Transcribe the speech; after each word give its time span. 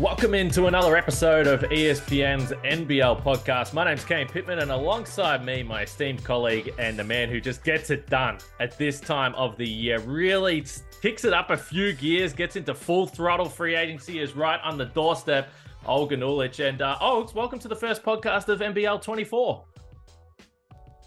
Welcome 0.00 0.32
into 0.32 0.66
another 0.66 0.96
episode 0.96 1.46
of 1.46 1.60
ESPN's 1.60 2.52
NBL 2.52 3.22
podcast. 3.22 3.74
My 3.74 3.84
name's 3.84 4.02
Kane 4.02 4.26
Pittman, 4.26 4.60
and 4.60 4.70
alongside 4.70 5.44
me, 5.44 5.62
my 5.62 5.82
esteemed 5.82 6.24
colleague 6.24 6.72
and 6.78 6.98
the 6.98 7.04
man 7.04 7.28
who 7.28 7.38
just 7.38 7.62
gets 7.64 7.90
it 7.90 8.06
done 8.06 8.38
at 8.60 8.78
this 8.78 8.98
time 8.98 9.34
of 9.34 9.58
the 9.58 9.68
year, 9.68 9.98
really 9.98 10.64
kicks 11.02 11.26
it 11.26 11.34
up 11.34 11.50
a 11.50 11.56
few 11.56 11.92
gears, 11.92 12.32
gets 12.32 12.56
into 12.56 12.74
full 12.74 13.06
throttle 13.06 13.44
free 13.44 13.74
agency, 13.76 14.20
is 14.20 14.34
right 14.34 14.58
on 14.64 14.78
the 14.78 14.86
doorstep. 14.86 15.50
Olgun 15.84 16.20
Uluc. 16.20 16.66
And 16.66 16.80
uh, 16.80 16.96
Olgs, 17.02 17.34
welcome 17.34 17.58
to 17.58 17.68
the 17.68 17.76
first 17.76 18.02
podcast 18.02 18.48
of 18.48 18.60
NBL 18.60 19.02
24. 19.02 19.64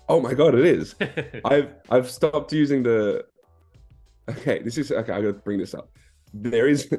Oh 0.08 0.22
my 0.22 0.36
god, 0.36 0.54
it 0.54 0.66
is. 0.66 0.94
I've 1.46 1.74
I've 1.90 2.12
stopped 2.12 2.54
using 2.54 2.84
the. 2.84 3.26
Okay, 4.30 4.62
this 4.62 4.78
is 4.78 4.92
okay. 4.92 5.14
I 5.14 5.20
got 5.20 5.28
to 5.30 5.34
bring 5.34 5.58
this 5.58 5.74
up. 5.74 5.90
There 6.32 6.68
is. 6.68 6.96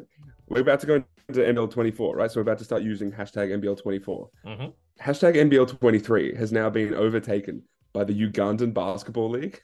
We're 0.49 0.61
about 0.61 0.81
to 0.81 0.87
go 0.87 1.05
into 1.29 1.41
NBL 1.41 1.71
24, 1.71 2.17
right? 2.17 2.31
So 2.31 2.39
we're 2.39 2.43
about 2.43 2.59
to 2.59 2.65
start 2.65 2.83
using 2.83 3.11
hashtag 3.11 3.51
NBL 3.61 3.81
24. 3.83 4.31
Mm-hmm. 4.47 4.67
Hashtag 5.03 5.37
NBL 5.37 5.79
23 5.79 6.37
has 6.37 6.53
now 6.53 6.71
been 6.71 6.95
overtaken 6.95 7.63
by 7.93 8.05
the 8.05 8.13
Ugandan 8.13 8.75
Basketball 8.75 9.31
League. 9.31 9.61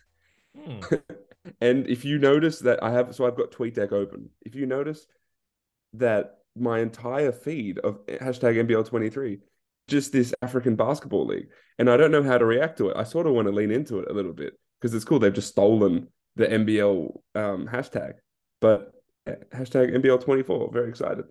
Mm. 0.59 1.03
and 1.61 1.87
if 1.87 2.05
you 2.05 2.19
notice 2.19 2.61
that 2.61 2.83
I 2.83 2.93
have, 2.93 3.15
so 3.15 3.27
I've 3.27 3.37
got 3.37 3.51
TweetDeck 3.51 3.93
open. 3.93 4.31
If 4.43 4.55
you 4.55 4.67
notice 4.67 5.07
that 5.95 6.39
my 6.57 6.81
entire 6.81 7.33
feed 7.33 7.79
of 7.79 8.05
hashtag 8.07 8.67
NBL 8.67 8.87
23 8.87 9.39
just 9.91 10.13
this 10.13 10.33
African 10.41 10.77
basketball 10.77 11.27
league. 11.27 11.49
And 11.79 11.91
I 11.91 11.97
don't 11.97 12.13
know 12.13 12.23
how 12.23 12.39
to 12.39 12.47
react 12.47 12.79
to 12.79 12.91
it. 12.91 12.97
I 12.97 13.03
sort 13.03 13.27
of 13.27 13.35
want 13.35 13.49
to 13.49 13.53
lean 13.53 13.71
into 13.71 13.99
it 13.99 14.11
a 14.11 14.15
little 14.15 14.33
bit 14.33 14.55
because 14.81 14.95
it's 14.95 15.05
cool. 15.05 15.19
They've 15.19 15.33
just 15.33 15.49
stolen 15.49 16.07
the 16.37 16.47
NBL 16.47 17.21
um, 17.35 17.67
hashtag, 17.67 18.15
but 18.61 18.93
hashtag 19.53 19.95
NBL 19.97 20.23
24. 20.23 20.71
Very 20.73 20.89
excited. 20.89 21.25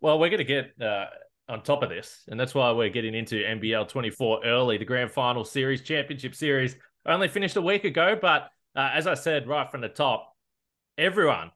Well, 0.00 0.18
we're 0.18 0.28
going 0.28 0.38
to 0.38 0.44
get 0.44 0.72
uh, 0.80 1.06
on 1.48 1.62
top 1.62 1.82
of 1.82 1.88
this, 1.88 2.24
and 2.28 2.38
that's 2.38 2.54
why 2.54 2.70
we're 2.72 2.90
getting 2.90 3.14
into 3.14 3.36
NBL 3.36 3.88
24 3.88 4.44
early. 4.44 4.78
The 4.78 4.84
grand 4.84 5.10
final 5.10 5.44
series, 5.44 5.82
championship 5.82 6.34
series, 6.34 6.76
only 7.06 7.28
finished 7.28 7.56
a 7.56 7.62
week 7.62 7.84
ago, 7.84 8.18
but 8.20 8.50
uh, 8.74 8.90
as 8.92 9.06
I 9.06 9.14
said 9.14 9.48
right 9.48 9.70
from 9.70 9.80
the 9.80 9.88
top, 9.88 10.32
everyone 10.98 11.50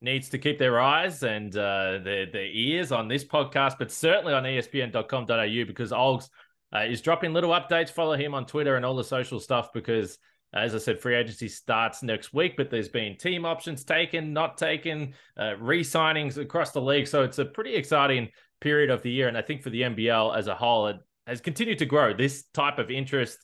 needs 0.00 0.28
to 0.30 0.38
keep 0.38 0.58
their 0.58 0.80
eyes 0.80 1.22
and 1.22 1.56
uh, 1.56 1.98
their, 2.02 2.26
their 2.26 2.46
ears 2.46 2.92
on 2.92 3.08
this 3.08 3.24
podcast, 3.24 3.76
but 3.78 3.90
certainly 3.90 4.34
on 4.34 4.44
espn.com.au 4.44 5.64
because 5.66 5.92
Olgs 5.92 6.28
uh, 6.74 6.80
is 6.80 7.00
dropping 7.00 7.32
little 7.32 7.50
updates. 7.50 7.90
Follow 7.90 8.16
him 8.16 8.34
on 8.34 8.46
Twitter 8.46 8.76
and 8.76 8.84
all 8.84 8.96
the 8.96 9.04
social 9.04 9.40
stuff 9.40 9.72
because 9.72 10.18
as 10.58 10.74
I 10.74 10.78
said, 10.78 11.00
free 11.00 11.14
agency 11.14 11.48
starts 11.48 12.02
next 12.02 12.32
week, 12.32 12.56
but 12.56 12.70
there's 12.70 12.88
been 12.88 13.16
team 13.16 13.44
options 13.44 13.84
taken, 13.84 14.32
not 14.32 14.56
taken, 14.56 15.14
uh, 15.38 15.56
re 15.58 15.82
signings 15.82 16.38
across 16.38 16.72
the 16.72 16.80
league. 16.80 17.06
So 17.06 17.22
it's 17.22 17.38
a 17.38 17.44
pretty 17.44 17.74
exciting 17.74 18.28
period 18.60 18.90
of 18.90 19.02
the 19.02 19.10
year. 19.10 19.28
And 19.28 19.36
I 19.36 19.42
think 19.42 19.62
for 19.62 19.70
the 19.70 19.82
NBL 19.82 20.36
as 20.36 20.46
a 20.46 20.54
whole, 20.54 20.88
it 20.88 20.96
has 21.26 21.40
continued 21.40 21.78
to 21.78 21.86
grow 21.86 22.14
this 22.14 22.44
type 22.54 22.78
of 22.78 22.90
interest 22.90 23.38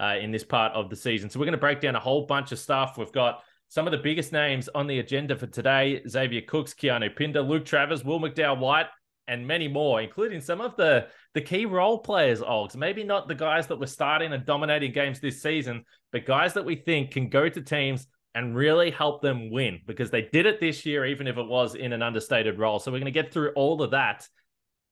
uh, 0.00 0.16
in 0.20 0.30
this 0.30 0.44
part 0.44 0.72
of 0.72 0.90
the 0.90 0.96
season. 0.96 1.30
So 1.30 1.38
we're 1.38 1.46
going 1.46 1.52
to 1.52 1.58
break 1.58 1.80
down 1.80 1.96
a 1.96 2.00
whole 2.00 2.26
bunch 2.26 2.52
of 2.52 2.58
stuff. 2.58 2.96
We've 2.98 3.12
got 3.12 3.42
some 3.68 3.86
of 3.86 3.92
the 3.92 3.98
biggest 3.98 4.32
names 4.32 4.68
on 4.74 4.86
the 4.86 4.98
agenda 4.98 5.36
for 5.36 5.46
today 5.46 6.02
Xavier 6.08 6.42
Cooks, 6.42 6.74
Keanu 6.74 7.14
Pinder, 7.14 7.42
Luke 7.42 7.64
Travers, 7.64 8.04
Will 8.04 8.20
McDowell 8.20 8.58
White, 8.58 8.86
and 9.28 9.46
many 9.46 9.68
more, 9.68 10.00
including 10.00 10.40
some 10.40 10.60
of 10.60 10.76
the 10.76 11.08
the 11.34 11.40
key 11.40 11.66
role 11.66 11.98
players, 11.98 12.40
Olgs. 12.40 12.76
Maybe 12.76 13.04
not 13.04 13.28
the 13.28 13.34
guys 13.34 13.66
that 13.66 13.78
were 13.78 13.86
starting 13.86 14.32
and 14.32 14.44
dominating 14.46 14.92
games 14.92 15.20
this 15.20 15.42
season, 15.42 15.84
but 16.12 16.24
guys 16.24 16.54
that 16.54 16.64
we 16.64 16.76
think 16.76 17.10
can 17.10 17.28
go 17.28 17.48
to 17.48 17.60
teams 17.60 18.06
and 18.34 18.54
really 18.54 18.90
help 18.90 19.22
them 19.22 19.50
win 19.50 19.80
because 19.86 20.10
they 20.10 20.22
did 20.22 20.44
it 20.44 20.60
this 20.60 20.84
year, 20.84 21.06
even 21.06 21.26
if 21.26 21.38
it 21.38 21.46
was 21.46 21.74
in 21.74 21.94
an 21.94 22.02
understated 22.02 22.58
role. 22.58 22.78
So 22.78 22.92
we're 22.92 22.98
going 22.98 23.12
to 23.12 23.22
get 23.22 23.32
through 23.32 23.52
all 23.56 23.82
of 23.82 23.92
that. 23.92 24.28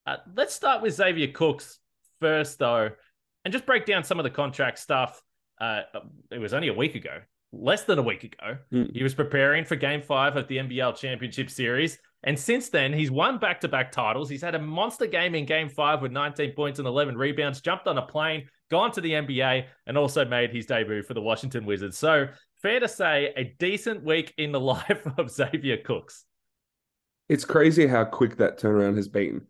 Uh, 0.06 0.16
let's 0.34 0.54
start 0.54 0.82
with 0.82 0.94
Xavier 0.94 1.28
Cooks 1.28 1.78
first, 2.20 2.59
though, 2.59 2.91
and 3.44 3.53
just 3.53 3.66
break 3.66 3.84
down 3.84 4.03
some 4.03 4.19
of 4.19 4.25
the 4.25 4.30
contract 4.30 4.78
stuff. 4.78 5.22
Uh, 5.60 5.82
it 6.30 6.38
was 6.38 6.54
only 6.54 6.69
a 6.69 6.75
week 6.75 6.94
ago, 6.94 7.20
less 7.53 7.84
than 7.84 7.98
a 7.98 8.03
week 8.03 8.25
ago. 8.25 8.56
Mm. 8.72 8.97
He 8.97 9.03
was 9.03 9.14
preparing 9.14 9.66
for 9.66 9.76
game 9.76 10.00
five 10.00 10.36
of 10.36 10.48
the 10.48 10.56
NBL 10.56 10.97
Championship 10.97 11.50
Series. 11.50 11.98
And 12.24 12.38
since 12.38 12.70
then, 12.70 12.92
he's 12.92 13.10
won 13.10 13.38
back 13.38 13.60
to 13.60 13.68
back 13.68 13.92
titles. 13.92 14.30
He's 14.30 14.42
had 14.42 14.54
a 14.54 14.58
monster 14.58 15.06
game 15.06 15.34
in 15.34 15.44
game 15.44 15.68
five 15.68 16.00
with 16.00 16.10
19 16.10 16.52
points 16.52 16.78
and 16.78 16.88
11 16.88 17.16
rebounds, 17.16 17.60
jumped 17.60 17.86
on 17.86 17.98
a 17.98 18.02
plane, 18.02 18.48
gone 18.70 18.90
to 18.92 19.02
the 19.02 19.12
NBA, 19.12 19.66
and 19.86 19.98
also 19.98 20.24
made 20.24 20.50
his 20.50 20.64
debut 20.64 21.02
for 21.02 21.12
the 21.12 21.20
Washington 21.20 21.66
Wizards. 21.66 21.98
So, 21.98 22.28
fair 22.62 22.80
to 22.80 22.88
say, 22.88 23.32
a 23.36 23.54
decent 23.58 24.04
week 24.04 24.32
in 24.38 24.52
the 24.52 24.60
life 24.74 25.06
of 25.18 25.30
Xavier 25.30 25.76
Cooks. 25.76 26.24
It's 27.28 27.44
crazy 27.44 27.86
how 27.86 28.04
quick 28.04 28.36
that 28.38 28.58
turnaround 28.58 28.96
has 28.96 29.08
been. 29.08 29.42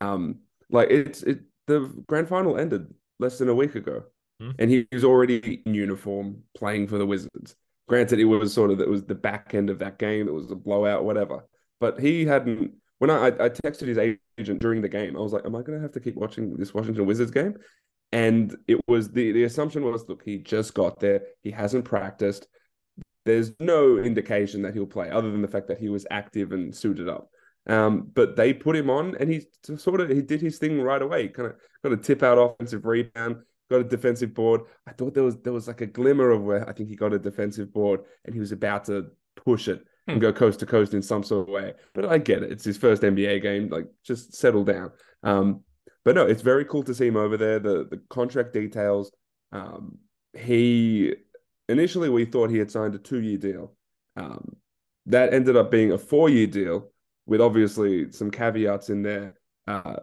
Um, 0.00 0.40
like, 0.70 0.90
it's 0.90 1.22
it, 1.22 1.40
the 1.66 1.92
grand 2.08 2.28
final 2.28 2.58
ended 2.58 2.86
less 3.18 3.38
than 3.38 3.50
a 3.50 3.54
week 3.54 3.74
ago, 3.74 4.04
hmm. 4.40 4.50
and 4.58 4.70
he 4.70 4.88
was 4.90 5.04
already 5.04 5.62
in 5.66 5.74
uniform 5.74 6.42
playing 6.56 6.88
for 6.88 6.96
the 6.96 7.06
Wizards. 7.06 7.56
Granted, 7.88 8.20
it 8.20 8.24
was 8.24 8.54
sort 8.54 8.70
of 8.70 8.80
it 8.80 8.88
was 8.88 9.04
the 9.04 9.14
back 9.14 9.52
end 9.52 9.68
of 9.68 9.80
that 9.80 9.98
game. 9.98 10.28
It 10.28 10.32
was 10.32 10.50
a 10.50 10.56
blowout, 10.56 11.04
whatever 11.04 11.44
but 11.82 11.98
he 11.98 12.24
hadn't. 12.24 12.74
When 13.00 13.10
I, 13.10 13.26
I 13.26 13.48
texted 13.48 13.88
his 13.88 13.98
agent 13.98 14.60
during 14.60 14.80
the 14.80 14.88
game, 14.88 15.16
I 15.16 15.20
was 15.20 15.32
like, 15.32 15.44
"Am 15.44 15.56
I 15.56 15.62
going 15.62 15.76
to 15.76 15.82
have 15.82 15.90
to 15.94 16.00
keep 16.00 16.14
watching 16.14 16.56
this 16.56 16.72
Washington 16.72 17.06
Wizards 17.06 17.32
game?" 17.32 17.56
And 18.12 18.56
it 18.68 18.80
was 18.86 19.10
the 19.10 19.32
the 19.32 19.42
assumption 19.42 19.84
was, 19.84 20.08
look, 20.08 20.22
he 20.24 20.38
just 20.38 20.74
got 20.74 21.00
there. 21.00 21.22
He 21.42 21.50
hasn't 21.50 21.84
practiced. 21.84 22.46
There's 23.24 23.52
no 23.58 23.98
indication 23.98 24.62
that 24.62 24.74
he'll 24.74 24.86
play, 24.86 25.10
other 25.10 25.32
than 25.32 25.42
the 25.42 25.48
fact 25.48 25.66
that 25.68 25.80
he 25.80 25.88
was 25.88 26.06
active 26.08 26.52
and 26.52 26.72
suited 26.72 27.08
up. 27.08 27.30
Um, 27.66 28.10
but 28.14 28.36
they 28.36 28.54
put 28.54 28.76
him 28.76 28.88
on, 28.88 29.16
and 29.18 29.28
he 29.28 29.42
sort 29.76 30.00
of 30.00 30.08
he 30.08 30.22
did 30.22 30.40
his 30.40 30.58
thing 30.58 30.80
right 30.80 31.02
away. 31.02 31.26
Kind 31.26 31.48
of 31.48 31.56
got 31.82 31.92
a 31.92 31.96
tip 31.96 32.22
out 32.22 32.38
offensive 32.38 32.86
rebound, 32.86 33.38
got 33.68 33.80
a 33.80 33.84
defensive 33.84 34.34
board. 34.34 34.60
I 34.86 34.92
thought 34.92 35.14
there 35.14 35.24
was 35.24 35.36
there 35.38 35.52
was 35.52 35.66
like 35.66 35.80
a 35.80 35.86
glimmer 35.86 36.30
of 36.30 36.42
where 36.42 36.68
I 36.68 36.72
think 36.74 36.90
he 36.90 36.94
got 36.94 37.12
a 37.12 37.18
defensive 37.18 37.72
board, 37.72 38.02
and 38.24 38.32
he 38.32 38.38
was 38.38 38.52
about 38.52 38.84
to 38.84 39.06
push 39.34 39.66
it 39.66 39.84
and 40.08 40.20
go 40.20 40.32
coast 40.32 40.60
to 40.60 40.66
coast 40.66 40.94
in 40.94 41.02
some 41.02 41.22
sort 41.22 41.48
of 41.48 41.52
way. 41.52 41.74
But 41.94 42.06
I 42.06 42.18
get 42.18 42.42
it. 42.42 42.52
It's 42.52 42.64
his 42.64 42.76
first 42.76 43.02
NBA 43.02 43.42
game. 43.42 43.68
Like, 43.68 43.86
just 44.04 44.34
settle 44.34 44.64
down. 44.64 44.92
Um, 45.22 45.62
but 46.04 46.14
no, 46.14 46.26
it's 46.26 46.42
very 46.42 46.64
cool 46.64 46.82
to 46.84 46.94
see 46.94 47.06
him 47.06 47.16
over 47.16 47.36
there. 47.36 47.58
The 47.58 47.86
the 47.88 48.00
contract 48.10 48.52
details. 48.52 49.12
Um, 49.52 49.98
he 50.36 51.14
initially 51.68 52.08
we 52.08 52.24
thought 52.24 52.50
he 52.50 52.58
had 52.58 52.70
signed 52.70 52.94
a 52.94 52.98
two 52.98 53.20
year 53.20 53.38
deal. 53.38 53.74
Um, 54.16 54.56
that 55.06 55.32
ended 55.32 55.56
up 55.56 55.70
being 55.70 55.92
a 55.92 55.98
four 55.98 56.28
year 56.28 56.46
deal 56.46 56.90
with 57.26 57.40
obviously 57.40 58.10
some 58.12 58.30
caveats 58.30 58.90
in 58.90 59.02
there. 59.02 59.34
Uh, 59.66 59.96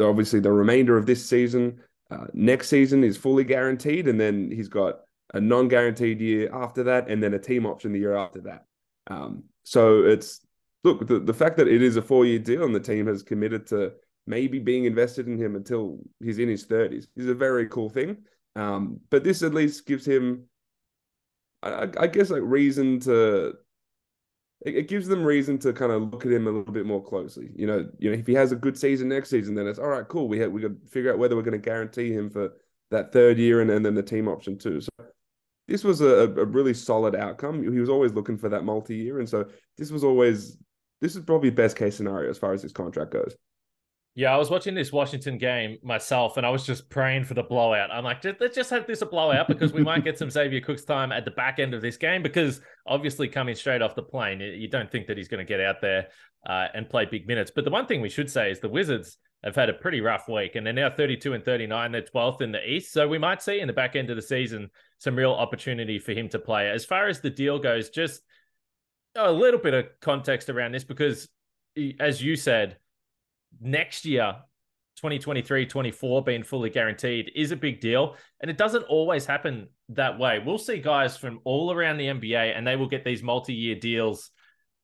obviously, 0.00 0.40
the 0.40 0.50
remainder 0.50 0.96
of 0.96 1.06
this 1.06 1.24
season, 1.24 1.80
uh, 2.10 2.26
next 2.32 2.68
season 2.68 3.04
is 3.04 3.16
fully 3.16 3.44
guaranteed, 3.44 4.08
and 4.08 4.20
then 4.20 4.50
he's 4.50 4.68
got 4.68 5.00
a 5.34 5.40
non 5.40 5.68
guaranteed 5.68 6.20
year 6.20 6.50
after 6.52 6.82
that, 6.84 7.08
and 7.08 7.22
then 7.22 7.34
a 7.34 7.38
team 7.38 7.66
option 7.66 7.92
the 7.92 7.98
year 7.98 8.16
after 8.16 8.40
that. 8.42 8.66
Um, 9.08 9.44
so 9.64 10.04
it's 10.04 10.40
look 10.82 11.06
the, 11.06 11.18
the 11.18 11.34
fact 11.34 11.56
that 11.56 11.68
it 11.68 11.82
is 11.82 11.96
a 11.96 12.02
four 12.02 12.26
year 12.26 12.38
deal 12.38 12.64
and 12.64 12.74
the 12.74 12.80
team 12.80 13.06
has 13.06 13.22
committed 13.22 13.66
to 13.68 13.92
maybe 14.26 14.58
being 14.58 14.84
invested 14.84 15.26
in 15.26 15.38
him 15.38 15.56
until 15.56 15.98
he's 16.22 16.38
in 16.38 16.48
his 16.48 16.66
30s 16.66 17.06
is 17.16 17.28
a 17.28 17.34
very 17.34 17.68
cool 17.68 17.88
thing. 17.88 18.18
Um, 18.56 19.00
but 19.10 19.24
this 19.24 19.42
at 19.42 19.54
least 19.54 19.86
gives 19.86 20.06
him, 20.06 20.44
I, 21.62 21.88
I 21.98 22.06
guess, 22.06 22.30
like 22.30 22.42
reason 22.44 23.00
to. 23.00 23.54
It, 24.64 24.76
it 24.76 24.88
gives 24.88 25.08
them 25.08 25.24
reason 25.24 25.58
to 25.58 25.72
kind 25.72 25.92
of 25.92 26.12
look 26.12 26.24
at 26.24 26.32
him 26.32 26.46
a 26.46 26.50
little 26.50 26.72
bit 26.72 26.86
more 26.86 27.02
closely. 27.02 27.50
You 27.54 27.66
know, 27.66 27.88
you 27.98 28.10
know, 28.10 28.18
if 28.18 28.26
he 28.26 28.34
has 28.34 28.52
a 28.52 28.56
good 28.56 28.78
season 28.78 29.08
next 29.08 29.30
season, 29.30 29.54
then 29.54 29.66
it's 29.66 29.78
all 29.78 29.88
right, 29.88 30.06
cool. 30.08 30.28
We 30.28 30.38
have, 30.38 30.52
we 30.52 30.62
got 30.62 30.68
to 30.68 30.88
figure 30.88 31.12
out 31.12 31.18
whether 31.18 31.36
we're 31.36 31.42
going 31.42 31.52
to 31.52 31.58
guarantee 31.58 32.12
him 32.12 32.30
for 32.30 32.52
that 32.90 33.12
third 33.12 33.38
year 33.38 33.60
and, 33.60 33.70
and 33.70 33.84
then 33.84 33.94
the 33.94 34.02
team 34.02 34.28
option 34.28 34.56
too. 34.56 34.80
So 34.80 34.88
this 35.66 35.84
was 35.84 36.00
a, 36.00 36.06
a 36.06 36.44
really 36.44 36.74
solid 36.74 37.14
outcome. 37.14 37.62
He 37.62 37.80
was 37.80 37.88
always 37.88 38.12
looking 38.12 38.36
for 38.36 38.48
that 38.50 38.64
multi 38.64 38.96
year. 38.96 39.18
And 39.18 39.28
so 39.28 39.46
this 39.78 39.90
was 39.90 40.04
always, 40.04 40.58
this 41.00 41.16
is 41.16 41.22
probably 41.22 41.50
best 41.50 41.76
case 41.76 41.96
scenario 41.96 42.30
as 42.30 42.38
far 42.38 42.52
as 42.52 42.62
his 42.62 42.72
contract 42.72 43.12
goes. 43.12 43.34
Yeah, 44.16 44.32
I 44.32 44.36
was 44.36 44.48
watching 44.48 44.76
this 44.76 44.92
Washington 44.92 45.38
game 45.38 45.78
myself, 45.82 46.36
and 46.36 46.46
I 46.46 46.50
was 46.50 46.64
just 46.64 46.88
praying 46.88 47.24
for 47.24 47.34
the 47.34 47.42
blowout. 47.42 47.90
I'm 47.90 48.04
like, 48.04 48.22
let's 48.38 48.54
just 48.54 48.70
have 48.70 48.86
this 48.86 49.02
a 49.02 49.06
blowout 49.06 49.48
because 49.48 49.72
we 49.72 49.82
might 49.82 50.04
get 50.04 50.16
some 50.16 50.30
Xavier 50.30 50.60
Cooks 50.60 50.84
time 50.84 51.10
at 51.10 51.24
the 51.24 51.32
back 51.32 51.58
end 51.58 51.74
of 51.74 51.82
this 51.82 51.96
game. 51.96 52.22
Because 52.22 52.60
obviously, 52.86 53.26
coming 53.26 53.56
straight 53.56 53.82
off 53.82 53.96
the 53.96 54.04
plane, 54.04 54.38
you 54.38 54.68
don't 54.68 54.88
think 54.88 55.08
that 55.08 55.16
he's 55.16 55.26
going 55.26 55.44
to 55.44 55.48
get 55.48 55.60
out 55.60 55.80
there 55.80 56.06
uh, 56.48 56.68
and 56.74 56.88
play 56.88 57.06
big 57.06 57.26
minutes. 57.26 57.50
But 57.52 57.64
the 57.64 57.72
one 57.72 57.86
thing 57.86 58.00
we 58.00 58.08
should 58.08 58.30
say 58.30 58.52
is 58.52 58.60
the 58.60 58.68
Wizards 58.68 59.18
have 59.42 59.56
had 59.56 59.68
a 59.68 59.74
pretty 59.74 60.00
rough 60.00 60.28
week, 60.28 60.54
and 60.54 60.64
they're 60.64 60.72
now 60.72 60.90
32 60.96 61.32
and 61.32 61.44
39. 61.44 61.90
They're 61.90 62.02
12th 62.02 62.40
in 62.40 62.52
the 62.52 62.64
East, 62.64 62.92
so 62.92 63.08
we 63.08 63.18
might 63.18 63.42
see 63.42 63.58
in 63.58 63.66
the 63.66 63.72
back 63.72 63.96
end 63.96 64.10
of 64.10 64.16
the 64.16 64.22
season 64.22 64.70
some 64.98 65.16
real 65.16 65.32
opportunity 65.32 65.98
for 65.98 66.12
him 66.12 66.28
to 66.30 66.38
play. 66.38 66.70
As 66.70 66.84
far 66.84 67.08
as 67.08 67.20
the 67.20 67.30
deal 67.30 67.58
goes, 67.58 67.90
just 67.90 68.22
a 69.16 69.30
little 69.30 69.60
bit 69.60 69.74
of 69.74 69.86
context 70.00 70.48
around 70.48 70.72
this 70.72 70.84
because, 70.84 71.28
as 72.00 72.22
you 72.22 72.36
said, 72.36 72.78
next 73.60 74.04
year 74.04 74.36
2023 74.96 75.66
24 75.66 76.22
being 76.22 76.42
fully 76.42 76.70
guaranteed 76.70 77.30
is 77.34 77.50
a 77.50 77.56
big 77.56 77.80
deal. 77.80 78.16
And 78.40 78.50
it 78.50 78.56
doesn't 78.56 78.84
always 78.84 79.26
happen 79.26 79.68
that 79.90 80.18
way. 80.18 80.40
We'll 80.44 80.58
see 80.58 80.78
guys 80.78 81.16
from 81.16 81.40
all 81.44 81.72
around 81.72 81.98
the 81.98 82.06
NBA 82.06 82.56
and 82.56 82.66
they 82.66 82.76
will 82.76 82.88
get 82.88 83.04
these 83.04 83.22
multi 83.22 83.54
year 83.54 83.74
deals 83.74 84.30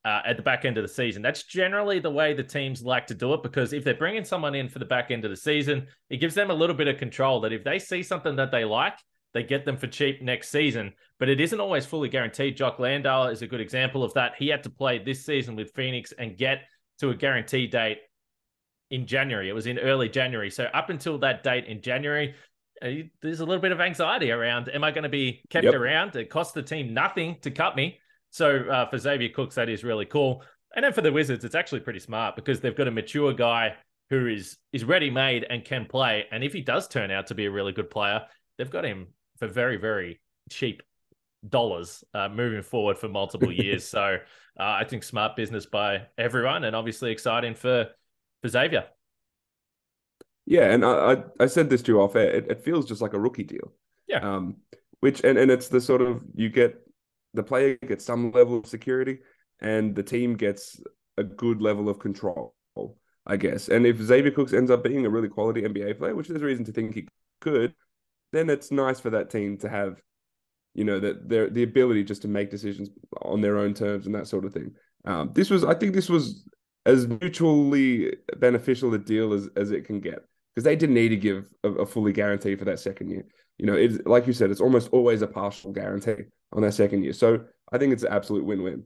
uh, 0.03 0.21
at 0.25 0.35
the 0.35 0.43
back 0.43 0.65
end 0.65 0.77
of 0.77 0.83
the 0.83 0.87
season. 0.93 1.21
That's 1.21 1.43
generally 1.43 1.99
the 1.99 2.09
way 2.09 2.33
the 2.33 2.43
teams 2.43 2.81
like 2.81 3.07
to 3.07 3.13
do 3.13 3.33
it 3.33 3.43
because 3.43 3.71
if 3.71 3.83
they're 3.83 3.93
bringing 3.93 4.25
someone 4.25 4.55
in 4.55 4.67
for 4.67 4.79
the 4.79 4.85
back 4.85 5.11
end 5.11 5.25
of 5.25 5.31
the 5.31 5.37
season, 5.37 5.87
it 6.09 6.17
gives 6.17 6.35
them 6.35 6.49
a 6.49 6.55
little 6.55 6.75
bit 6.75 6.87
of 6.87 6.97
control 6.97 7.41
that 7.41 7.53
if 7.53 7.63
they 7.63 7.79
see 7.79 8.03
something 8.03 8.35
that 8.35 8.51
they 8.51 8.65
like, 8.65 8.97
they 9.33 9.43
get 9.43 9.65
them 9.65 9.77
for 9.77 9.87
cheap 9.87 10.21
next 10.21 10.49
season. 10.49 10.93
But 11.19 11.29
it 11.29 11.39
isn't 11.39 11.59
always 11.59 11.85
fully 11.85 12.09
guaranteed. 12.09 12.57
Jock 12.57 12.79
Landale 12.79 13.27
is 13.27 13.41
a 13.41 13.47
good 13.47 13.61
example 13.61 14.03
of 14.03 14.13
that. 14.15 14.33
He 14.37 14.47
had 14.47 14.63
to 14.63 14.69
play 14.69 14.99
this 14.99 15.25
season 15.25 15.55
with 15.55 15.73
Phoenix 15.73 16.11
and 16.11 16.37
get 16.37 16.63
to 16.99 17.09
a 17.09 17.15
guarantee 17.15 17.67
date 17.67 17.99
in 18.89 19.07
January. 19.07 19.49
It 19.49 19.53
was 19.53 19.67
in 19.67 19.79
early 19.79 20.09
January. 20.09 20.51
So 20.51 20.65
up 20.65 20.89
until 20.89 21.17
that 21.19 21.43
date 21.43 21.65
in 21.65 21.81
January, 21.81 22.35
uh, 22.81 22.89
there's 23.21 23.39
a 23.39 23.45
little 23.45 23.61
bit 23.61 23.71
of 23.71 23.79
anxiety 23.79 24.31
around 24.31 24.69
am 24.69 24.83
I 24.83 24.91
going 24.91 25.03
to 25.03 25.09
be 25.09 25.41
kept 25.49 25.65
yep. 25.65 25.73
around? 25.73 26.15
It 26.15 26.29
costs 26.29 26.53
the 26.53 26.63
team 26.63 26.93
nothing 26.93 27.37
to 27.41 27.51
cut 27.51 27.75
me. 27.75 27.99
So 28.31 28.65
uh, 28.69 28.89
for 28.89 28.97
Xavier 28.97 29.29
Cooks, 29.29 29.55
that 29.55 29.69
is 29.69 29.83
really 29.83 30.05
cool. 30.05 30.43
And 30.75 30.83
then 30.85 30.93
for 30.93 31.01
the 31.01 31.11
Wizards, 31.11 31.43
it's 31.43 31.55
actually 31.55 31.81
pretty 31.81 31.99
smart 31.99 32.35
because 32.35 32.59
they've 32.59 32.75
got 32.75 32.87
a 32.87 32.91
mature 32.91 33.33
guy 33.33 33.75
who 34.09 34.27
is 34.27 34.57
is 34.73 34.83
ready 34.83 35.09
made 35.09 35.45
and 35.49 35.63
can 35.63 35.85
play. 35.85 36.25
And 36.31 36.43
if 36.43 36.53
he 36.53 36.61
does 36.61 36.87
turn 36.87 37.11
out 37.11 37.27
to 37.27 37.35
be 37.35 37.45
a 37.45 37.51
really 37.51 37.71
good 37.71 37.89
player, 37.89 38.23
they've 38.57 38.69
got 38.69 38.85
him 38.85 39.07
for 39.41 39.47
very 39.47 39.77
very 39.77 40.21
cheap 40.51 40.83
dollars 41.49 42.03
uh, 42.13 42.29
moving 42.29 42.61
forward 42.61 42.97
for 42.97 43.09
multiple 43.09 43.51
years. 43.63 43.87
so 43.87 44.17
uh, 44.59 44.63
I 44.63 44.83
think 44.83 45.03
smart 45.03 45.35
business 45.35 45.65
by 45.65 46.03
everyone, 46.17 46.63
and 46.63 46.75
obviously 46.75 47.11
exciting 47.11 47.55
for 47.55 47.89
for 48.41 48.47
Xavier. 48.47 48.85
Yeah, 50.45 50.71
and 50.71 50.85
I 50.85 50.91
I, 50.91 51.23
I 51.39 51.45
said 51.47 51.69
this 51.69 51.81
to 51.83 51.93
you 51.93 52.01
off 52.01 52.15
air. 52.15 52.29
It, 52.29 52.51
it 52.51 52.63
feels 52.63 52.85
just 52.85 53.01
like 53.01 53.13
a 53.13 53.19
rookie 53.19 53.43
deal. 53.43 53.73
Yeah. 54.07 54.19
Um, 54.19 54.57
which 54.99 55.23
and 55.23 55.39
and 55.39 55.49
it's 55.49 55.69
the 55.69 55.81
sort 55.81 56.01
of 56.01 56.23
you 56.35 56.49
get 56.49 56.75
the 57.33 57.41
player 57.41 57.75
gets 57.87 58.05
some 58.05 58.31
level 58.31 58.59
of 58.59 58.67
security 58.67 59.19
and 59.59 59.95
the 59.95 60.03
team 60.03 60.35
gets 60.35 60.79
a 61.17 61.23
good 61.23 61.61
level 61.61 61.89
of 61.89 61.97
control, 61.97 62.53
I 63.25 63.37
guess. 63.37 63.69
And 63.69 63.85
if 63.85 63.97
Xavier 64.01 64.31
Cooks 64.31 64.53
ends 64.53 64.69
up 64.69 64.83
being 64.83 65.05
a 65.05 65.09
really 65.09 65.29
quality 65.29 65.61
NBA 65.61 65.97
player, 65.97 66.15
which 66.15 66.27
there's 66.27 66.41
reason 66.41 66.65
to 66.65 66.71
think 66.71 66.93
he 66.93 67.07
could, 67.39 67.73
then 68.31 68.49
it's 68.49 68.71
nice 68.71 68.99
for 68.99 69.09
that 69.11 69.29
team 69.29 69.57
to 69.59 69.69
have, 69.69 70.01
you 70.73 70.83
know, 70.83 70.99
that 70.99 71.27
their 71.27 71.49
the 71.49 71.63
ability 71.63 72.03
just 72.03 72.21
to 72.23 72.27
make 72.27 72.49
decisions 72.49 72.89
on 73.21 73.41
their 73.41 73.57
own 73.57 73.73
terms 73.73 74.05
and 74.05 74.15
that 74.15 74.27
sort 74.27 74.45
of 74.45 74.53
thing. 74.53 74.73
Um, 75.05 75.31
this 75.33 75.49
was, 75.49 75.63
I 75.63 75.73
think, 75.73 75.93
this 75.93 76.09
was 76.09 76.45
as 76.85 77.07
mutually 77.07 78.15
beneficial 78.37 78.93
a 78.93 78.97
deal 78.97 79.33
as 79.33 79.49
as 79.55 79.71
it 79.71 79.85
can 79.85 79.99
get 79.99 80.19
because 80.53 80.63
they 80.63 80.75
didn't 80.75 80.95
need 80.95 81.09
to 81.09 81.17
give 81.17 81.45
a, 81.63 81.69
a 81.69 81.85
fully 81.85 82.13
guarantee 82.13 82.55
for 82.55 82.65
that 82.65 82.79
second 82.79 83.09
year. 83.09 83.25
You 83.57 83.65
know, 83.67 83.73
it's 83.73 83.97
like 84.05 84.27
you 84.27 84.33
said, 84.33 84.51
it's 84.51 84.61
almost 84.61 84.89
always 84.91 85.21
a 85.21 85.27
partial 85.27 85.71
guarantee 85.71 86.23
on 86.53 86.61
their 86.61 86.71
second 86.71 87.03
year. 87.03 87.13
So 87.13 87.41
I 87.71 87.77
think 87.77 87.93
it's 87.93 88.03
an 88.03 88.11
absolute 88.11 88.45
win-win. 88.45 88.83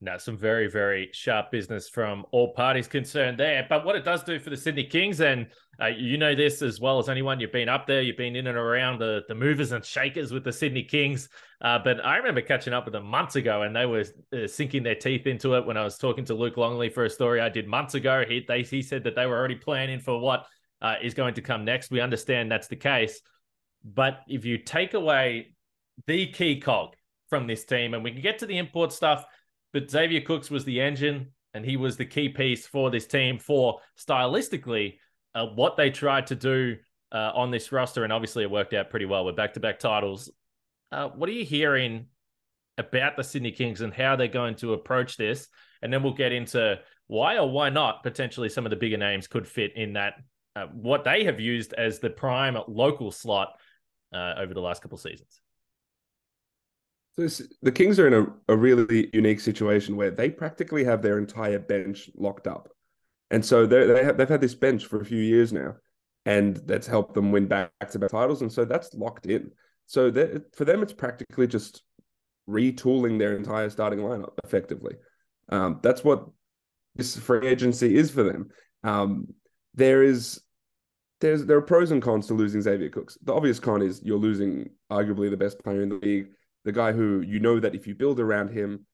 Now, 0.00 0.16
some 0.16 0.36
very, 0.36 0.70
very 0.70 1.10
sharp 1.12 1.50
business 1.50 1.88
from 1.88 2.24
all 2.30 2.52
parties 2.52 2.86
concerned 2.86 3.36
there. 3.36 3.66
But 3.68 3.84
what 3.84 3.96
it 3.96 4.04
does 4.04 4.22
do 4.22 4.38
for 4.38 4.48
the 4.48 4.56
Sydney 4.56 4.84
Kings, 4.84 5.20
and 5.20 5.48
uh, 5.82 5.86
you 5.86 6.16
know 6.16 6.36
this 6.36 6.62
as 6.62 6.78
well 6.78 7.00
as 7.00 7.08
anyone, 7.08 7.40
you've 7.40 7.50
been 7.50 7.68
up 7.68 7.88
there, 7.88 8.00
you've 8.00 8.16
been 8.16 8.36
in 8.36 8.46
and 8.46 8.56
around 8.56 9.00
the, 9.00 9.22
the 9.26 9.34
movers 9.34 9.72
and 9.72 9.84
shakers 9.84 10.30
with 10.30 10.44
the 10.44 10.52
Sydney 10.52 10.84
Kings. 10.84 11.28
Uh, 11.60 11.80
but 11.82 12.04
I 12.04 12.16
remember 12.16 12.42
catching 12.42 12.72
up 12.72 12.84
with 12.84 12.92
them 12.92 13.06
months 13.06 13.34
ago, 13.34 13.62
and 13.62 13.74
they 13.74 13.86
were 13.86 14.04
uh, 14.32 14.46
sinking 14.46 14.84
their 14.84 14.94
teeth 14.94 15.26
into 15.26 15.56
it 15.56 15.66
when 15.66 15.76
I 15.76 15.82
was 15.82 15.98
talking 15.98 16.24
to 16.26 16.34
Luke 16.34 16.56
Longley 16.56 16.90
for 16.90 17.04
a 17.04 17.10
story 17.10 17.40
I 17.40 17.48
did 17.48 17.66
months 17.66 17.94
ago. 17.94 18.24
He, 18.26 18.44
they, 18.46 18.62
he 18.62 18.82
said 18.82 19.02
that 19.02 19.16
they 19.16 19.26
were 19.26 19.36
already 19.36 19.56
planning 19.56 19.98
for 19.98 20.20
what 20.20 20.46
uh, 20.80 20.94
is 21.02 21.14
going 21.14 21.34
to 21.34 21.42
come 21.42 21.64
next. 21.64 21.90
We 21.90 22.00
understand 22.00 22.52
that's 22.52 22.68
the 22.68 22.76
case. 22.76 23.20
But 23.84 24.20
if 24.28 24.44
you 24.44 24.58
take 24.58 24.94
away 24.94 25.54
the 26.06 26.26
key 26.28 26.60
cog 26.60 26.94
from 27.28 27.48
this 27.48 27.64
team, 27.64 27.94
and 27.94 28.04
we 28.04 28.12
can 28.12 28.22
get 28.22 28.38
to 28.38 28.46
the 28.46 28.58
import 28.58 28.92
stuff, 28.92 29.24
but 29.72 29.90
Xavier 29.90 30.20
Cooks 30.20 30.50
was 30.50 30.64
the 30.64 30.80
engine 30.80 31.32
and 31.54 31.64
he 31.64 31.76
was 31.76 31.96
the 31.96 32.04
key 32.04 32.28
piece 32.28 32.66
for 32.66 32.90
this 32.90 33.06
team 33.06 33.38
for 33.38 33.80
stylistically 33.98 34.98
uh, 35.34 35.46
what 35.46 35.76
they 35.76 35.90
tried 35.90 36.26
to 36.28 36.34
do 36.34 36.76
uh, 37.12 37.32
on 37.34 37.50
this 37.50 37.72
roster. 37.72 38.04
And 38.04 38.12
obviously, 38.12 38.42
it 38.42 38.50
worked 38.50 38.74
out 38.74 38.90
pretty 38.90 39.06
well 39.06 39.24
with 39.24 39.36
back 39.36 39.54
to 39.54 39.60
back 39.60 39.78
titles. 39.78 40.30
Uh, 40.92 41.08
what 41.08 41.28
are 41.28 41.32
you 41.32 41.44
hearing 41.44 42.06
about 42.76 43.16
the 43.16 43.24
Sydney 43.24 43.52
Kings 43.52 43.80
and 43.80 43.92
how 43.92 44.16
they're 44.16 44.28
going 44.28 44.56
to 44.56 44.72
approach 44.72 45.16
this? 45.16 45.48
And 45.82 45.92
then 45.92 46.02
we'll 46.02 46.14
get 46.14 46.32
into 46.32 46.78
why 47.06 47.38
or 47.38 47.50
why 47.50 47.70
not 47.70 48.02
potentially 48.02 48.48
some 48.48 48.66
of 48.66 48.70
the 48.70 48.76
bigger 48.76 48.96
names 48.96 49.26
could 49.26 49.46
fit 49.46 49.72
in 49.76 49.94
that, 49.94 50.14
uh, 50.56 50.66
what 50.66 51.04
they 51.04 51.24
have 51.24 51.40
used 51.40 51.72
as 51.74 51.98
the 51.98 52.10
prime 52.10 52.56
local 52.66 53.10
slot 53.10 53.58
uh, 54.12 54.34
over 54.38 54.54
the 54.54 54.60
last 54.60 54.82
couple 54.82 54.98
seasons. 54.98 55.40
So 57.18 57.44
the 57.62 57.72
Kings 57.72 57.98
are 57.98 58.06
in 58.06 58.14
a, 58.14 58.52
a 58.52 58.56
really 58.56 59.10
unique 59.12 59.40
situation 59.40 59.96
where 59.96 60.12
they 60.12 60.30
practically 60.30 60.84
have 60.84 61.02
their 61.02 61.18
entire 61.18 61.58
bench 61.58 62.08
locked 62.16 62.46
up, 62.46 62.68
and 63.30 63.44
so 63.44 63.66
they 63.66 64.04
have, 64.04 64.16
they've 64.16 64.28
had 64.28 64.40
this 64.40 64.54
bench 64.54 64.86
for 64.86 65.00
a 65.00 65.04
few 65.04 65.20
years 65.20 65.52
now, 65.52 65.74
and 66.24 66.56
that's 66.58 66.86
helped 66.86 67.14
them 67.14 67.32
win 67.32 67.46
back 67.46 67.72
to 67.90 67.98
back 67.98 68.10
titles, 68.10 68.42
and 68.42 68.52
so 68.52 68.64
that's 68.64 68.94
locked 68.94 69.26
in. 69.26 69.50
So 69.86 70.12
for 70.54 70.64
them, 70.64 70.82
it's 70.82 70.92
practically 70.92 71.48
just 71.48 71.82
retooling 72.48 73.18
their 73.18 73.36
entire 73.36 73.68
starting 73.68 73.98
lineup 73.98 74.34
effectively. 74.44 74.94
Um, 75.48 75.80
that's 75.82 76.04
what 76.04 76.28
this 76.94 77.16
free 77.16 77.48
agency 77.48 77.96
is 77.96 78.10
for 78.10 78.22
them. 78.22 78.48
Um, 78.84 79.28
there 79.74 80.02
is 80.02 80.40
there's 81.20 81.44
there 81.46 81.56
are 81.56 81.62
pros 81.62 81.90
and 81.90 82.02
cons 82.02 82.28
to 82.28 82.34
losing 82.34 82.62
Xavier 82.62 82.90
Cooks. 82.90 83.18
The 83.22 83.34
obvious 83.34 83.58
con 83.58 83.82
is 83.82 84.00
you're 84.04 84.18
losing 84.18 84.70
arguably 84.90 85.30
the 85.30 85.36
best 85.36 85.58
player 85.64 85.82
in 85.82 85.88
the 85.88 85.96
league, 85.96 86.28
the 86.64 86.72
guy 86.72 86.92
who 86.92 87.20
you 87.20 87.40
know 87.40 87.60
that 87.60 87.74
if 87.74 87.86
you 87.86 87.94
build 87.94 88.20
around 88.20 88.50
him, 88.50 88.86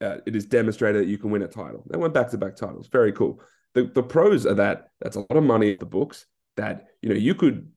uh, 0.00 0.18
it 0.26 0.36
is 0.36 0.46
demonstrated 0.46 1.02
that 1.02 1.08
you 1.08 1.18
can 1.18 1.30
win 1.30 1.42
a 1.42 1.48
title. 1.48 1.84
They 1.88 1.98
went 1.98 2.14
back 2.14 2.30
to 2.30 2.38
back 2.38 2.56
titles. 2.56 2.88
Very 2.88 3.12
cool. 3.12 3.40
The 3.74 3.84
the 3.84 4.02
pros 4.02 4.46
are 4.46 4.54
that 4.54 4.88
that's 5.00 5.16
a 5.16 5.20
lot 5.20 5.36
of 5.36 5.44
money 5.44 5.72
in 5.72 5.78
the 5.78 5.86
books. 5.86 6.26
That 6.56 6.86
you 7.02 7.08
know 7.08 7.14
you 7.16 7.34
could 7.34 7.68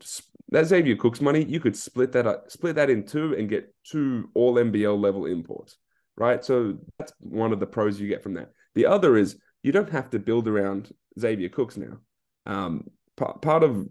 that 0.49 0.65
Xavier 0.65 0.95
Cooks 0.95 1.21
money 1.21 1.43
you 1.43 1.59
could 1.59 1.75
split 1.75 2.11
that 2.13 2.27
up, 2.27 2.51
split 2.51 2.75
that 2.75 2.89
in 2.89 3.05
two 3.05 3.35
and 3.35 3.49
get 3.49 3.73
two 3.83 4.29
all 4.33 4.55
NBL 4.55 4.99
level 4.99 5.25
imports. 5.25 5.77
Right. 6.15 6.43
So 6.43 6.77
that's 6.97 7.13
one 7.19 7.53
of 7.53 7.59
the 7.59 7.67
pros 7.67 7.99
you 7.99 8.07
get 8.07 8.23
from 8.23 8.35
that. 8.35 8.51
The 8.75 8.87
other 8.87 9.17
is 9.17 9.37
you 9.61 9.71
don't 9.71 9.89
have 9.89 10.09
to 10.11 10.19
build 10.19 10.47
around 10.47 10.91
Xavier 11.19 11.49
Cooks 11.49 11.77
now. 11.77 11.99
Um, 12.45 12.89
part 13.15 13.63
of 13.63 13.87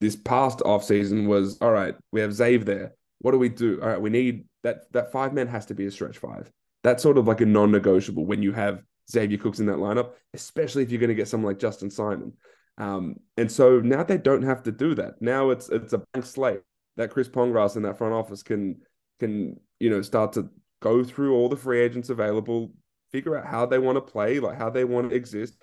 this 0.00 0.16
past 0.16 0.62
off 0.62 0.84
season 0.84 1.26
was 1.26 1.58
all 1.60 1.70
right. 1.70 1.94
We 2.12 2.20
have 2.20 2.30
Zave 2.30 2.64
there. 2.64 2.94
What 3.20 3.32
do 3.32 3.38
we 3.38 3.48
do? 3.48 3.80
All 3.82 3.88
right, 3.88 4.00
we 4.00 4.10
need 4.10 4.44
that. 4.62 4.92
That 4.92 5.12
five 5.12 5.32
man 5.32 5.46
has 5.48 5.66
to 5.66 5.74
be 5.74 5.86
a 5.86 5.90
stretch 5.90 6.18
five. 6.18 6.50
That's 6.82 7.02
sort 7.02 7.18
of 7.18 7.26
like 7.28 7.40
a 7.40 7.46
non-negotiable 7.46 8.24
when 8.24 8.42
you 8.42 8.52
have 8.52 8.82
Xavier 9.10 9.38
Cooks 9.38 9.60
in 9.60 9.66
that 9.66 9.76
lineup, 9.76 10.12
especially 10.34 10.82
if 10.82 10.90
you're 10.90 11.00
going 11.00 11.08
to 11.08 11.14
get 11.14 11.28
someone 11.28 11.52
like 11.52 11.58
Justin 11.58 11.90
Simon. 11.90 12.32
Um, 12.78 13.16
and 13.36 13.52
so 13.52 13.80
now 13.80 14.02
they 14.02 14.16
don't 14.16 14.42
have 14.42 14.62
to 14.62 14.72
do 14.72 14.94
that. 14.94 15.20
Now 15.20 15.50
it's 15.50 15.68
it's 15.68 15.92
a 15.92 15.98
blank 15.98 16.26
slate 16.26 16.60
that 16.96 17.10
Chris 17.10 17.28
Pongrass 17.28 17.76
in 17.76 17.82
that 17.82 17.98
front 17.98 18.14
office 18.14 18.42
can 18.42 18.80
can 19.18 19.60
you 19.78 19.90
know 19.90 20.02
start 20.02 20.32
to 20.34 20.48
go 20.80 21.04
through 21.04 21.34
all 21.34 21.48
the 21.48 21.56
free 21.56 21.80
agents 21.80 22.08
available, 22.08 22.72
figure 23.12 23.36
out 23.36 23.46
how 23.46 23.66
they 23.66 23.78
want 23.78 23.96
to 23.96 24.12
play, 24.12 24.40
like 24.40 24.56
how 24.56 24.70
they 24.70 24.84
want 24.84 25.10
to 25.10 25.16
exist, 25.16 25.56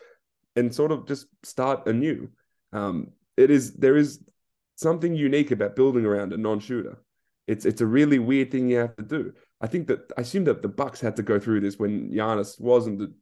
and 0.55 0.73
sort 0.73 0.91
of 0.91 1.07
just 1.07 1.25
start 1.43 1.87
anew. 1.87 2.29
Um, 2.71 3.07
it 3.35 3.49
is 3.49 3.73
there 3.73 3.97
is 3.97 4.19
something 4.75 5.15
unique 5.15 5.51
about 5.51 5.75
building 5.75 6.05
around 6.05 6.33
a 6.33 6.37
non-shooter. 6.37 6.99
It's 7.47 7.65
it's 7.65 7.81
a 7.81 7.85
really 7.85 8.19
weird 8.19 8.51
thing 8.51 8.69
you 8.69 8.77
have 8.77 8.95
to 8.97 9.03
do. 9.03 9.33
I 9.61 9.67
think 9.67 9.87
that 9.87 10.11
I 10.17 10.21
assume 10.21 10.43
that 10.45 10.61
the 10.61 10.67
Bucks 10.67 11.01
had 11.01 11.15
to 11.15 11.23
go 11.23 11.39
through 11.39 11.61
this 11.61 11.79
when 11.79 12.11
Giannis 12.11 12.59
wasn't 12.59 12.99
the 12.99 13.13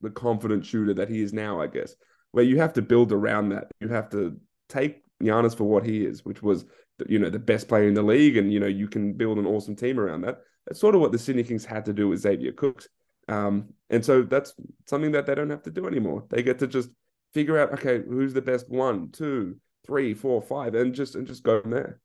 the 0.00 0.10
confident 0.10 0.64
shooter 0.64 0.94
that 0.94 1.10
he 1.10 1.20
is 1.20 1.32
now. 1.32 1.60
I 1.60 1.66
guess 1.66 1.94
where 2.32 2.44
you 2.44 2.58
have 2.58 2.72
to 2.74 2.82
build 2.82 3.12
around 3.12 3.50
that. 3.50 3.70
You 3.80 3.88
have 3.88 4.08
to 4.10 4.38
take 4.68 5.02
Giannis 5.22 5.56
for 5.56 5.64
what 5.64 5.84
he 5.84 6.04
is, 6.04 6.24
which 6.24 6.42
was 6.42 6.64
you 7.08 7.18
know 7.18 7.30
the 7.30 7.38
best 7.38 7.68
player 7.68 7.88
in 7.88 7.94
the 7.94 8.02
league, 8.02 8.36
and 8.36 8.52
you 8.52 8.60
know 8.60 8.66
you 8.66 8.88
can 8.88 9.12
build 9.14 9.38
an 9.38 9.46
awesome 9.46 9.76
team 9.76 9.98
around 9.98 10.22
that. 10.22 10.38
That's 10.66 10.80
sort 10.80 10.94
of 10.94 11.00
what 11.00 11.12
the 11.12 11.18
Sydney 11.18 11.42
Kings 11.42 11.64
had 11.64 11.84
to 11.86 11.92
do 11.92 12.08
with 12.08 12.20
Xavier 12.20 12.52
Cooks, 12.52 12.88
um, 13.28 13.74
and 13.90 14.04
so 14.04 14.22
that's 14.22 14.54
something 14.86 15.12
that 15.12 15.26
they 15.26 15.34
don't 15.34 15.50
have 15.50 15.62
to 15.64 15.70
do 15.70 15.86
anymore. 15.86 16.24
They 16.30 16.42
get 16.42 16.60
to 16.60 16.66
just 16.66 16.90
figure 17.32 17.58
out 17.58 17.72
okay 17.72 18.02
who's 18.06 18.32
the 18.32 18.42
best 18.42 18.68
one 18.68 19.10
two 19.10 19.56
three 19.86 20.14
four 20.14 20.42
five 20.42 20.74
and 20.74 20.94
just 20.94 21.14
and 21.14 21.26
just 21.26 21.42
go 21.42 21.60
from 21.60 21.70
there 21.70 22.00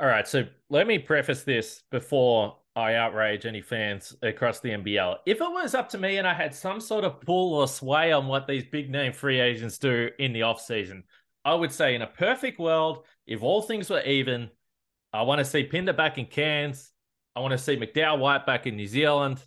all 0.00 0.06
right 0.06 0.28
so 0.28 0.44
let 0.70 0.86
me 0.86 0.98
preface 0.98 1.42
this 1.42 1.82
before 1.90 2.56
i 2.76 2.94
outrage 2.94 3.46
any 3.46 3.60
fans 3.60 4.16
across 4.22 4.60
the 4.60 4.70
nbl 4.70 5.16
if 5.26 5.40
it 5.40 5.50
was 5.50 5.74
up 5.74 5.88
to 5.88 5.98
me 5.98 6.18
and 6.18 6.26
i 6.26 6.34
had 6.34 6.54
some 6.54 6.80
sort 6.80 7.04
of 7.04 7.20
pull 7.20 7.54
or 7.54 7.68
sway 7.68 8.12
on 8.12 8.26
what 8.26 8.46
these 8.46 8.64
big 8.64 8.90
name 8.90 9.12
free 9.12 9.40
agents 9.40 9.78
do 9.78 10.08
in 10.18 10.32
the 10.32 10.42
off 10.42 10.60
season 10.60 11.02
i 11.44 11.54
would 11.54 11.72
say 11.72 11.94
in 11.94 12.02
a 12.02 12.06
perfect 12.06 12.58
world 12.58 13.04
if 13.26 13.42
all 13.42 13.62
things 13.62 13.90
were 13.90 14.02
even 14.02 14.48
i 15.12 15.22
want 15.22 15.38
to 15.38 15.44
see 15.44 15.64
pinder 15.64 15.92
back 15.92 16.18
in 16.18 16.26
cairns. 16.26 16.92
I 17.34 17.40
want 17.40 17.52
to 17.52 17.58
see 17.58 17.76
mcdowell 17.76 18.18
white 18.18 18.46
back 18.46 18.66
in 18.66 18.76
new 18.76 18.86
zealand 18.86 19.42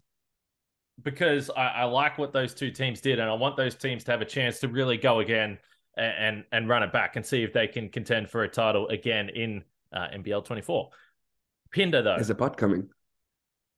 because 1.03 1.50
I, 1.50 1.67
I, 1.67 1.84
like 1.86 2.17
what 2.17 2.34
those 2.34 2.53
two 2.53 2.72
teams 2.72 3.01
did, 3.01 3.20
and 3.20 3.29
I 3.29 3.34
want 3.34 3.58
those 3.58 3.75
teams 3.75 4.03
to 4.05 4.12
have 4.12 4.22
a 4.22 4.25
chance 4.25 4.60
to 4.60 4.67
really 4.67 4.98
go 4.98 5.20
again 5.20 5.58
and 5.98 6.13
and, 6.17 6.43
and 6.51 6.70
run 6.70 6.84
it 6.84 6.91
back 6.91 7.15
and 7.15 7.25
see 7.25 7.43
if 7.43 7.53
they 7.53 7.67
can 7.67 7.89
contend 7.89 8.29
for 8.29 8.43
a 8.43 8.48
title 8.48 8.88
again 8.89 9.29
in 9.29 9.63
uh, 9.94 10.08
NBL 10.14 10.46
24. 10.46 10.90
Pinder 11.74 12.02
though, 12.02 12.16
there's 12.16 12.30
a 12.30 12.36
butt 12.36 12.58
coming. 12.58 12.90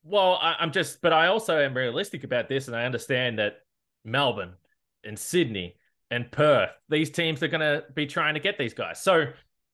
Well, 0.04 0.38
I, 0.42 0.56
I'm 0.60 0.72
just, 0.72 1.02
but 1.02 1.14
I 1.14 1.28
also 1.28 1.58
am 1.60 1.76
realistic 1.76 2.24
about 2.24 2.50
this, 2.50 2.68
and 2.68 2.76
I 2.76 2.86
understand 2.86 3.40
that 3.40 3.58
Melbourne 4.04 4.54
and 5.04 5.18
Sydney 5.18 5.78
and 6.12 6.30
Perth, 6.32 6.72
these 6.90 7.10
teams 7.10 7.42
are 7.42 7.48
going 7.48 7.62
to 7.62 7.84
be 7.94 8.06
trying 8.06 8.34
to 8.34 8.40
get 8.40 8.58
these 8.58 8.74
guys. 8.74 9.02
So, 9.02 9.26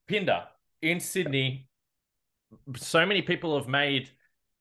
Pinder 0.07 0.43
in 0.81 0.99
Sydney, 0.99 1.67
so 2.75 3.05
many 3.05 3.21
people 3.21 3.57
have 3.57 3.67
made 3.67 4.09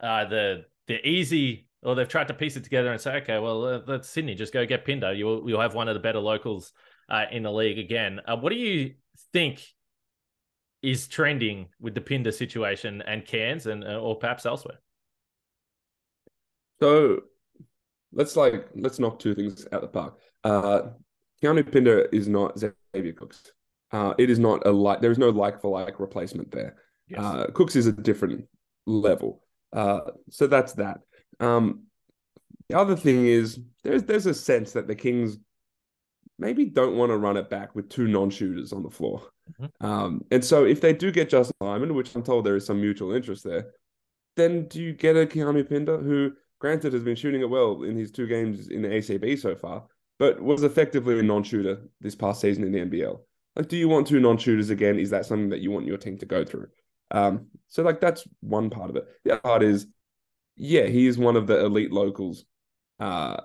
uh, 0.01 0.25
the 0.27 0.65
the 0.87 1.07
easy, 1.07 1.69
or 1.83 1.95
they've 1.95 2.09
tried 2.09 2.29
to 2.29 2.35
piece 2.35 2.57
it 2.57 2.65
together 2.65 2.91
and 2.91 3.01
say, 3.01 3.17
okay, 3.19 3.39
well, 3.39 3.65
uh, 3.65 3.81
let's 3.87 4.09
Sydney 4.09 4.35
just 4.35 4.53
go 4.53 4.65
get 4.67 4.85
Pinder. 4.85 5.13
You'll 5.13 5.49
you'll 5.49 5.61
have 5.61 5.75
one 5.75 5.89
of 5.89 5.95
the 5.95 6.01
better 6.01 6.19
locals 6.19 6.73
uh, 7.09 7.25
in 7.31 7.43
the 7.43 7.53
league 7.53 7.79
again. 7.79 8.21
Uh, 8.27 8.37
what 8.37 8.51
do 8.51 8.57
you 8.57 8.95
think 9.33 9.63
is 10.83 11.09
trending 11.09 11.69
with 11.81 11.95
the 11.95 12.01
Pinder 12.01 12.33
situation 12.33 13.03
and 13.03 13.25
Cairns 13.25 13.67
and 13.67 13.85
uh, 13.85 13.99
or 13.99 14.17
perhaps 14.17 14.47
elsewhere? 14.47 14.79
So 16.81 17.23
let's 18.13 18.37
like 18.37 18.69
let's 18.75 18.99
knock 18.99 19.19
two 19.19 19.35
things 19.35 19.67
out 19.73 19.83
of 19.83 19.93
the 19.93 20.01
park. 20.01 20.19
Uh 20.45 20.83
Keanu 21.43 21.71
Pinder 21.71 22.03
is 22.13 22.29
not 22.29 22.59
Xavier 22.59 23.13
Cooks. 23.13 23.53
Uh, 23.91 24.15
it 24.19 24.29
is 24.29 24.39
not 24.39 24.67
a 24.67 24.71
like. 24.71 25.01
There 25.01 25.11
is 25.11 25.19
no 25.19 25.31
like 25.31 25.61
for 25.61 25.71
like 25.71 26.01
replacement 26.01 26.51
there. 26.51 26.77
Yes. 27.09 27.21
Uh, 27.21 27.47
Cooks 27.55 27.77
is 27.77 27.87
a 27.87 27.93
different 27.93 28.47
level. 28.87 29.43
Uh, 29.73 30.01
so 30.31 30.47
that's 30.47 30.75
that. 30.75 30.99
Um, 31.41 31.85
the 32.69 32.79
other 32.79 32.97
thing 32.97 33.27
is 33.27 33.61
there's 33.85 34.03
there's 34.03 34.27
a 34.27 34.35
sense 34.35 34.73
that 34.73 34.89
the 34.89 34.95
Kings 34.95 35.39
maybe 36.39 36.65
don't 36.65 36.97
want 36.97 37.11
to 37.11 37.17
run 37.17 37.37
it 37.37 37.51
back 37.51 37.75
with 37.75 37.89
two 37.89 38.07
non-shooters 38.07 38.73
on 38.73 38.83
the 38.83 38.91
floor. 38.91 39.23
Mm-hmm. 39.61 39.87
Um, 39.87 40.25
and 40.31 40.45
so 40.45 40.65
if 40.65 40.81
they 40.81 40.93
do 40.93 41.11
get 41.11 41.31
Justin 41.31 41.57
Lyman, 41.61 41.95
which 41.95 42.15
I'm 42.15 42.23
told 42.23 42.45
there 42.45 42.57
is 42.57 42.67
some 42.67 42.81
mutual 42.81 43.13
interest 43.13 43.45
there, 43.45 43.73
then 44.37 44.67
do 44.69 44.81
you 44.81 44.93
get 44.93 45.17
a 45.17 45.27
Keanu 45.27 45.69
Pinder 45.69 45.99
who, 45.99 46.33
granted, 46.61 46.93
has 46.93 47.03
been 47.03 47.17
shooting 47.17 47.41
it 47.41 47.51
well 47.51 47.83
in 47.83 47.97
his 47.97 48.11
two 48.11 48.27
games 48.27 48.69
in 48.69 48.83
the 48.83 48.89
ACB 48.89 49.39
so 49.39 49.57
far, 49.57 49.85
but 50.19 50.41
was 50.41 50.63
effectively 50.63 51.19
a 51.19 51.23
non-shooter 51.23 51.81
this 52.01 52.15
past 52.15 52.41
season 52.41 52.65
in 52.65 52.73
the 52.73 52.79
NBL. 52.79 53.19
Like, 53.57 53.69
do 53.69 53.77
you 53.77 53.89
want 53.89 54.07
two 54.07 54.21
non-shooters 54.21 54.71
again? 54.71 54.99
Is 54.99 55.11
that 55.11 55.27
something 55.27 55.49
that 55.49 55.61
you 55.61 55.71
want 55.71 55.87
your 55.87 55.99
team 55.99 56.19
to 56.19 56.27
go 56.27 56.45
through? 56.45 56.69
Um, 57.11 57.47
so 57.69 57.83
like 57.83 58.01
that's 58.01 58.25
one 58.41 58.71
part 58.71 58.91
of 58.91 58.97
it. 58.97 59.07
The 59.25 59.33
other 59.33 59.41
part 59.41 59.63
is, 59.63 59.87
yeah, 60.57 60.87
he 60.87 61.07
is 61.07 61.19
one 61.19 61.37
of 61.37 61.47
the 61.47 61.65
elite 61.65 61.93
locals 61.93 62.45
uh, 63.01 63.39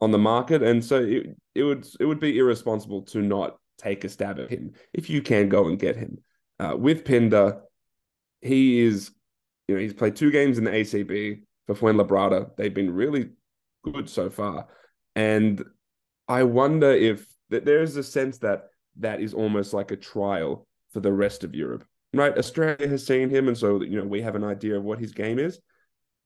on 0.00 0.10
the 0.10 0.18
market, 0.18 0.62
and 0.62 0.84
so 0.84 1.02
it, 1.02 1.36
it 1.54 1.62
would 1.62 1.86
it 2.00 2.04
would 2.04 2.20
be 2.20 2.38
irresponsible 2.38 3.02
to 3.02 3.22
not 3.22 3.58
take 3.78 4.04
a 4.04 4.08
stab 4.08 4.38
at 4.38 4.50
him 4.50 4.72
if 4.92 5.10
you 5.10 5.22
can 5.22 5.48
go 5.48 5.66
and 5.66 5.78
get 5.78 5.96
him. 5.96 6.18
Uh, 6.58 6.74
with 6.76 7.04
Pinder, 7.04 7.60
he 8.40 8.80
is, 8.80 9.10
you 9.68 9.74
know, 9.74 9.80
he's 9.80 9.94
played 9.94 10.16
two 10.16 10.30
games 10.30 10.58
in 10.58 10.64
the 10.64 10.70
ACB 10.70 11.42
for 11.66 11.74
Fuenlabrada. 11.74 12.56
They've 12.56 12.72
been 12.72 12.92
really 12.92 13.30
good 13.84 14.08
so 14.08 14.30
far, 14.30 14.68
and 15.14 15.64
I 16.28 16.42
wonder 16.42 16.90
if 16.90 17.26
that 17.50 17.64
there's 17.64 17.96
a 17.96 18.02
sense 18.02 18.38
that 18.38 18.68
that 18.98 19.20
is 19.20 19.34
almost 19.34 19.72
like 19.72 19.90
a 19.90 19.96
trial 19.96 20.66
for 20.92 21.00
the 21.00 21.12
rest 21.12 21.44
of 21.44 21.54
Europe, 21.54 21.84
right? 22.12 22.36
Australia 22.36 22.88
has 22.88 23.06
seen 23.06 23.30
him, 23.30 23.48
and 23.48 23.56
so 23.56 23.82
you 23.82 23.98
know 23.98 24.06
we 24.06 24.22
have 24.22 24.34
an 24.34 24.44
idea 24.44 24.76
of 24.76 24.84
what 24.84 24.98
his 24.98 25.12
game 25.12 25.38
is. 25.38 25.60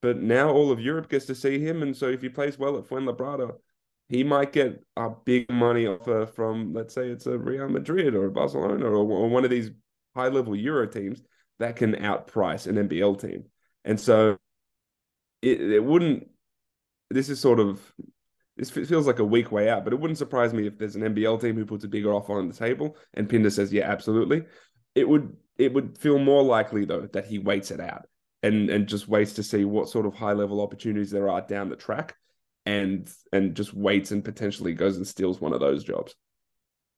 But 0.02 0.22
now 0.22 0.50
all 0.50 0.72
of 0.72 0.80
Europe 0.80 1.08
gets 1.08 1.26
to 1.26 1.34
see 1.34 1.58
him, 1.58 1.82
and 1.82 1.96
so 1.96 2.06
if 2.06 2.22
he 2.22 2.28
plays 2.28 2.58
well 2.58 2.78
at 2.78 2.84
Fuenlabrada, 2.84 3.52
he 4.08 4.24
might 4.24 4.52
get 4.52 4.82
a 4.96 5.10
big 5.24 5.50
money 5.50 5.86
offer 5.86 6.26
from, 6.26 6.72
let's 6.72 6.94
say, 6.94 7.08
it's 7.08 7.26
a 7.26 7.38
Real 7.38 7.68
Madrid 7.68 8.14
or 8.14 8.26
a 8.26 8.30
Barcelona 8.30 8.86
or, 8.86 8.96
or 8.96 9.28
one 9.28 9.44
of 9.44 9.50
these 9.50 9.70
high 10.16 10.28
level 10.28 10.56
Euro 10.56 10.86
teams 10.86 11.22
that 11.60 11.76
can 11.76 11.94
outprice 11.94 12.66
an 12.66 12.88
NBL 12.88 13.20
team. 13.20 13.44
And 13.84 14.00
so 14.00 14.36
it, 15.42 15.60
it 15.60 15.84
wouldn't. 15.84 16.28
This 17.10 17.28
is 17.28 17.40
sort 17.40 17.60
of 17.60 17.80
this 18.56 18.70
feels 18.70 19.06
like 19.06 19.20
a 19.20 19.24
weak 19.24 19.50
way 19.50 19.70
out, 19.70 19.84
but 19.84 19.92
it 19.92 20.00
wouldn't 20.00 20.18
surprise 20.18 20.52
me 20.52 20.66
if 20.66 20.76
there's 20.76 20.96
an 20.96 21.02
NBL 21.02 21.40
team 21.40 21.56
who 21.56 21.64
puts 21.64 21.84
a 21.84 21.88
bigger 21.88 22.12
offer 22.12 22.38
on 22.38 22.48
the 22.48 22.54
table 22.54 22.96
and 23.14 23.28
Pinder 23.28 23.50
says, 23.50 23.72
yeah, 23.72 23.90
absolutely. 23.90 24.42
It 24.94 25.08
would 25.08 25.36
it 25.56 25.72
would 25.72 25.96
feel 25.98 26.18
more 26.18 26.42
likely 26.42 26.84
though 26.84 27.08
that 27.12 27.26
he 27.26 27.38
waits 27.38 27.70
it 27.70 27.80
out 27.80 28.06
and 28.42 28.70
and 28.70 28.86
just 28.86 29.08
waits 29.08 29.34
to 29.34 29.42
see 29.42 29.64
what 29.64 29.88
sort 29.88 30.06
of 30.06 30.14
high 30.14 30.32
level 30.32 30.60
opportunities 30.60 31.10
there 31.10 31.28
are 31.28 31.40
down 31.42 31.68
the 31.68 31.76
track 31.76 32.16
and 32.66 33.10
and 33.32 33.54
just 33.54 33.74
waits 33.74 34.10
and 34.10 34.24
potentially 34.24 34.72
goes 34.72 34.96
and 34.96 35.06
steals 35.06 35.40
one 35.40 35.52
of 35.52 35.60
those 35.60 35.84
jobs. 35.84 36.14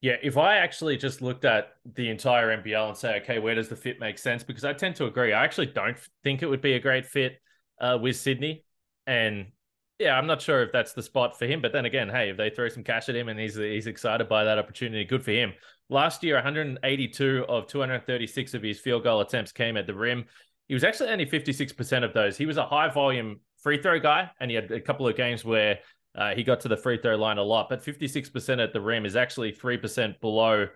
Yeah, 0.00 0.16
if 0.20 0.36
I 0.36 0.56
actually 0.56 0.96
just 0.96 1.22
looked 1.22 1.44
at 1.44 1.68
the 1.94 2.10
entire 2.10 2.60
NBL 2.60 2.88
and 2.88 2.96
say, 2.96 3.20
okay, 3.20 3.38
where 3.38 3.54
does 3.54 3.68
the 3.68 3.76
fit 3.76 4.00
make 4.00 4.18
sense? 4.18 4.42
Because 4.42 4.64
I 4.64 4.72
tend 4.72 4.96
to 4.96 5.04
agree. 5.04 5.32
I 5.32 5.44
actually 5.44 5.66
don't 5.66 5.96
think 6.24 6.42
it 6.42 6.50
would 6.50 6.60
be 6.60 6.72
a 6.72 6.80
great 6.80 7.06
fit 7.06 7.38
uh, 7.80 7.98
with 8.02 8.16
Sydney. 8.16 8.64
And 9.06 9.46
yeah, 10.00 10.18
I'm 10.18 10.26
not 10.26 10.42
sure 10.42 10.60
if 10.64 10.72
that's 10.72 10.92
the 10.92 11.04
spot 11.04 11.38
for 11.38 11.46
him. 11.46 11.62
But 11.62 11.72
then 11.72 11.84
again, 11.84 12.08
hey, 12.08 12.30
if 12.30 12.36
they 12.36 12.50
throw 12.50 12.68
some 12.68 12.82
cash 12.82 13.08
at 13.08 13.14
him 13.14 13.28
and 13.28 13.38
he's 13.38 13.54
he's 13.54 13.86
excited 13.86 14.28
by 14.28 14.42
that 14.42 14.58
opportunity, 14.58 15.04
good 15.04 15.24
for 15.24 15.30
him. 15.30 15.52
Last 15.88 16.24
year, 16.24 16.34
182 16.34 17.44
of 17.48 17.68
236 17.68 18.54
of 18.54 18.62
his 18.62 18.80
field 18.80 19.04
goal 19.04 19.20
attempts 19.20 19.52
came 19.52 19.76
at 19.76 19.86
the 19.86 19.94
rim. 19.94 20.24
He 20.72 20.74
was 20.74 20.84
actually 20.84 21.10
only 21.10 21.26
56% 21.26 22.02
of 22.02 22.14
those. 22.14 22.38
He 22.38 22.46
was 22.46 22.56
a 22.56 22.64
high 22.64 22.88
volume 22.88 23.40
free 23.62 23.76
throw 23.76 24.00
guy, 24.00 24.30
and 24.40 24.50
he 24.50 24.54
had 24.54 24.70
a 24.70 24.80
couple 24.80 25.06
of 25.06 25.14
games 25.14 25.44
where 25.44 25.80
uh, 26.14 26.34
he 26.34 26.42
got 26.42 26.60
to 26.60 26.68
the 26.68 26.78
free 26.78 26.96
throw 26.96 27.14
line 27.14 27.36
a 27.36 27.42
lot. 27.42 27.68
But 27.68 27.84
56% 27.84 28.58
at 28.58 28.72
the 28.72 28.80
rim 28.80 29.04
is 29.04 29.14
actually 29.14 29.52
3% 29.52 30.18
below 30.22 30.68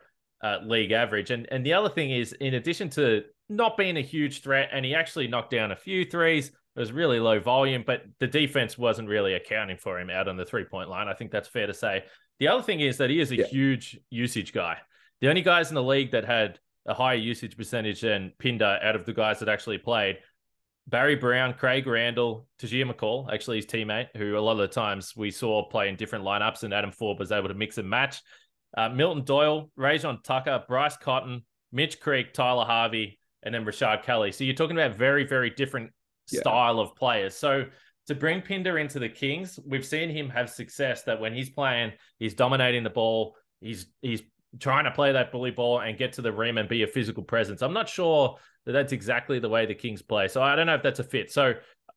uh, 0.45 0.59
league 0.67 0.93
average. 0.93 1.31
And 1.31 1.49
and 1.51 1.65
the 1.65 1.73
other 1.73 1.89
thing 1.89 2.11
is, 2.11 2.35
in 2.35 2.53
addition 2.53 2.91
to 2.91 3.23
not 3.49 3.79
being 3.79 3.97
a 3.97 4.03
huge 4.03 4.43
threat, 4.43 4.69
and 4.71 4.85
he 4.85 4.95
actually 4.95 5.29
knocked 5.29 5.53
down 5.53 5.73
a 5.73 5.77
few 5.77 6.05
threes. 6.05 6.49
It 6.49 6.79
was 6.79 6.93
really 6.93 7.19
low 7.19 7.41
volume, 7.41 7.83
but 7.87 8.03
the 8.21 8.27
defense 8.27 8.77
wasn't 8.77 9.09
really 9.09 9.33
accounting 9.33 9.79
for 9.79 9.99
him 9.99 10.11
out 10.11 10.29
on 10.29 10.37
the 10.37 10.45
three 10.45 10.65
point 10.65 10.91
line. 10.91 11.09
I 11.09 11.15
think 11.15 11.31
that's 11.31 11.49
fair 11.49 11.67
to 11.69 11.73
say. 11.73 12.05
The 12.39 12.49
other 12.49 12.63
thing 12.63 12.81
is 12.81 12.99
that 12.99 13.09
he 13.09 13.19
is 13.19 13.31
a 13.31 13.37
yeah. 13.37 13.47
huge 13.47 13.99
usage 14.11 14.53
guy. 14.53 14.77
The 15.23 15.31
only 15.31 15.41
guys 15.41 15.71
in 15.71 15.75
the 15.75 15.83
league 15.83 16.11
that 16.11 16.27
had 16.27 16.59
a 16.87 16.95
higher 16.95 17.17
usage 17.17 17.57
percentage 17.57 18.01
than 18.01 18.33
Pinder 18.39 18.79
out 18.83 18.97
of 18.97 19.05
the 19.05 19.13
guys 19.13 19.41
that 19.41 19.49
actually 19.49 19.79
played 19.79 20.19
Barry 20.89 21.17
Brown, 21.17 21.53
Craig 21.55 21.87
Randall, 21.87 22.47
Tahjere 22.61 22.91
McCall, 22.91 23.33
actually 23.33 23.57
his 23.57 23.67
teammate, 23.67 24.09
who 24.17 24.37
a 24.37 24.39
lot 24.39 24.53
of 24.53 24.59
the 24.59 24.69
times 24.69 25.15
we 25.17 25.31
saw 25.31 25.69
play 25.69 25.89
in 25.89 25.97
different 25.97 26.25
lineups, 26.25 26.63
and 26.63 26.73
Adam 26.73 26.93
Forde 26.93 27.19
was 27.19 27.33
able 27.33 27.49
to 27.49 27.55
mix 27.55 27.79
and 27.79 27.91
match. 27.91 28.23
Uh, 28.77 28.89
Milton 28.89 29.25
Doyle, 29.25 29.71
Rajon 29.77 30.21
Tucker, 30.23 30.63
Bryce 30.69 30.97
Cotton, 30.97 31.45
Mitch 31.73 32.01
Creek, 32.01 32.33
Tyler 32.33 32.65
Harvey, 32.65 33.19
and 33.43 33.55
then 33.55 33.65
Rashard 33.65 34.05
Kelly. 34.05 34.31
So 34.31 34.45
you're 34.45 34.55
talking 34.55 34.79
about 34.79 34.97
very, 34.97 35.27
very 35.27 35.51
different 35.51 35.91
yeah. 36.31 36.41
style 36.41 36.79
of 36.79 36.95
players. 36.95 37.35
So 37.35 37.65
to 38.07 38.15
bring 38.15 38.43
Pinder 38.43 38.79
into 38.79 39.01
the 39.01 39.09
Kings, 39.09 39.59
we've 39.67 39.85
seen 39.85 40.09
him 40.09 40.29
have 40.29 40.51
success 40.51 41.03
that 41.05 41.21
when 41.21 41.35
he's 41.35 41.51
playing, 41.51 41.93
he's 42.19 42.35
dominating 42.35 42.85
the 42.85 42.91
ball. 42.91 43.35
He's 43.61 43.87
he's 44.03 44.23
trying 44.61 44.85
to 44.85 44.91
play 44.91 45.13
that 45.13 45.33
bully 45.33 45.51
ball 45.51 45.81
and 45.81 45.99
get 45.99 46.13
to 46.15 46.23
the 46.23 46.33
rim 46.33 46.59
and 46.59 46.69
be 46.69 46.83
a 46.83 46.87
physical 46.87 47.23
presence. 47.23 47.63
I'm 47.63 47.73
not 47.73 47.89
sure 47.89 48.37
that 48.65 48.73
that's 48.73 48.93
exactly 48.93 49.39
the 49.39 49.49
way 49.49 49.67
the 49.67 49.75
Kings 49.75 50.03
play. 50.03 50.29
So 50.29 50.43
I 50.43 50.57
don't 50.57 50.67
know 50.67 50.75
if 50.75 50.83
that's 50.83 51.01
a 51.01 51.05
fit. 51.05 51.31
So 51.31 51.55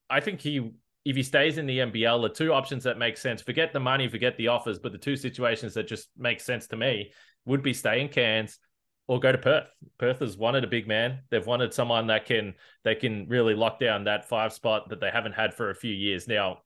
I 0.10 0.20
think 0.20 0.42
he 0.42 0.72
if 1.06 1.16
he 1.16 1.24
stays 1.24 1.58
in 1.58 1.66
the 1.66 1.80
NBL, 1.80 2.22
the 2.22 2.30
two 2.30 2.54
options 2.54 2.84
that 2.84 2.98
make 2.98 3.18
sense, 3.18 3.42
forget 3.42 3.72
the 3.72 3.80
money, 3.80 4.08
forget 4.08 4.36
the 4.38 4.50
offers, 4.50 4.80
but 4.80 4.92
the 4.92 4.98
two 4.98 5.16
situations 5.16 5.74
that 5.74 5.88
just 5.88 6.10
make 6.18 6.42
sense 6.42 6.68
to 6.68 6.76
me 6.76 7.12
would 7.46 7.64
be 7.64 7.74
stay 7.74 8.02
in 8.02 8.10
Cairns 8.10 8.60
or 9.08 9.20
go 9.20 9.32
to 9.32 9.38
Perth. 9.38 9.66
Perth 9.98 10.20
has 10.20 10.38
wanted 10.38 10.64
a 10.64 10.68
big 10.68 10.88
man. 10.88 11.20
They've 11.32 11.46
wanted 11.46 11.74
someone 11.74 12.08
that 12.08 12.26
can 12.26 12.54
they 12.84 12.96
can 12.96 13.28
really 13.28 13.56
lock 13.56 13.80
down 13.80 14.04
that 14.04 14.28
five 14.28 14.54
spot 14.54 14.90
that 14.90 15.00
they 15.00 15.10
haven't 15.10 15.34
had 15.34 15.54
for 15.54 15.70
a 15.70 15.76
few 15.76 15.94
years. 15.94 16.28
Now, 16.28 16.60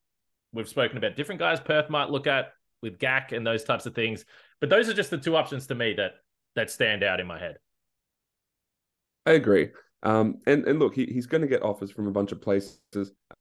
we've 0.52 0.68
spoken 0.68 0.98
about 0.98 1.16
different 1.16 1.40
guys 1.40 1.60
Perth 1.60 1.90
might 1.90 2.10
look 2.10 2.28
at 2.28 2.54
with 2.82 3.00
GAC 3.00 3.32
and 3.32 3.48
those 3.48 3.64
types 3.64 3.86
of 3.86 3.96
things, 3.96 4.26
but 4.64 4.70
those 4.70 4.88
are 4.88 4.94
just 4.94 5.10
the 5.10 5.18
two 5.18 5.36
options 5.36 5.68
to 5.68 5.76
me 5.76 5.94
that 5.96 6.14
that 6.56 6.72
stand 6.72 7.04
out 7.04 7.20
in 7.20 7.28
my 7.28 7.38
head. 7.38 7.58
I 9.26 9.32
agree. 9.32 9.72
Um, 10.04 10.36
and 10.48 10.66
and 10.66 10.80
look, 10.80 10.96
he, 10.96 11.06
he's 11.06 11.26
going 11.26 11.42
to 11.42 11.50
get 11.50 11.64
offers 11.64 11.92
from 11.92 12.08
a 12.08 12.12
bunch 12.12 12.32
of 12.32 12.42
places. 12.42 12.80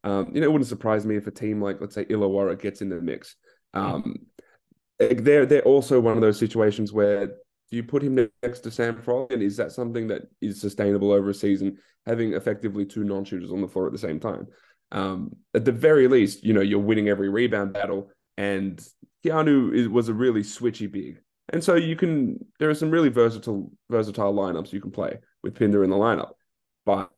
Um, 0.03 0.33
you 0.35 0.41
know, 0.41 0.49
it 0.49 0.51
wouldn't 0.51 0.67
surprise 0.67 1.07
me 1.07 1.15
if 1.15 1.29
a 1.29 1.31
team 1.31 1.63
like 1.63 1.81
let's 1.81 1.95
say 1.95 2.07
Illawarra 2.07 2.61
gets 2.61 2.83
in 2.83 2.89
the 2.89 3.01
mix. 3.01 3.37
Um, 3.73 4.19
mm-hmm. 5.01 5.23
they're 5.23 5.47
they're 5.47 5.63
also 5.63 6.01
one 6.01 6.17
of 6.17 6.23
those 6.23 6.41
situations 6.41 6.93
where 6.93 7.29
do 7.29 7.77
you 7.77 7.85
put 7.85 8.03
him 8.03 8.29
next 8.43 8.59
to 8.63 8.73
Sam 8.73 9.01
Froling? 9.01 9.35
And 9.35 9.45
is 9.45 9.57
that 9.59 9.71
something 9.71 10.09
that 10.09 10.23
is 10.41 10.61
sustainable 10.61 11.13
over 11.13 11.31
a 11.31 11.35
season, 11.35 11.79
having 12.05 12.33
effectively 12.33 12.85
two 12.85 13.05
non 13.05 13.25
shooters 13.25 13.53
on 13.53 13.61
the 13.61 13.69
floor 13.69 13.87
at 13.87 13.93
the 13.93 13.99
same 13.99 14.19
time? 14.19 14.49
Um, 14.91 15.37
at 15.55 15.65
the 15.65 15.71
very 15.71 16.09
least, 16.09 16.43
you 16.43 16.53
know, 16.53 16.63
you're 16.63 16.81
winning 16.81 17.09
every 17.09 17.29
rebound 17.29 17.75
battle. 17.75 18.11
And 18.43 18.85
Keanu 19.25 19.73
is, 19.73 19.89
was 19.89 20.09
a 20.09 20.15
really 20.15 20.43
switchy 20.43 20.91
big. 20.91 21.21
And 21.53 21.63
so 21.63 21.77
you 21.77 21.97
can, 21.97 22.45
there 22.59 22.71
are 22.71 22.75
some 22.75 22.91
really 22.91 23.09
versatile, 23.09 23.71
versatile 23.89 24.35
lineups 24.35 24.73
you 24.73 24.81
can 24.81 24.91
play 24.91 25.19
with 25.43 25.55
Pinder 25.55 25.85
in 25.85 25.91
the 25.91 25.97
lineup. 25.97 26.33
But 26.85 27.11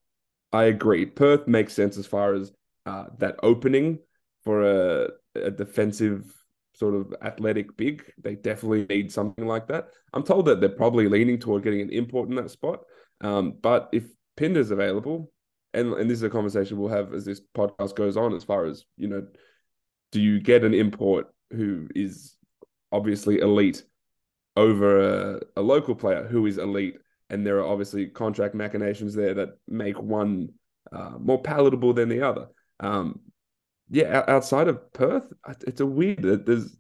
I 0.53 0.65
agree. 0.65 1.07
Perth 1.07 1.49
makes 1.49 1.73
sense 1.73 1.97
as 1.97 2.07
far 2.07 2.35
as 2.35 2.53
uh, 2.85 3.07
that 3.19 3.37
opening 3.43 4.01
for 4.45 4.63
a, 4.63 5.09
a 5.35 5.51
defensive 5.51 6.31
sort 6.75 6.95
of 6.95 7.15
athletic 7.23 7.75
big. 7.77 8.05
They 8.23 8.35
definitely 8.35 8.85
need 8.89 9.11
something 9.11 9.47
like 9.47 9.69
that. 9.69 9.89
I'm 10.13 10.25
told 10.25 10.47
that 10.47 10.61
they're 10.61 10.69
probably 10.69 11.09
leaning 11.09 11.39
toward 11.39 11.63
getting 11.63 11.81
an 11.81 11.91
import 11.91 12.29
in 12.29 12.35
that 12.37 12.51
spot. 12.51 12.81
Um, 13.23 13.55
but 13.63 13.89
if 13.93 14.05
Pinder's 14.37 14.71
available, 14.71 15.31
and 15.73 15.93
and 15.95 16.09
this 16.09 16.19
is 16.19 16.23
a 16.23 16.31
conversation 16.31 16.79
we'll 16.79 16.91
have 16.91 17.15
as 17.15 17.25
this 17.25 17.41
podcast 17.57 17.97
goes 17.97 18.17
on. 18.17 18.35
As 18.35 18.45
far 18.45 18.67
as 18.67 18.85
you 18.97 19.09
know, 19.09 19.27
do 20.13 20.21
you 20.21 20.41
get 20.41 20.65
an 20.65 20.75
import 20.75 21.29
who 21.51 21.89
is 21.95 22.37
obviously 22.93 23.39
elite 23.39 23.85
over 24.57 25.37
a, 25.37 25.41
a 25.57 25.63
local 25.63 25.95
player 25.95 26.27
who 26.27 26.47
is 26.47 26.59
elite? 26.59 26.97
And 27.31 27.47
there 27.47 27.59
are 27.59 27.67
obviously 27.67 28.07
contract 28.07 28.55
machinations 28.55 29.15
there 29.15 29.35
that 29.35 29.59
make 29.67 30.01
one 30.01 30.51
uh, 30.93 31.13
more 31.19 31.41
palatable 31.41 31.93
than 31.95 32.09
the 32.09 32.23
other. 32.23 32.49
Um, 32.81 33.21
yeah, 33.91 34.25
outside 34.29 34.69
of 34.69 34.93
Perth, 34.93 35.33
it's 35.67 35.81
a 35.81 35.87
weird. 35.87 36.47
There's 36.47 36.77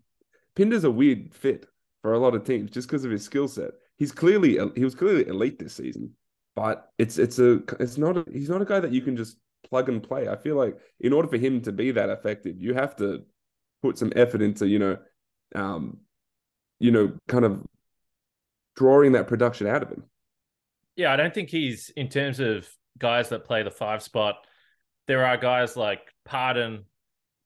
Pinder's 0.54 0.84
a 0.84 0.90
weird 0.90 1.34
fit 1.34 1.66
for 2.02 2.12
a 2.14 2.18
lot 2.18 2.34
of 2.34 2.44
teams 2.44 2.70
just 2.70 2.88
because 2.88 3.04
of 3.04 3.10
his 3.10 3.24
skill 3.24 3.48
set. 3.48 3.70
He's 3.96 4.12
clearly 4.12 4.58
he 4.74 4.84
was 4.84 4.94
clearly 4.94 5.26
elite 5.26 5.58
this 5.58 5.74
season, 5.74 6.14
but 6.54 6.90
it's 6.98 7.18
it's 7.18 7.38
a 7.38 7.60
it's 7.80 7.98
not 7.98 8.16
a, 8.16 8.24
he's 8.30 8.48
not 8.48 8.62
a 8.62 8.66
guy 8.66 8.80
that 8.80 8.92
you 8.92 9.02
can 9.02 9.16
just 9.16 9.36
plug 9.64 9.88
and 9.88 10.02
play. 10.02 10.28
I 10.28 10.36
feel 10.36 10.56
like 10.56 10.76
in 11.00 11.12
order 11.12 11.28
for 11.28 11.36
him 11.36 11.60
to 11.62 11.72
be 11.72 11.90
that 11.92 12.10
effective, 12.10 12.60
you 12.60 12.74
have 12.74 12.96
to 12.96 13.24
put 13.82 13.98
some 13.98 14.12
effort 14.16 14.42
into 14.42 14.68
you 14.68 14.78
know, 14.78 14.98
um, 15.54 15.98
you 16.78 16.90
know, 16.90 17.12
kind 17.28 17.44
of 17.44 17.62
drawing 18.76 19.12
that 19.12 19.28
production 19.28 19.66
out 19.66 19.82
of 19.82 19.90
him. 19.90 20.04
Yeah, 20.96 21.12
I 21.12 21.16
don't 21.16 21.34
think 21.34 21.50
he's 21.50 21.90
in 21.96 22.08
terms 22.08 22.40
of 22.40 22.68
guys 22.98 23.30
that 23.30 23.44
play 23.44 23.62
the 23.62 23.70
five 23.70 24.02
spot. 24.02 24.36
There 25.06 25.26
are 25.26 25.36
guys 25.36 25.76
like 25.76 26.00
Pardon 26.24 26.84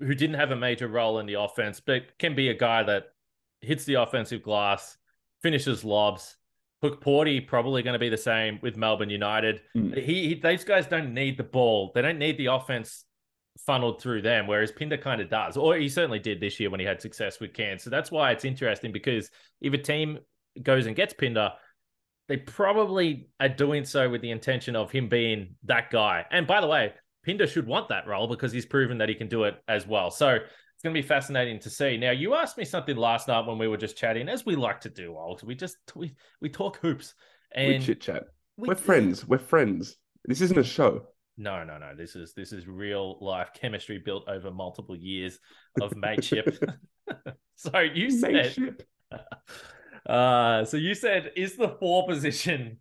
who 0.01 0.15
didn't 0.15 0.37
have 0.37 0.51
a 0.51 0.57
major 0.57 0.87
role 0.87 1.19
in 1.19 1.27
the 1.27 1.41
offense, 1.41 1.81
but 1.81 2.19
can 2.19 2.35
be 2.35 2.49
a 2.49 2.55
guy 2.55 2.83
that 2.85 3.07
hits 3.61 3.85
the 3.85 3.95
offensive 3.95 4.43
glass, 4.43 4.97
finishes 5.43 5.85
lobs. 5.85 6.37
Hukporti 6.83 7.47
probably 7.47 7.83
going 7.83 7.95
to 7.95 7.99
be 7.99 8.09
the 8.09 8.17
same 8.17 8.59
with 8.63 8.77
Melbourne 8.77 9.11
United. 9.11 9.63
Mm. 9.77 9.97
He, 9.97 10.29
he, 10.29 10.35
these 10.35 10.65
guys 10.65 10.87
don't 10.87 11.13
need 11.13 11.37
the 11.37 11.45
ball. 11.45 11.91
They 11.95 12.03
don't 12.03 12.19
need 12.19 12.39
the 12.39 12.47
offense 12.47 13.05
funneled 13.67 14.01
through 14.01 14.23
them, 14.23 14.47
whereas 14.47 14.71
Pinder 14.71 14.97
kind 14.97 15.21
of 15.21 15.29
does, 15.29 15.57
or 15.57 15.77
he 15.77 15.89
certainly 15.89 16.21
did 16.21 16.41
this 16.41 16.61
year 16.61 16.71
when 16.71 16.81
he 16.81 16.87
had 16.87 17.01
success 17.01 17.41
with 17.41 17.53
Cairns. 17.53 17.83
So 17.83 17.91
that's 17.91 18.11
why 18.11 18.31
it's 18.31 18.45
interesting 18.45 18.93
because 18.93 19.31
if 19.61 19.73
a 19.73 19.79
team 19.79 20.19
goes 20.63 20.87
and 20.87 20.95
gets 20.95 21.13
Pinder, 21.13 21.53
they 22.29 22.37
probably 22.37 23.29
are 23.41 23.49
doing 23.49 23.85
so 23.85 24.09
with 24.09 24.21
the 24.21 24.31
intention 24.31 24.77
of 24.77 24.91
him 24.93 25.09
being 25.09 25.55
that 25.65 25.91
guy. 25.91 26.27
And 26.31 26.47
by 26.47 26.61
the 26.61 26.67
way, 26.67 26.93
Pinder 27.25 27.47
should 27.47 27.67
want 27.67 27.89
that 27.89 28.07
role 28.07 28.29
because 28.29 28.53
he's 28.53 28.67
proven 28.67 28.99
that 28.99 29.09
he 29.09 29.15
can 29.15 29.29
do 29.29 29.45
it 29.45 29.57
as 29.67 29.87
well. 29.87 30.11
So 30.11 30.39
it's 30.79 30.85
going 30.85 30.95
to 30.95 31.03
be 31.03 31.07
fascinating 31.07 31.59
to 31.59 31.71
see. 31.71 31.97
Now, 31.97 32.13
you 32.13 32.37
asked 32.37 32.57
me 32.57 32.65
something 32.65 32.95
last 32.95 33.27
night 33.27 33.45
when 33.49 33.59
we 33.59 33.67
were 33.67 33.77
just 33.77 33.97
chatting, 33.97 34.29
as 34.29 34.47
we 34.47 34.55
like 34.55 34.81
to 34.83 34.89
do, 34.89 35.17
Old. 35.19 35.43
We 35.43 35.57
just 35.57 35.77
we 35.97 36.15
we 36.41 36.49
talk 36.49 36.77
hoops 36.77 37.15
and 37.53 37.67
we 37.67 37.79
chit 37.81 38.01
chat. 38.01 38.27
We, 38.57 38.69
are 38.69 38.77
friends. 38.77 39.27
We're 39.27 39.39
friends. 39.39 39.97
This 40.25 40.41
isn't 40.41 40.57
a 40.57 40.63
show. 40.63 41.03
No, 41.37 41.65
no, 41.65 41.79
no. 41.79 41.97
This 41.97 42.15
is 42.15 42.33
this 42.33 42.53
is 42.53 42.69
real 42.69 43.19
life 43.21 43.51
chemistry 43.61 43.99
built 43.99 44.29
over 44.29 44.53
multiple 44.53 44.95
years 44.95 45.41
of 45.81 45.97
mateship. 45.97 46.63
so 47.57 47.81
you 47.81 48.13
said 48.13 48.33
mateship. 48.33 48.89
Uh, 50.07 50.65
so 50.65 50.79
you 50.79 50.95
said, 50.95 51.33
is 51.37 51.57
the 51.57 51.77
four 51.81 52.07
position 52.07 52.79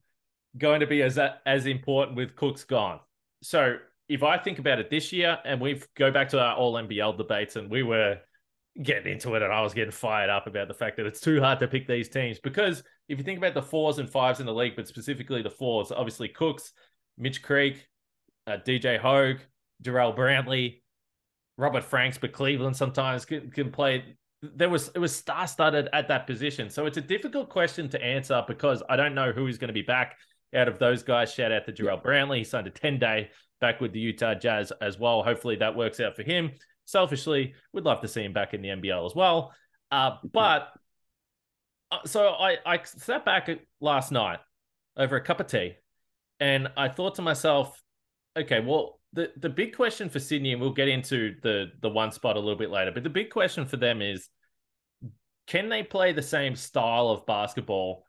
going 0.58 0.80
to 0.80 0.88
be 0.88 1.02
as 1.02 1.20
as 1.46 1.66
important 1.66 2.16
with 2.16 2.36
Cooks 2.38 2.64
gone? 2.64 3.02
So 3.42 3.78
if 4.10 4.24
I 4.24 4.38
think 4.38 4.60
about 4.60 4.80
it 4.80 4.90
this 4.90 5.12
year, 5.12 5.38
and 5.44 5.60
we 5.60 5.82
go 5.96 6.12
back 6.12 6.30
to 6.30 6.40
our 6.40 6.56
All 6.56 6.74
NBL 6.74 7.18
debates, 7.18 7.56
and 7.56 7.70
we 7.70 7.84
were 7.84 8.20
getting 8.82 9.12
into 9.12 9.36
it, 9.36 9.42
and 9.42 9.52
I 9.52 9.62
was 9.62 9.74
getting 9.74 9.92
fired 9.92 10.30
up 10.30 10.48
about 10.48 10.68
the 10.68 10.74
fact 10.74 10.98
that 10.98 11.06
it's 11.06 11.20
too 11.20 11.42
hard 11.42 11.60
to 11.60 11.68
pick 11.68 11.88
these 11.88 12.10
teams 12.10 12.40
because 12.40 12.84
if 13.10 13.18
you 13.18 13.24
think 13.24 13.38
about 13.38 13.54
the 13.54 13.62
fours 13.62 13.98
and 14.00 14.10
fives 14.10 14.40
in 14.40 14.46
the 14.46 14.54
league, 14.54 14.76
but 14.76 14.88
specifically 14.88 15.42
the 15.42 15.50
fours, 15.50 15.92
obviously 15.92 16.28
Cooks, 16.28 16.74
Mitch 17.18 17.42
Creek, 17.42 17.88
uh, 18.46 18.58
DJ 18.66 19.00
Hogue, 19.00 19.40
Jarrell 19.84 20.16
Brantley, 20.16 20.82
Robert 21.58 21.84
Franks, 21.84 22.18
but 22.18 22.32
Cleveland 22.32 22.76
sometimes 22.76 23.26
can, 23.26 23.50
can 23.50 23.72
play 23.72 24.18
there 24.42 24.70
was 24.70 24.92
it 24.94 25.00
was 25.00 25.16
star 25.16 25.48
studded 25.48 25.90
at 25.94 26.08
that 26.08 26.28
position. 26.28 26.70
So 26.70 26.86
it's 26.86 26.98
a 26.98 27.02
difficult 27.02 27.50
question 27.50 27.90
to 27.90 28.04
answer 28.04 28.44
because 28.48 28.84
I 28.88 28.96
don't 28.96 29.16
know 29.16 29.32
who 29.32 29.48
is 29.48 29.58
going 29.58 29.70
to 29.70 29.74
be 29.74 29.82
back 29.82 30.16
out 30.56 30.68
of 30.68 30.78
those 30.80 31.04
guys. 31.04 31.34
Shout 31.34 31.52
out 31.52 31.66
to 31.66 31.74
Jarrell 31.74 32.04
Brantley. 32.04 32.38
He 32.38 32.44
signed 32.44 32.68
a 32.68 32.72
10 32.72 33.00
day 33.00 33.30
back 33.60 33.82
with 33.82 33.94
the 33.94 34.00
Utah 34.00 34.36
Jazz 34.36 34.72
as 34.82 35.00
well. 35.00 35.24
Hopefully 35.24 35.56
that 35.58 35.76
works 35.76 36.00
out 36.00 36.16
for 36.16 36.24
him. 36.24 36.52
Selfishly, 36.86 37.54
we'd 37.74 37.84
love 37.84 38.02
to 38.02 38.08
see 38.08 38.24
him 38.24 38.34
back 38.34 38.54
in 38.54 38.62
the 38.62 38.70
NBL 38.70 39.06
as 39.06 39.16
well. 39.16 39.54
Uh, 39.92 40.12
but 40.32 40.70
uh, 41.92 42.00
so 42.06 42.30
I, 42.30 42.58
I 42.66 42.82
sat 42.84 43.26
back 43.26 43.50
last 43.82 44.12
night 44.12 44.40
over 44.96 45.16
a 45.16 45.22
cup 45.22 45.40
of 45.40 45.48
tea 45.48 45.76
and 46.40 46.70
I 46.78 46.90
thought 46.90 47.16
to 47.16 47.22
myself, 47.22 47.82
okay, 48.38 48.60
well, 48.60 49.00
the 49.14 49.32
the 49.38 49.50
big 49.50 49.76
question 49.76 50.10
for 50.10 50.20
Sydney, 50.20 50.52
and 50.52 50.62
we'll 50.62 50.74
get 50.74 50.88
into 50.88 51.36
the 51.42 51.72
the 51.82 51.90
one 51.90 52.12
spot 52.12 52.36
a 52.36 52.40
little 52.40 52.58
bit 52.58 52.70
later, 52.70 52.92
but 52.92 53.04
the 53.04 53.10
big 53.10 53.30
question 53.30 53.66
for 53.66 53.78
them 53.78 54.02
is 54.02 54.30
can 55.48 55.70
they 55.70 55.82
play 55.82 56.12
the 56.12 56.22
same 56.22 56.56
style 56.56 57.10
of 57.10 57.26
basketball 57.26 58.06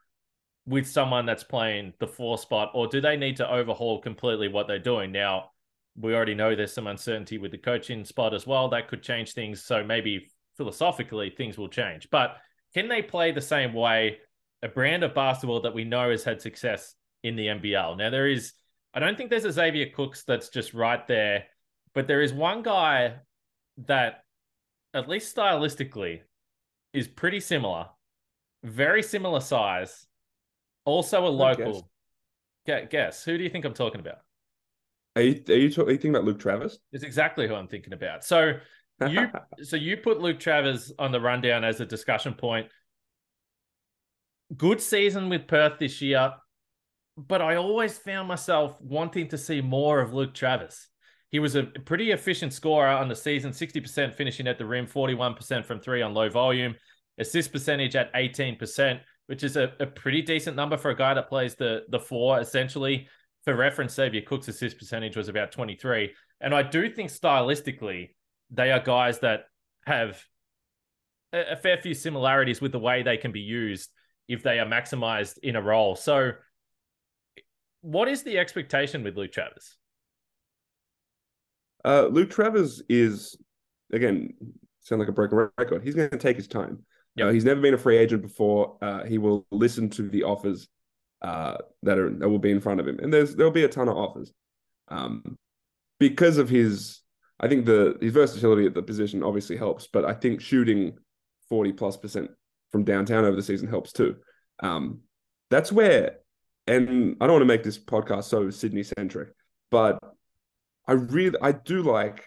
with 0.69 0.87
someone 0.87 1.27
that's 1.27 1.45
playing 1.45 1.95
the 1.99 2.07
four 2.07 2.39
spot, 2.39 2.71
or 2.75 2.87
do 2.87 3.01
they 3.01 3.17
need 3.17 3.37
to 3.37 3.51
overhaul 3.51 4.01
completely 4.01 4.49
what 4.49 4.69
they're 4.69 4.79
doing? 4.79 5.11
Now, 5.13 5.51
we 5.97 6.15
already 6.15 6.35
know 6.35 6.55
there's 6.55 6.73
some 6.73 6.87
uncertainty 6.87 7.39
with 7.39 7.51
the 7.51 7.59
coaching 7.59 8.05
spot 8.05 8.35
as 8.35 8.47
well. 8.47 8.69
That 8.69 8.89
could 8.89 9.03
change 9.03 9.33
things. 9.33 9.65
So 9.65 9.83
maybe 9.83 10.31
philosophically 10.57 11.31
things 11.31 11.59
will 11.59 11.69
change. 11.69 12.09
But 12.11 12.37
can 12.75 12.89
they 12.89 13.03
play 13.03 13.33
the 13.33 13.41
same 13.41 13.73
way, 13.73 14.19
a 14.63 14.69
brand 14.69 15.03
of 15.03 15.15
basketball 15.15 15.63
that 15.63 15.75
we 15.75 15.85
know 15.85 16.11
has 16.11 16.23
had 16.23 16.41
success 16.41 16.95
in 17.25 17.35
the 17.35 17.47
NBL? 17.47 17.97
Now 17.97 18.11
there 18.11 18.29
is 18.29 18.53
I 18.99 19.01
don't 19.01 19.17
think 19.17 19.31
there's 19.31 19.45
a 19.45 19.53
Xavier 19.53 19.91
Cooks 19.95 20.25
that's 20.25 20.49
just 20.49 20.75
right 20.75 21.07
there, 21.07 21.45
but 21.95 22.09
there 22.09 22.21
is 22.21 22.33
one 22.33 22.63
guy 22.63 23.15
that, 23.87 24.25
at 24.93 25.09
least 25.09 25.37
stylistically, 25.37 26.23
is 26.93 27.07
pretty 27.07 27.39
similar, 27.39 27.87
very 28.65 29.05
similar 29.05 29.39
size, 29.39 30.08
also 30.89 31.27
a 31.27 31.29
local. 31.29 31.89
Guess. 32.67 32.89
guess 32.91 33.25
who 33.25 33.39
do 33.39 33.45
you 33.45 33.51
think 33.51 33.65
I'm 33.65 33.75
talking 33.75 34.01
about? 34.01 34.19
Are 35.17 35.23
you, 35.23 35.43
are 35.49 35.55
you, 35.55 35.71
talk, 35.71 35.87
are 35.87 35.91
you 35.91 35.97
thinking 35.97 36.11
about 36.11 36.25
Luke 36.25 36.39
Travers? 36.39 36.79
It's 36.93 37.05
exactly 37.05 37.49
who 37.49 37.55
I'm 37.55 37.69
thinking 37.69 37.93
about. 37.93 38.25
So 38.25 38.55
you 39.09 39.29
so 39.63 39.77
you 39.77 39.97
put 39.97 40.21
Luke 40.21 40.41
Travers 40.41 40.93
on 40.99 41.13
the 41.13 41.21
rundown 41.21 41.65
as 41.65 41.81
a 41.81 41.87
discussion 41.87 42.35
point. 42.35 42.67
Good 44.57 44.81
season 44.81 45.29
with 45.29 45.47
Perth 45.47 45.79
this 45.79 46.01
year 46.01 46.33
but 47.27 47.43
I 47.43 47.57
always 47.57 47.99
found 47.99 48.29
myself 48.29 48.81
wanting 48.81 49.29
to 49.29 49.39
see 49.39 49.61
more 49.61 50.01
of 50.01 50.15
Luke 50.15 50.35
Travers. 50.35 50.87
He 51.31 51.41
was 51.41 51.57
a 51.57 51.65
pretty 51.65 52.13
efficient 52.13 52.53
scorer 52.53 52.89
on 52.89 53.09
the 53.09 53.17
season, 53.17 53.51
60% 53.51 54.15
finishing 54.15 54.47
at 54.47 54.57
the 54.57 54.65
rim, 54.65 54.87
41% 54.87 55.65
from 55.65 55.81
three 55.81 56.01
on 56.01 56.15
low 56.15 56.29
volume, 56.29 56.77
assist 57.19 57.53
percentage 57.53 57.97
at 57.97 58.15
18%, 58.15 59.01
which 59.29 59.45
is 59.45 59.57
a, 59.57 59.73
a 59.79 59.87
pretty 59.87 60.23
decent 60.23 60.57
number 60.57 60.79
for 60.79 60.91
a 60.91 60.97
guy 60.97 61.13
that 61.13 61.29
plays 61.29 61.55
the, 61.55 61.85
the 61.91 62.01
four, 62.01 62.41
essentially. 62.41 63.07
For 63.45 63.55
reference, 63.55 63.95
Xavier 63.95 64.23
Cook's 64.23 64.49
assist 64.49 64.79
percentage 64.79 65.17
was 65.17 65.29
about 65.29 65.53
23. 65.53 66.13
And 66.41 66.55
I 66.55 66.63
do 66.63 66.89
think 66.89 67.11
stylistically, 67.11 68.15
they 68.51 68.73
are 68.73 68.81
guys 68.81 69.19
that 69.21 69.45
have 69.87 70.19
a, 71.33 71.53
a 71.53 71.57
fair 71.57 71.77
few 71.77 71.93
similarities 71.93 72.63
with 72.63 72.73
the 72.73 72.79
way 72.79 73.03
they 73.03 73.19
can 73.19 73.31
be 73.31 73.41
used 73.41 73.91
if 74.29 74.43
they 74.43 74.59
are 74.61 74.67
maximized 74.67 75.37
in 75.43 75.57
a 75.57 75.63
role. 75.63 75.95
So 75.95 76.33
what 77.83 78.09
is 78.09 78.23
the 78.23 78.39
expectation 78.39 79.03
with 79.03 79.17
Luke 79.17 79.33
Travers? 79.33 79.77
Uh, 81.85 82.07
Luke 82.11 82.31
Travers 82.31 82.83
is 82.89 83.37
again 83.93 84.35
sound 84.81 85.01
like 85.01 85.09
a 85.09 85.13
broken 85.13 85.51
record. 85.59 85.83
He's 85.83 85.95
going 85.95 86.11
to 86.11 86.17
take 86.17 86.37
his 86.37 86.49
time. 86.49 86.85
Yep. 87.19 87.35
He's 87.35 87.45
never 87.45 87.61
been 87.61 87.75
a 87.75 87.79
free 87.79 87.99
agent 87.99 88.23
before. 88.23 88.77
Uh, 88.83 89.05
he 89.05 89.19
will 89.19 89.47
listen 89.51 89.91
to 89.91 90.09
the 90.09 90.25
offers 90.25 90.69
uh, 91.23 91.57
that 91.83 91.99
are 91.99 92.11
that 92.11 92.29
will 92.29 92.39
be 92.39 92.51
in 92.51 92.61
front 92.61 92.81
of 92.81 92.89
him, 92.89 92.99
and 93.01 93.13
there's 93.13 93.35
there'll 93.35 93.53
be 93.53 93.65
a 93.65 93.69
ton 93.69 93.89
of 93.89 93.97
offers. 93.97 94.33
Um, 94.89 95.37
because 95.99 96.39
of 96.39 96.49
his, 96.49 97.01
I 97.41 97.49
think 97.49 97.67
the 97.67 97.97
his 98.01 98.13
versatility 98.13 98.67
at 98.67 98.75
the 98.75 98.83
position 98.83 99.23
obviously 99.23 99.57
helps, 99.57 99.87
but 99.87 100.05
I 100.05 100.15
think 100.15 100.41
shooting 100.41 100.97
forty 101.49 101.73
plus 101.73 101.97
percent 101.97 102.31
from 102.71 102.85
downtown 102.85 103.25
over 103.25 103.37
the 103.37 103.43
season 103.43 103.69
helps 103.69 103.93
too. 103.93 104.17
Um, 104.61 105.01
that's 105.51 105.73
where 105.73 106.19
and 106.69 107.17
I 107.21 107.27
don't 107.27 107.35
want 107.35 107.43
to 107.43 107.47
make 107.47 107.63
this 107.63 107.79
podcast 107.79 108.25
so 108.25 108.51
Sydney 108.51 108.83
centric, 108.83 109.31
but 109.71 109.99
I 110.87 110.93
really 110.93 111.37
I 111.41 111.53
do 111.53 111.83
like 111.83 112.27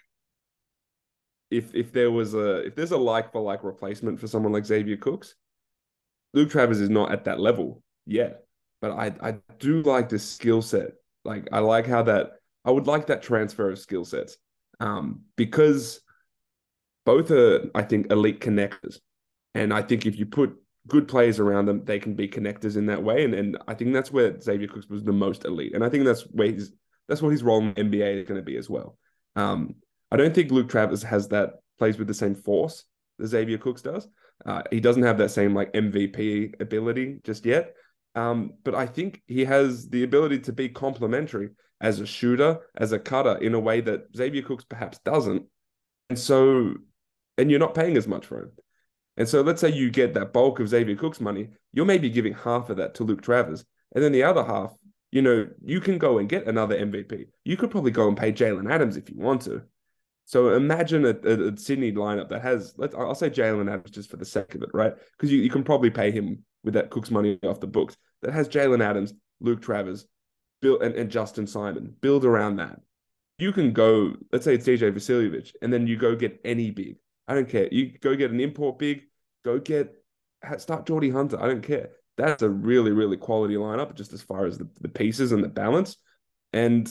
if 1.52 1.76
if 1.76 1.92
there 1.92 2.12
was 2.12 2.34
a 2.34 2.66
if 2.66 2.76
there's 2.76 2.92
a 2.92 2.98
like 2.98 3.32
for 3.32 3.42
like 3.42 3.64
replacement 3.64 4.20
for 4.20 4.28
someone 4.28 4.54
like 4.54 4.66
Xavier 4.66 4.98
Cooks, 4.98 5.36
Luke 6.34 6.50
Travers 6.50 6.80
is 6.80 6.90
not 6.90 7.12
at 7.12 7.26
that 7.26 7.40
level 7.40 7.84
yet. 8.06 8.44
But 8.82 8.92
I 8.92 9.14
I 9.22 9.36
do 9.60 9.82
like 9.84 10.10
the 10.10 10.20
skill 10.20 10.62
set. 10.62 10.94
Like 11.26 11.48
I 11.52 11.60
like 11.60 11.86
how 11.88 12.04
that 12.04 12.34
I 12.66 12.72
would 12.72 12.88
like 12.88 13.08
that 13.08 13.22
transfer 13.22 13.70
of 13.70 13.80
skill 13.80 14.06
sets. 14.06 14.38
Um, 14.80 15.22
because 15.36 16.02
both 17.06 17.32
are, 17.32 17.70
I 17.76 17.84
think, 17.84 18.12
elite 18.12 18.40
connectors. 18.40 19.00
And 19.54 19.74
I 19.74 19.82
think 19.82 20.06
if 20.06 20.18
you 20.18 20.26
put 20.26 20.56
good 20.88 21.08
players 21.08 21.40
around 21.40 21.66
them, 21.66 21.84
they 21.86 22.00
can 22.00 22.16
be 22.16 22.28
connectors 22.28 22.78
in 22.78 22.88
that 22.88 23.04
way. 23.04 23.24
And 23.24 23.34
and 23.34 23.58
I 23.68 23.74
think 23.74 23.94
that's 23.94 24.12
where 24.12 24.40
Xavier 24.40 24.68
Cooks 24.68 24.90
was 24.90 25.04
the 25.04 25.12
most 25.12 25.46
elite. 25.46 25.74
And 25.76 25.84
I 25.84 25.90
think 25.90 26.06
that's 26.06 26.22
where 26.24 26.52
he's 26.52 26.72
That's 27.08 27.22
what 27.22 27.30
his 27.32 27.44
role 27.44 27.62
in 27.62 27.74
NBA 27.74 28.22
is 28.22 28.28
going 28.28 28.40
to 28.40 28.46
be 28.46 28.58
as 28.58 28.70
well. 28.70 28.98
Um, 29.36 29.76
I 30.12 30.18
don't 30.18 30.36
think 30.36 30.52
Luke 30.52 30.70
Travers 30.70 31.04
has 31.04 31.30
that 31.30 31.54
plays 31.80 31.98
with 31.98 32.08
the 32.08 32.14
same 32.14 32.36
force 32.36 32.84
that 33.18 33.28
Xavier 33.28 33.58
Cooks 33.58 33.82
does. 33.82 34.08
Uh, 34.46 34.64
he 34.72 34.80
doesn't 34.80 35.04
have 35.04 35.18
that 35.20 35.32
same 35.32 35.54
like 35.54 35.74
MVP 35.74 36.62
ability 36.62 37.20
just 37.24 37.46
yet. 37.46 37.76
Um, 38.16 38.54
but 38.64 38.76
I 38.76 38.86
think 38.86 39.22
he 39.28 39.46
has 39.46 39.88
the 39.90 40.04
ability 40.04 40.40
to 40.40 40.54
be 40.54 40.70
complementary 40.70 41.52
as 41.80 42.00
a 42.00 42.06
shooter, 42.06 42.60
as 42.76 42.92
a 42.92 43.00
cutter 43.00 43.38
in 43.38 43.54
a 43.54 43.60
way 43.60 43.82
that 43.82 44.08
Xavier 44.16 44.42
Cooks 44.42 44.66
perhaps 44.66 45.00
doesn't. 45.00 45.46
And 46.10 46.20
so, 46.20 46.74
and 47.38 47.50
you're 47.50 47.60
not 47.60 47.74
paying 47.74 47.98
as 47.98 48.08
much 48.08 48.26
for 48.26 48.40
him. 48.40 48.52
And 49.18 49.28
so 49.28 49.42
let's 49.42 49.62
say 49.62 49.72
you 49.72 49.90
get 49.90 50.14
that 50.14 50.34
bulk 50.34 50.60
of 50.60 50.70
Xavier 50.70 50.96
Cook's 50.96 51.22
money, 51.22 51.50
you're 51.74 51.86
maybe 51.86 52.10
giving 52.10 52.34
half 52.34 52.70
of 52.70 52.78
that 52.78 52.96
to 52.96 53.04
Luke 53.04 53.22
Travers. 53.22 53.66
And 53.94 54.04
then 54.04 54.12
the 54.12 54.24
other 54.24 54.44
half, 54.44 54.74
you 55.12 55.22
know, 55.22 55.48
you 55.64 55.82
can 55.82 55.98
go 55.98 56.18
and 56.18 56.30
get 56.30 56.48
another 56.48 56.78
MVP. 56.78 57.28
You 57.44 57.58
could 57.58 57.72
probably 57.72 57.92
go 57.92 58.08
and 58.08 58.18
pay 58.18 58.32
Jalen 58.32 58.72
Adams 58.72 58.98
if 58.98 59.10
you 59.10 59.18
want 59.18 59.42
to. 59.44 59.64
So 60.32 60.54
imagine 60.54 61.04
a, 61.04 61.10
a, 61.10 61.52
a 61.52 61.58
Sydney 61.58 61.92
lineup 61.92 62.30
that 62.30 62.42
has, 62.42 62.74
let's, 62.78 62.96
I'll 62.96 63.14
say 63.14 63.30
Jalen 63.30 63.70
Adams 63.70 63.92
just 63.92 64.10
for 64.10 64.16
the 64.16 64.24
sake 64.24 64.56
of 64.56 64.64
it, 64.64 64.70
right? 64.74 64.94
Because 65.12 65.30
you, 65.30 65.42
you 65.42 65.50
can 65.50 65.62
probably 65.62 65.90
pay 65.90 66.10
him 66.10 66.46
with 66.64 66.74
that 66.76 66.90
Cook's 66.90 67.12
money 67.12 67.38
off 67.44 67.60
the 67.60 67.68
books. 67.68 67.98
That 68.22 68.32
has 68.32 68.48
Jalen 68.48 68.82
Adams, 68.82 69.14
Luke 69.42 69.62
Travers, 69.62 70.08
Bill, 70.62 70.80
and, 70.80 70.96
and 70.96 71.12
Justin 71.12 71.48
Simon. 71.48 71.94
Build 72.00 72.24
around 72.24 72.56
that. 72.56 72.80
You 73.40 73.52
can 73.52 73.74
go, 73.74 74.14
let's 74.32 74.46
say 74.46 74.56
it's 74.56 74.66
DJ 74.66 74.94
Vasiljevic, 74.94 75.52
and 75.62 75.74
then 75.74 75.86
you 75.86 75.98
go 75.98 76.16
get 76.16 76.40
any 76.46 76.72
big. 76.72 76.96
I 77.28 77.34
don't 77.34 77.50
care. 77.50 77.68
You 77.70 77.92
go 78.00 78.16
get 78.16 78.32
an 78.32 78.40
import 78.40 78.80
big, 78.80 79.02
go 79.44 79.60
get, 79.60 79.94
start 80.60 80.86
Geordie 80.86 81.10
Hunter. 81.10 81.44
I 81.44 81.48
don't 81.48 81.62
care. 81.62 81.90
That's 82.16 82.42
a 82.42 82.50
really, 82.50 82.92
really 82.92 83.18
quality 83.18 83.56
lineup, 83.56 83.96
just 83.96 84.14
as 84.14 84.22
far 84.22 84.46
as 84.46 84.58
the, 84.58 84.70
the 84.80 84.88
pieces 84.88 85.34
and 85.34 85.44
the 85.44 85.50
balance. 85.50 85.98
And 86.54 86.90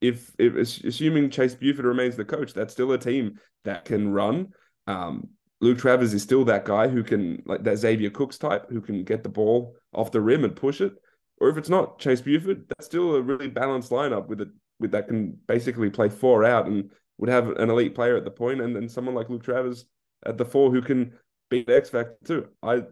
if, 0.00 0.30
if 0.38 0.56
assuming 0.56 1.30
Chase 1.30 1.54
Buford 1.54 1.84
remains 1.84 2.16
the 2.16 2.24
coach, 2.24 2.54
that's 2.54 2.72
still 2.72 2.92
a 2.92 2.98
team 2.98 3.38
that 3.64 3.84
can 3.84 4.12
run. 4.12 4.48
Um, 4.86 5.28
Luke 5.60 5.78
Travers 5.78 6.14
is 6.14 6.22
still 6.22 6.44
that 6.46 6.64
guy 6.64 6.88
who 6.88 7.02
can 7.02 7.42
like 7.44 7.62
that 7.64 7.76
Xavier 7.76 8.10
Cooks 8.10 8.38
type 8.38 8.70
who 8.70 8.80
can 8.80 9.04
get 9.04 9.22
the 9.22 9.28
ball 9.28 9.76
off 9.92 10.10
the 10.10 10.20
rim 10.20 10.44
and 10.44 10.56
push 10.56 10.80
it. 10.80 10.94
Or 11.38 11.48
if 11.48 11.56
it's 11.56 11.68
not 11.68 11.98
Chase 11.98 12.20
Buford, 12.20 12.66
that's 12.68 12.86
still 12.86 13.14
a 13.14 13.22
really 13.22 13.48
balanced 13.48 13.90
lineup 13.90 14.26
with 14.28 14.40
it 14.40 14.48
with 14.78 14.92
that 14.92 15.08
can 15.08 15.38
basically 15.46 15.90
play 15.90 16.08
four 16.08 16.44
out 16.44 16.66
and 16.66 16.90
would 17.18 17.28
have 17.28 17.48
an 17.50 17.68
elite 17.68 17.94
player 17.94 18.16
at 18.16 18.24
the 18.24 18.30
point 18.30 18.62
and 18.62 18.74
then 18.74 18.88
someone 18.88 19.14
like 19.14 19.28
Luke 19.28 19.44
Travers 19.44 19.84
at 20.24 20.38
the 20.38 20.44
four 20.44 20.70
who 20.70 20.80
can 20.80 21.12
beat 21.50 21.66
the 21.66 21.76
X 21.76 21.90
Factor 21.90 22.16
too. 22.24 22.48
I 22.62 22.84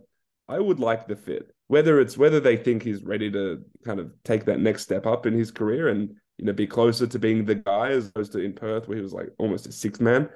I 0.49 0.59
would 0.59 0.81
like 0.81 1.09
the 1.09 1.17
fit. 1.17 1.51
Whether 1.69 2.01
it's 2.01 2.19
whether 2.19 2.41
they 2.41 2.57
think 2.57 2.83
he's 2.83 3.03
ready 3.03 3.31
to 3.31 3.65
kind 3.85 4.01
of 4.01 4.13
take 4.25 4.45
that 4.45 4.61
next 4.61 4.83
step 4.83 5.07
up 5.07 5.25
in 5.25 5.33
his 5.33 5.51
career 5.51 5.89
and 5.89 6.17
you 6.39 6.45
know, 6.45 6.53
be 6.53 6.67
closer 6.67 7.07
to 7.07 7.19
being 7.19 7.45
the 7.45 7.57
guy 7.57 7.91
as 7.91 8.09
opposed 8.09 8.33
to 8.33 8.39
in 8.39 8.53
Perth 8.53 8.89
where 8.89 8.97
he 8.97 9.03
was 9.03 9.13
like 9.13 9.29
almost 9.39 9.67
a 9.67 9.73
six 9.73 10.01
man. 10.01 10.29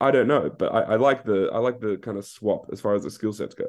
I 0.00 0.10
don't 0.10 0.28
know, 0.28 0.50
but 0.50 0.74
I, 0.74 0.80
I 0.82 0.96
like 0.96 1.24
the 1.24 1.48
I 1.52 1.58
like 1.58 1.80
the 1.80 1.96
kind 1.96 2.18
of 2.18 2.26
swap 2.26 2.66
as 2.70 2.80
far 2.80 2.94
as 2.94 3.02
the 3.02 3.10
skill 3.10 3.32
sets 3.32 3.54
go. 3.54 3.66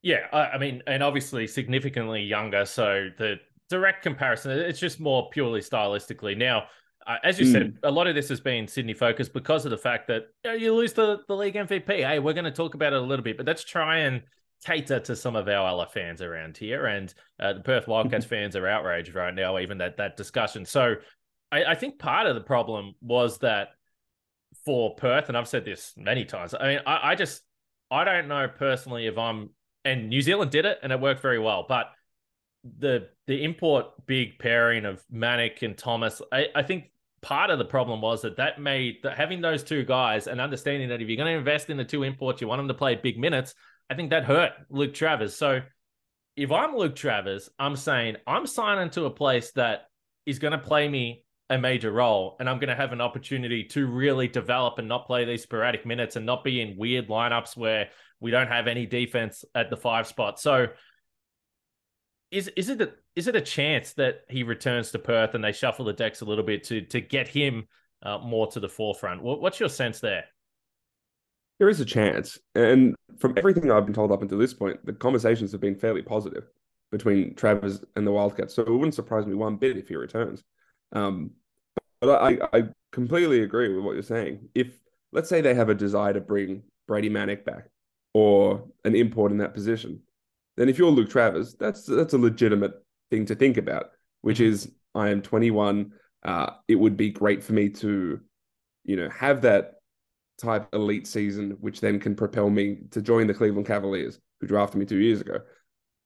Yeah, 0.00 0.26
I, 0.32 0.50
I 0.50 0.58
mean, 0.58 0.82
and 0.86 1.02
obviously 1.02 1.46
significantly 1.46 2.22
younger, 2.22 2.64
so 2.64 3.08
the 3.18 3.36
direct 3.68 4.02
comparison 4.02 4.50
it's 4.52 4.78
just 4.78 5.00
more 5.00 5.28
purely 5.30 5.60
stylistically. 5.60 6.36
Now, 6.36 6.64
uh, 7.06 7.16
as 7.24 7.40
you 7.40 7.46
mm. 7.46 7.52
said, 7.52 7.78
a 7.82 7.90
lot 7.90 8.06
of 8.06 8.14
this 8.14 8.28
has 8.28 8.40
been 8.40 8.68
Sydney 8.68 8.94
focused 8.94 9.32
because 9.32 9.64
of 9.64 9.70
the 9.70 9.78
fact 9.78 10.06
that 10.08 10.26
you, 10.44 10.50
know, 10.50 10.56
you 10.56 10.74
lose 10.74 10.92
the, 10.92 11.18
the 11.26 11.34
league 11.34 11.54
MVP. 11.54 11.88
Hey, 11.88 12.18
we're 12.20 12.34
going 12.34 12.44
to 12.44 12.52
talk 12.52 12.74
about 12.74 12.92
it 12.92 13.00
a 13.00 13.04
little 13.04 13.24
bit, 13.24 13.36
but 13.36 13.46
let's 13.46 13.64
try 13.64 13.98
and 13.98 14.22
cater 14.64 15.00
to 15.00 15.16
some 15.16 15.36
of 15.36 15.48
our 15.48 15.68
other 15.68 15.90
fans 15.90 16.22
around 16.22 16.56
here. 16.56 16.86
And 16.86 17.12
uh, 17.40 17.54
the 17.54 17.60
Perth 17.60 17.88
Wildcats 17.88 18.24
fans 18.24 18.56
are 18.56 18.66
outraged 18.66 19.14
right 19.14 19.34
now, 19.34 19.58
even 19.58 19.78
that 19.78 19.96
that 19.96 20.16
discussion. 20.16 20.64
So 20.64 20.94
I, 21.50 21.64
I, 21.64 21.74
think 21.74 21.98
part 21.98 22.26
of 22.26 22.34
the 22.34 22.40
problem 22.40 22.94
was 23.00 23.38
that 23.38 23.68
for 24.64 24.94
Perth, 24.94 25.28
and 25.28 25.36
I've 25.36 25.48
said 25.48 25.64
this 25.64 25.94
many 25.96 26.24
times. 26.24 26.54
I 26.58 26.66
mean, 26.66 26.80
I, 26.86 27.10
I 27.10 27.14
just 27.14 27.42
I 27.90 28.04
don't 28.04 28.28
know 28.28 28.48
personally 28.48 29.06
if 29.06 29.18
I'm 29.18 29.50
and 29.84 30.08
New 30.08 30.22
Zealand 30.22 30.50
did 30.50 30.64
it 30.64 30.78
and 30.82 30.92
it 30.92 31.00
worked 31.00 31.22
very 31.22 31.38
well, 31.38 31.66
but 31.68 31.90
the 32.78 33.08
the 33.26 33.42
import 33.44 33.86
big 34.06 34.38
pairing 34.38 34.84
of 34.84 35.02
Manek 35.12 35.62
and 35.62 35.76
Thomas, 35.76 36.22
I, 36.30 36.46
I 36.54 36.62
think 36.62 36.84
part 37.20 37.50
of 37.50 37.58
the 37.58 37.64
problem 37.64 38.00
was 38.00 38.22
that 38.22 38.36
that 38.36 38.60
made 38.60 38.96
that 39.02 39.16
having 39.16 39.40
those 39.40 39.62
two 39.62 39.84
guys 39.84 40.26
and 40.26 40.40
understanding 40.40 40.88
that 40.88 41.00
if 41.00 41.08
you're 41.08 41.16
going 41.16 41.32
to 41.32 41.38
invest 41.38 41.70
in 41.70 41.76
the 41.76 41.84
two 41.84 42.02
imports, 42.02 42.40
you 42.40 42.48
want 42.48 42.60
them 42.60 42.68
to 42.68 42.74
play 42.74 42.94
big 42.94 43.18
minutes 43.18 43.54
I 43.90 43.94
think 43.94 44.10
that 44.10 44.24
hurt 44.24 44.52
Luke 44.70 44.94
Travers. 44.94 45.34
So 45.34 45.60
if 46.36 46.50
I'm 46.50 46.76
Luke 46.76 46.96
Travers, 46.96 47.50
I'm 47.58 47.76
saying 47.76 48.16
I'm 48.26 48.46
signing 48.46 48.90
to 48.90 49.04
a 49.04 49.10
place 49.10 49.52
that 49.52 49.86
is 50.26 50.38
going 50.38 50.52
to 50.52 50.58
play 50.58 50.88
me 50.88 51.24
a 51.50 51.58
major 51.58 51.92
role 51.92 52.36
and 52.40 52.48
I'm 52.48 52.58
going 52.58 52.70
to 52.70 52.74
have 52.74 52.92
an 52.92 53.02
opportunity 53.02 53.64
to 53.64 53.86
really 53.86 54.28
develop 54.28 54.78
and 54.78 54.88
not 54.88 55.06
play 55.06 55.24
these 55.26 55.42
sporadic 55.42 55.84
minutes 55.84 56.16
and 56.16 56.24
not 56.24 56.44
be 56.44 56.62
in 56.62 56.78
weird 56.78 57.08
lineups 57.08 57.56
where 57.56 57.90
we 58.20 58.30
don't 58.30 58.48
have 58.48 58.68
any 58.68 58.86
defense 58.86 59.44
at 59.54 59.68
the 59.68 59.76
five 59.76 60.06
spot. 60.06 60.40
So 60.40 60.68
is 62.30 62.48
is 62.56 62.70
it 62.70 62.80
a, 62.80 62.92
is 63.14 63.28
it 63.28 63.36
a 63.36 63.40
chance 63.40 63.92
that 63.94 64.20
he 64.30 64.42
returns 64.42 64.92
to 64.92 64.98
Perth 64.98 65.34
and 65.34 65.44
they 65.44 65.52
shuffle 65.52 65.84
the 65.84 65.92
decks 65.92 66.22
a 66.22 66.24
little 66.24 66.44
bit 66.44 66.64
to 66.64 66.80
to 66.86 67.00
get 67.00 67.28
him 67.28 67.68
uh, 68.02 68.18
more 68.18 68.46
to 68.52 68.60
the 68.60 68.68
forefront? 68.68 69.22
What's 69.22 69.60
your 69.60 69.68
sense 69.68 70.00
there? 70.00 70.24
There 71.62 71.68
is 71.68 71.78
a 71.78 71.84
chance. 71.84 72.40
And 72.56 72.96
from 73.20 73.34
everything 73.36 73.70
I've 73.70 73.84
been 73.84 73.94
told 73.94 74.10
up 74.10 74.20
until 74.20 74.36
this 74.36 74.52
point, 74.52 74.84
the 74.84 74.92
conversations 74.92 75.52
have 75.52 75.60
been 75.60 75.76
fairly 75.76 76.02
positive 76.02 76.48
between 76.90 77.36
Travers 77.36 77.84
and 77.94 78.04
the 78.04 78.10
Wildcats. 78.10 78.52
So 78.52 78.62
it 78.62 78.68
wouldn't 78.68 78.96
surprise 78.96 79.26
me 79.26 79.36
one 79.36 79.58
bit 79.58 79.76
if 79.76 79.86
he 79.86 79.94
returns. 79.94 80.42
Um, 80.90 81.30
but 82.00 82.20
I, 82.20 82.38
I 82.52 82.64
completely 82.90 83.44
agree 83.44 83.72
with 83.72 83.84
what 83.84 83.92
you're 83.92 84.02
saying. 84.02 84.48
If 84.56 84.76
let's 85.12 85.28
say 85.28 85.40
they 85.40 85.54
have 85.54 85.68
a 85.68 85.74
desire 85.76 86.12
to 86.12 86.20
bring 86.20 86.64
Brady 86.88 87.08
Manek 87.08 87.44
back 87.44 87.68
or 88.12 88.64
an 88.84 88.96
import 88.96 89.30
in 89.30 89.38
that 89.38 89.54
position, 89.54 90.00
then 90.56 90.68
if 90.68 90.78
you're 90.78 90.90
Luke 90.90 91.10
Travers, 91.10 91.54
that's 91.54 91.86
that's 91.86 92.14
a 92.14 92.18
legitimate 92.18 92.72
thing 93.12 93.24
to 93.26 93.36
think 93.36 93.56
about. 93.56 93.90
Which 94.22 94.38
mm-hmm. 94.38 94.52
is, 94.52 94.72
I 94.96 95.10
am 95.10 95.22
21. 95.22 95.92
Uh, 96.24 96.50
it 96.66 96.74
would 96.74 96.96
be 96.96 97.10
great 97.10 97.44
for 97.44 97.52
me 97.52 97.68
to, 97.68 98.18
you 98.82 98.96
know, 98.96 99.08
have 99.10 99.42
that 99.42 99.74
type 100.42 100.68
elite 100.72 101.06
season, 101.06 101.56
which 101.60 101.80
then 101.80 102.00
can 102.00 102.14
propel 102.14 102.50
me 102.50 102.78
to 102.90 103.00
join 103.00 103.26
the 103.26 103.34
Cleveland 103.34 103.66
Cavaliers, 103.66 104.18
who 104.40 104.46
drafted 104.46 104.78
me 104.78 104.86
two 104.86 104.98
years 104.98 105.20
ago. 105.20 105.38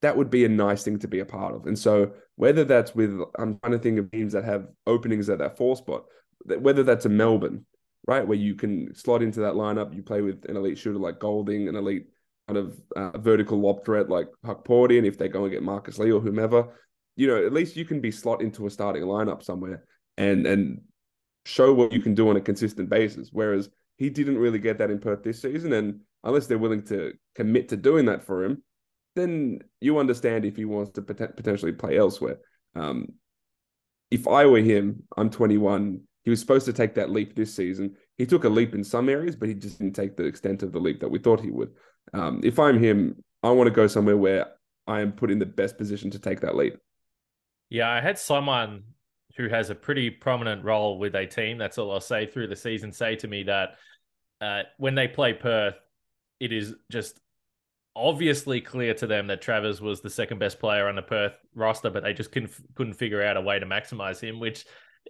That 0.03 0.17
would 0.17 0.31
be 0.31 0.45
a 0.45 0.49
nice 0.49 0.85
thing 0.85 0.99
to 1.01 1.09
be 1.09 1.21
a 1.21 1.25
part 1.25 1.55
of. 1.55 1.67
And 1.67 1.79
so, 1.79 2.13
whether 2.37 2.65
that's 2.65 2.95
with, 2.95 3.19
I'm 3.39 3.59
trying 3.59 3.73
to 3.73 3.79
think 3.79 3.99
of 3.99 4.11
teams 4.11 4.35
that 4.35 4.45
have 4.45 4.69
openings 4.87 5.31
at 5.31 5.39
that 5.39 5.57
four 5.57 5.75
spot, 5.75 6.05
whether 6.45 6.83
that's 6.83 7.07
a 7.07 7.09
Melbourne, 7.09 7.65
right, 8.07 8.27
where 8.27 8.37
you 8.39 8.55
can 8.55 8.95
slot 8.95 9.23
into 9.23 9.41
that 9.41 9.55
lineup, 9.55 9.95
you 9.95 10.03
play 10.03 10.21
with 10.21 10.45
an 10.49 10.57
elite 10.57 10.79
shooter 10.79 10.99
like 10.99 11.19
Goulding, 11.19 11.69
an 11.69 11.77
elite 11.77 12.07
kind 12.47 12.59
of 12.59 12.81
uh, 12.95 13.19
vertical 13.19 13.59
lob 13.59 13.85
threat 13.85 14.09
like 14.11 14.29
Hukporti, 14.45 14.99
and 14.99 15.07
if 15.07 15.19
they 15.19 15.29
go 15.29 15.45
and 15.45 15.53
get 15.53 15.63
Marcus 15.63 15.99
Lee 15.99 16.13
or 16.13 16.21
whomever, 16.21 16.69
you 17.17 17.27
know, 17.27 17.45
at 17.45 17.53
least 17.53 17.75
you 17.75 17.87
can 17.87 18.01
be 18.01 18.11
slot 18.11 18.43
into 18.43 18.67
a 18.67 18.71
starting 18.71 19.03
lineup 19.03 19.43
somewhere 19.43 19.85
and 20.19 20.47
and 20.47 20.83
show 21.47 21.73
what 21.73 21.93
you 21.93 22.03
can 22.03 22.15
do 22.15 22.29
on 22.29 22.37
a 22.37 22.41
consistent 22.41 22.91
basis. 22.91 23.31
Whereas 23.33 23.71
he 23.97 24.11
didn't 24.11 24.39
really 24.39 24.59
get 24.59 24.79
that 24.79 24.91
in 24.91 25.01
Perth 25.01 25.23
this 25.23 25.43
season. 25.43 25.73
And 25.73 26.01
unless 26.23 26.47
they're 26.47 26.59
willing 26.59 26.83
to 26.85 27.15
commit 27.35 27.71
to 27.71 27.77
doing 27.77 28.07
that 28.07 28.25
for 28.25 28.45
him, 28.45 28.63
then 29.15 29.61
you 29.81 29.99
understand 29.99 30.45
if 30.45 30.57
he 30.57 30.65
wants 30.65 30.93
to 30.93 31.03
pot- 31.03 31.37
potentially 31.37 31.73
play 31.73 31.97
elsewhere. 31.97 32.39
Um, 32.75 33.09
if 34.11 34.29
I 34.29 34.47
were 34.47 34.61
him, 34.61 35.03
I'm 35.17 35.31
21. 35.31 36.03
He 36.25 36.31
was 36.31 36.41
supposed 36.41 36.67
to 36.67 36.73
take 36.73 36.95
that 36.95 37.11
leap 37.11 37.35
this 37.35 37.55
season. 37.55 37.97
He 38.19 38.27
took 38.27 38.45
a 38.45 38.49
leap 38.49 38.75
in 38.75 38.85
some 38.85 39.09
areas, 39.09 39.37
but 39.37 39.49
he 39.49 39.55
just 39.55 39.79
didn't 39.79 39.95
take 39.95 40.17
the 40.17 40.25
extent 40.25 40.63
of 40.63 40.73
the 40.73 40.79
leap 40.79 41.01
that 41.01 41.11
we 41.11 41.19
thought 41.19 41.41
he 41.41 41.51
would. 41.51 41.71
Um, 42.13 42.41
if 42.45 42.59
I'm 42.59 42.79
him, 42.79 43.23
I 43.43 43.51
want 43.51 43.69
to 43.69 43.75
go 43.75 43.87
somewhere 43.87 44.17
where 44.17 44.47
I 44.87 45.01
am 45.01 45.13
put 45.13 45.31
in 45.31 45.39
the 45.39 45.47
best 45.47 45.79
position 45.79 46.11
to 46.11 46.19
take 46.19 46.41
that 46.41 46.57
leap. 46.57 46.77
Yeah, 47.69 47.91
I 47.91 48.01
had 48.01 48.19
someone 48.19 48.85
who 49.37 49.49
has 49.49 49.71
a 49.71 49.75
pretty 49.75 50.11
prominent 50.11 50.65
role 50.65 50.99
with 50.99 51.15
a 51.15 51.27
team. 51.27 51.59
That's 51.59 51.79
all 51.79 51.93
I'll 51.93 52.01
say 52.01 52.27
through 52.27 52.49
the 52.49 52.57
season. 52.57 52.93
Say 52.93 53.17
to 53.17 53.29
me 53.29 53.43
that 53.45 53.77
uh, 54.41 54.63
when 54.79 54.95
they 54.95 55.09
play 55.09 55.33
Perth, 55.33 55.75
it 56.41 56.53
is 56.53 56.75
just 56.91 57.21
obviously 57.95 58.61
clear 58.61 58.95
to 58.95 59.07
them 59.07 59.27
that 59.27 59.41
Travers 59.41 59.81
was 59.81 60.01
the 60.01 60.11
second 60.11 60.39
best 60.39 60.59
player 60.59 60.89
on 60.89 60.97
the 60.97 61.03
Perth 61.03 61.35
roster, 61.55 61.91
but 61.91 62.03
they 62.03 62.13
just 62.13 62.33
couldn't 62.33 62.53
couldn't 62.75 62.95
figure 62.95 63.23
out 63.23 63.37
a 63.37 63.41
way 63.41 63.59
to 63.59 63.67
maximize 63.67 64.21
him, 64.21 64.41
which 64.41 64.65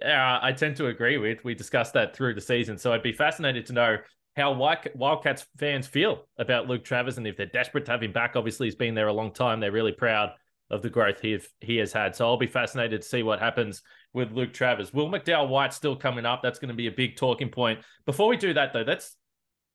uh, 0.05 0.39
I 0.43 0.53
tend 0.53 0.77
to 0.77 0.87
agree 0.87 1.19
with. 1.19 1.43
We 1.45 1.55
discussed 1.55 1.95
that 1.95 2.15
through 2.15 2.35
the 2.35 2.41
season, 2.41 2.79
so 2.79 2.93
I'd 2.93 3.03
be 3.03 3.13
fascinated 3.13 3.67
to 3.67 3.73
know 3.73 3.97
how 4.37 4.53
Wildcats 4.53 5.47
fans 5.57 5.87
feel 5.87 6.27
about 6.39 6.69
Luke 6.69 6.85
Travers 6.85 7.17
and 7.17 7.27
if 7.27 7.39
they're 7.39 7.47
desperate 7.47 7.87
to 7.87 7.93
have 7.93 8.03
him 8.03 8.13
back. 8.13 8.37
Obviously, 8.37 8.67
he's 8.67 8.75
been 8.75 8.95
there 8.95 9.09
a 9.09 9.13
long 9.13 9.33
time. 9.33 9.61
They're 9.61 9.73
really 9.73 9.93
proud 9.93 10.33
of 10.71 10.83
the 10.83 10.91
growth 10.91 11.21
he 11.21 11.39
he 11.61 11.77
has 11.77 11.93
had. 11.93 12.17
So 12.17 12.27
I'll 12.27 12.37
be 12.37 12.47
fascinated 12.47 13.03
to 13.03 13.09
see 13.09 13.23
what 13.23 13.39
happens 13.39 13.83
with 14.13 14.33
Luke 14.33 14.53
Travers. 14.53 14.93
Will 14.93 15.09
McDowell 15.09 15.49
White 15.49 15.73
still 15.73 15.97
coming 15.97 16.27
up? 16.27 16.41
That's 16.43 16.59
going 16.59 16.71
to 16.71 16.75
be 16.75 16.89
a 16.89 16.93
big 16.93 17.17
talking 17.17 17.51
point. 17.51 17.81
Before 18.05 18.29
we 18.29 18.37
do 18.37 18.55
that, 18.55 18.73
though, 18.73 18.85
let's 18.87 19.17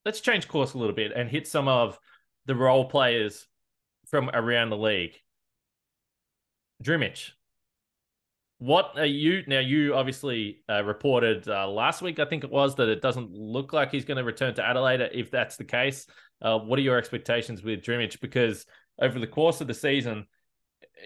let's 0.04 0.20
change 0.20 0.48
course 0.48 0.74
a 0.74 0.78
little 0.78 0.94
bit 0.94 1.12
and 1.14 1.28
hit 1.28 1.46
some 1.46 1.68
of 1.68 1.98
the 2.46 2.54
role 2.54 2.84
players 2.84 3.46
from 4.08 4.28
around 4.30 4.70
the 4.70 4.76
league. 4.76 5.14
Drmic. 6.82 7.30
what 8.58 8.92
are 8.96 9.06
you 9.06 9.42
now? 9.48 9.58
You 9.58 9.94
obviously 9.94 10.62
uh, 10.68 10.84
reported 10.84 11.48
uh, 11.48 11.68
last 11.68 12.00
week, 12.00 12.20
I 12.20 12.24
think 12.24 12.44
it 12.44 12.50
was, 12.50 12.76
that 12.76 12.88
it 12.88 13.02
doesn't 13.02 13.32
look 13.32 13.72
like 13.72 13.90
he's 13.90 14.04
going 14.04 14.18
to 14.18 14.24
return 14.24 14.54
to 14.54 14.64
Adelaide. 14.64 15.00
If 15.12 15.32
that's 15.32 15.56
the 15.56 15.64
case, 15.64 16.06
uh, 16.40 16.58
what 16.58 16.78
are 16.78 16.82
your 16.82 16.96
expectations 16.96 17.62
with 17.62 17.82
Drmic? 17.82 18.20
Because 18.20 18.64
over 19.00 19.18
the 19.18 19.26
course 19.26 19.60
of 19.60 19.66
the 19.66 19.74
season, 19.74 20.26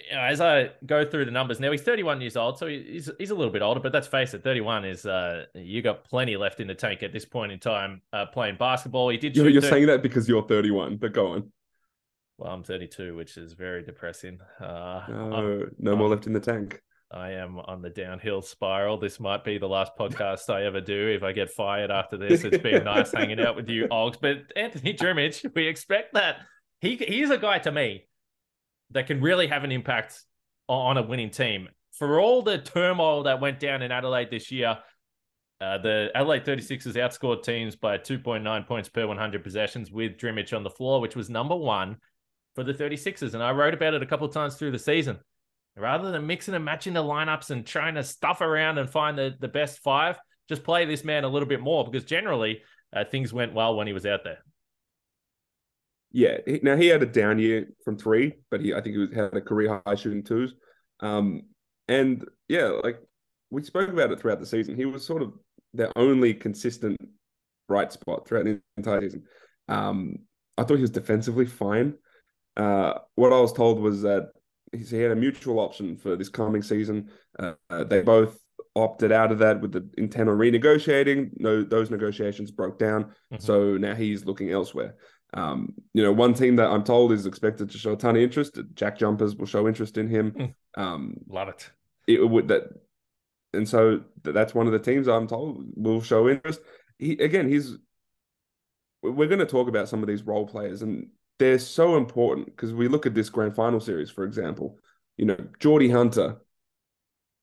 you 0.08 0.16
know, 0.16 0.22
as 0.22 0.40
I 0.40 0.70
go 0.84 1.04
through 1.04 1.24
the 1.24 1.30
numbers 1.30 1.60
now, 1.60 1.70
he's 1.70 1.82
31 1.82 2.20
years 2.20 2.36
old, 2.36 2.58
so 2.58 2.66
he's 2.66 3.10
he's 3.18 3.30
a 3.30 3.34
little 3.34 3.52
bit 3.52 3.62
older. 3.62 3.80
But 3.80 3.92
let's 3.94 4.06
face 4.06 4.34
it, 4.34 4.42
31 4.42 4.84
is 4.84 5.06
uh, 5.06 5.44
you 5.54 5.82
got 5.82 6.04
plenty 6.04 6.36
left 6.36 6.60
in 6.60 6.66
the 6.66 6.74
tank 6.74 7.02
at 7.02 7.12
this 7.12 7.24
point 7.24 7.52
in 7.52 7.58
time 7.58 8.02
uh, 8.12 8.26
playing 8.26 8.56
basketball. 8.56 9.08
He 9.08 9.16
did. 9.16 9.36
You're, 9.36 9.48
you're 9.48 9.62
saying 9.62 9.86
that 9.86 10.02
because 10.02 10.28
you're 10.28 10.42
31, 10.42 10.96
but 10.96 11.12
go 11.12 11.28
on. 11.32 11.52
Well, 12.38 12.52
I'm 12.52 12.62
32, 12.62 13.16
which 13.16 13.38
is 13.38 13.54
very 13.54 13.82
depressing. 13.82 14.40
Uh, 14.60 15.02
no, 15.08 15.66
no 15.78 15.96
more 15.96 16.08
left 16.08 16.26
in 16.26 16.34
the 16.34 16.40
tank. 16.40 16.82
I 17.10 17.30
am 17.30 17.58
on 17.60 17.82
the 17.82 17.88
downhill 17.88 18.42
spiral. 18.42 18.98
This 18.98 19.20
might 19.20 19.44
be 19.44 19.58
the 19.58 19.68
last 19.68 19.92
podcast 19.98 20.52
I 20.52 20.64
ever 20.64 20.80
do. 20.80 21.08
If 21.08 21.22
I 21.22 21.32
get 21.32 21.50
fired 21.50 21.90
after 21.90 22.18
this, 22.18 22.44
it's 22.44 22.62
been 22.62 22.84
nice 22.84 23.12
hanging 23.12 23.40
out 23.40 23.56
with 23.56 23.68
you, 23.68 23.86
Ogs. 23.90 24.18
But 24.20 24.52
Anthony 24.56 24.92
Drmic, 24.92 25.54
we 25.54 25.66
expect 25.66 26.14
that 26.14 26.38
he 26.80 26.96
he's 26.96 27.30
a 27.30 27.38
guy 27.38 27.58
to 27.60 27.72
me 27.72 28.06
that 28.90 29.06
can 29.06 29.20
really 29.20 29.46
have 29.46 29.64
an 29.64 29.72
impact 29.72 30.22
on 30.68 30.96
a 30.96 31.02
winning 31.02 31.30
team. 31.30 31.68
For 31.92 32.20
all 32.20 32.42
the 32.42 32.58
turmoil 32.58 33.24
that 33.24 33.40
went 33.40 33.60
down 33.60 33.82
in 33.82 33.90
Adelaide 33.90 34.30
this 34.30 34.50
year, 34.50 34.78
uh, 35.60 35.78
the 35.78 36.10
Adelaide 36.14 36.44
36ers 36.44 36.94
outscored 36.94 37.42
teams 37.42 37.76
by 37.76 37.96
2.9 37.96 38.66
points 38.66 38.88
per 38.88 39.06
100 39.06 39.42
possessions 39.42 39.90
with 39.90 40.18
Drmic 40.18 40.54
on 40.54 40.62
the 40.62 40.70
floor, 40.70 41.00
which 41.00 41.16
was 41.16 41.30
number 41.30 41.56
one 41.56 41.96
for 42.54 42.62
the 42.62 42.74
36ers. 42.74 43.34
And 43.34 43.42
I 43.42 43.52
wrote 43.52 43.74
about 43.74 43.94
it 43.94 44.02
a 44.02 44.06
couple 44.06 44.28
times 44.28 44.56
through 44.56 44.72
the 44.72 44.78
season 44.78 45.18
rather 45.76 46.10
than 46.10 46.26
mixing 46.26 46.54
and 46.54 46.64
matching 46.64 46.94
the 46.94 47.02
lineups 47.02 47.50
and 47.50 47.66
trying 47.66 47.94
to 47.94 48.02
stuff 48.02 48.40
around 48.40 48.78
and 48.78 48.88
find 48.88 49.16
the, 49.16 49.34
the 49.38 49.48
best 49.48 49.78
five, 49.80 50.18
just 50.48 50.64
play 50.64 50.84
this 50.84 51.04
man 51.04 51.24
a 51.24 51.28
little 51.28 51.48
bit 51.48 51.60
more 51.60 51.84
because 51.84 52.04
generally 52.04 52.62
uh, 52.94 53.04
things 53.04 53.32
went 53.32 53.52
well 53.52 53.76
when 53.76 53.86
he 53.86 53.92
was 53.92 54.06
out 54.06 54.24
there. 54.24 54.38
Yeah, 56.16 56.38
now 56.62 56.76
he 56.76 56.86
had 56.86 57.02
a 57.02 57.06
down 57.06 57.38
year 57.38 57.68
from 57.84 57.98
three, 57.98 58.36
but 58.50 58.62
he 58.62 58.72
I 58.72 58.80
think 58.80 58.94
he 58.94 58.98
was, 59.00 59.12
had 59.12 59.34
a 59.34 59.40
career 59.42 59.82
high 59.84 59.96
shooting 59.96 60.24
twos. 60.24 60.54
Um, 61.00 61.42
and 61.88 62.24
yeah, 62.48 62.68
like 62.82 62.96
we 63.50 63.62
spoke 63.62 63.90
about 63.90 64.10
it 64.10 64.18
throughout 64.18 64.40
the 64.40 64.46
season, 64.46 64.76
he 64.76 64.86
was 64.86 65.04
sort 65.04 65.20
of 65.20 65.34
the 65.74 65.92
only 65.94 66.32
consistent 66.32 66.96
bright 67.68 67.92
spot 67.92 68.26
throughout 68.26 68.46
the 68.46 68.62
entire 68.78 69.02
season. 69.02 69.24
Um, 69.68 70.14
I 70.56 70.62
thought 70.62 70.76
he 70.76 70.80
was 70.80 70.90
defensively 70.90 71.44
fine. 71.44 71.92
Uh, 72.56 72.94
what 73.16 73.34
I 73.34 73.40
was 73.40 73.52
told 73.52 73.78
was 73.78 74.00
that 74.00 74.30
he 74.72 74.96
had 74.96 75.10
a 75.10 75.16
mutual 75.16 75.60
option 75.60 75.98
for 75.98 76.16
this 76.16 76.30
coming 76.30 76.62
season. 76.62 77.10
Uh, 77.38 77.84
they 77.84 78.00
both 78.00 78.38
opted 78.74 79.12
out 79.12 79.32
of 79.32 79.38
that 79.40 79.60
with 79.60 79.72
the 79.72 79.86
intent 79.98 80.30
on 80.30 80.38
renegotiating. 80.38 81.32
No, 81.36 81.62
those 81.62 81.90
negotiations 81.90 82.50
broke 82.50 82.78
down, 82.78 83.04
mm-hmm. 83.04 83.36
so 83.36 83.76
now 83.76 83.94
he's 83.94 84.24
looking 84.24 84.50
elsewhere. 84.50 84.94
Um, 85.36 85.74
you 85.92 86.02
know, 86.02 86.12
one 86.12 86.34
team 86.34 86.56
that 86.56 86.70
I'm 86.70 86.84
told 86.84 87.12
is 87.12 87.26
expected 87.26 87.70
to 87.70 87.78
show 87.78 87.92
a 87.92 87.96
ton 87.96 88.16
of 88.16 88.22
interest. 88.22 88.58
Jack 88.74 88.98
Jumpers 88.98 89.36
will 89.36 89.46
show 89.46 89.68
interest 89.68 89.98
in 89.98 90.08
him. 90.08 90.32
Mm. 90.32 90.54
Um, 90.82 91.14
Love 91.28 91.48
it. 91.48 91.70
It 92.06 92.28
would 92.28 92.48
that, 92.48 92.64
and 93.52 93.68
so 93.68 94.02
that's 94.22 94.54
one 94.54 94.66
of 94.66 94.72
the 94.72 94.78
teams 94.78 95.08
I'm 95.08 95.26
told 95.26 95.64
will 95.74 96.00
show 96.00 96.28
interest. 96.28 96.60
He 96.98 97.12
again, 97.12 97.48
he's. 97.48 97.76
We're 99.02 99.28
going 99.28 99.40
to 99.40 99.46
talk 99.46 99.68
about 99.68 99.88
some 99.88 100.02
of 100.02 100.08
these 100.08 100.24
role 100.24 100.46
players, 100.46 100.82
and 100.82 101.08
they're 101.38 101.58
so 101.58 101.96
important 101.96 102.46
because 102.46 102.72
we 102.72 102.88
look 102.88 103.06
at 103.06 103.14
this 103.14 103.28
grand 103.28 103.54
final 103.54 103.78
series, 103.78 104.10
for 104.10 104.24
example. 104.24 104.78
You 105.16 105.26
know, 105.26 105.36
Geordie 105.60 105.90
Hunter 105.90 106.38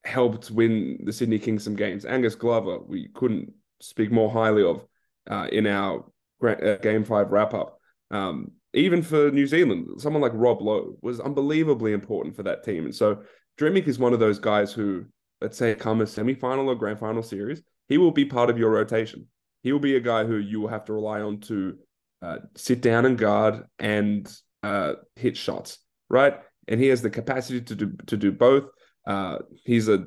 helped 0.04 0.52
win 0.52 1.00
the 1.06 1.14
Sydney 1.14 1.40
Kings 1.40 1.64
some 1.64 1.76
games. 1.76 2.06
Angus 2.06 2.36
Glover, 2.36 2.80
we 2.80 3.10
couldn't 3.14 3.54
speak 3.80 4.12
more 4.12 4.32
highly 4.32 4.64
of 4.64 4.86
uh, 5.30 5.48
in 5.52 5.68
our 5.68 6.06
uh, 6.44 6.76
game 6.82 7.04
five 7.04 7.32
wrap 7.32 7.54
up. 7.54 7.80
Um, 8.14 8.52
even 8.74 9.02
for 9.02 9.32
New 9.32 9.48
Zealand, 9.48 9.88
someone 10.00 10.22
like 10.22 10.32
Rob 10.36 10.62
Loe 10.62 10.96
was 11.02 11.20
unbelievably 11.20 11.94
important 11.94 12.36
for 12.36 12.44
that 12.44 12.64
team. 12.64 12.86
And 12.86 12.96
so 12.96 13.24
Drmic 13.60 13.88
is 13.88 14.00
one 14.00 14.14
of 14.14 14.20
those 14.20 14.40
guys 14.40 14.72
who, 14.72 15.06
let's 15.42 15.58
say, 15.58 15.76
come 15.76 16.02
a 16.02 16.08
semi 16.08 16.36
final 16.36 16.70
or 16.70 16.76
grand 16.76 17.00
final 17.00 17.24
series, 17.24 17.62
he 17.90 17.98
will 17.98 18.12
be 18.12 18.26
part 18.26 18.50
of 18.50 18.58
your 18.58 18.70
rotation. 18.70 19.28
He 19.64 19.72
will 19.72 19.80
be 19.80 19.96
a 19.96 20.00
guy 20.00 20.26
who 20.26 20.38
you 20.38 20.62
will 20.62 20.70
have 20.70 20.86
to 20.86 20.94
rely 20.94 21.22
on 21.22 21.40
to 21.42 21.78
uh, 22.22 22.38
sit 22.56 22.82
down 22.82 23.06
and 23.06 23.18
guard 23.18 23.64
and 23.80 24.32
uh, 24.62 24.94
hit 25.16 25.36
shots, 25.36 25.80
right? 26.10 26.40
And 26.68 26.80
he 26.80 26.88
has 26.88 27.02
the 27.02 27.10
capacity 27.10 27.62
to 27.62 27.76
do 27.76 27.94
to 28.08 28.18
do 28.18 28.32
both. 28.32 28.66
Uh, 29.06 29.40
he's 29.66 29.90
a 29.90 30.06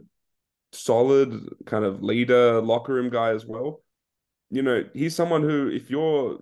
solid 0.73 1.49
kind 1.67 1.85
of 1.85 2.03
leader, 2.03 2.61
locker 2.61 2.95
room 2.95 3.11
guy 3.11 3.31
as 3.31 3.45
well. 3.45 3.83
You 4.51 4.63
know, 4.63 4.85
he's 4.95 5.15
someone 5.15 5.43
who, 5.43 5.69
if 5.69 5.91
you're 5.91 6.39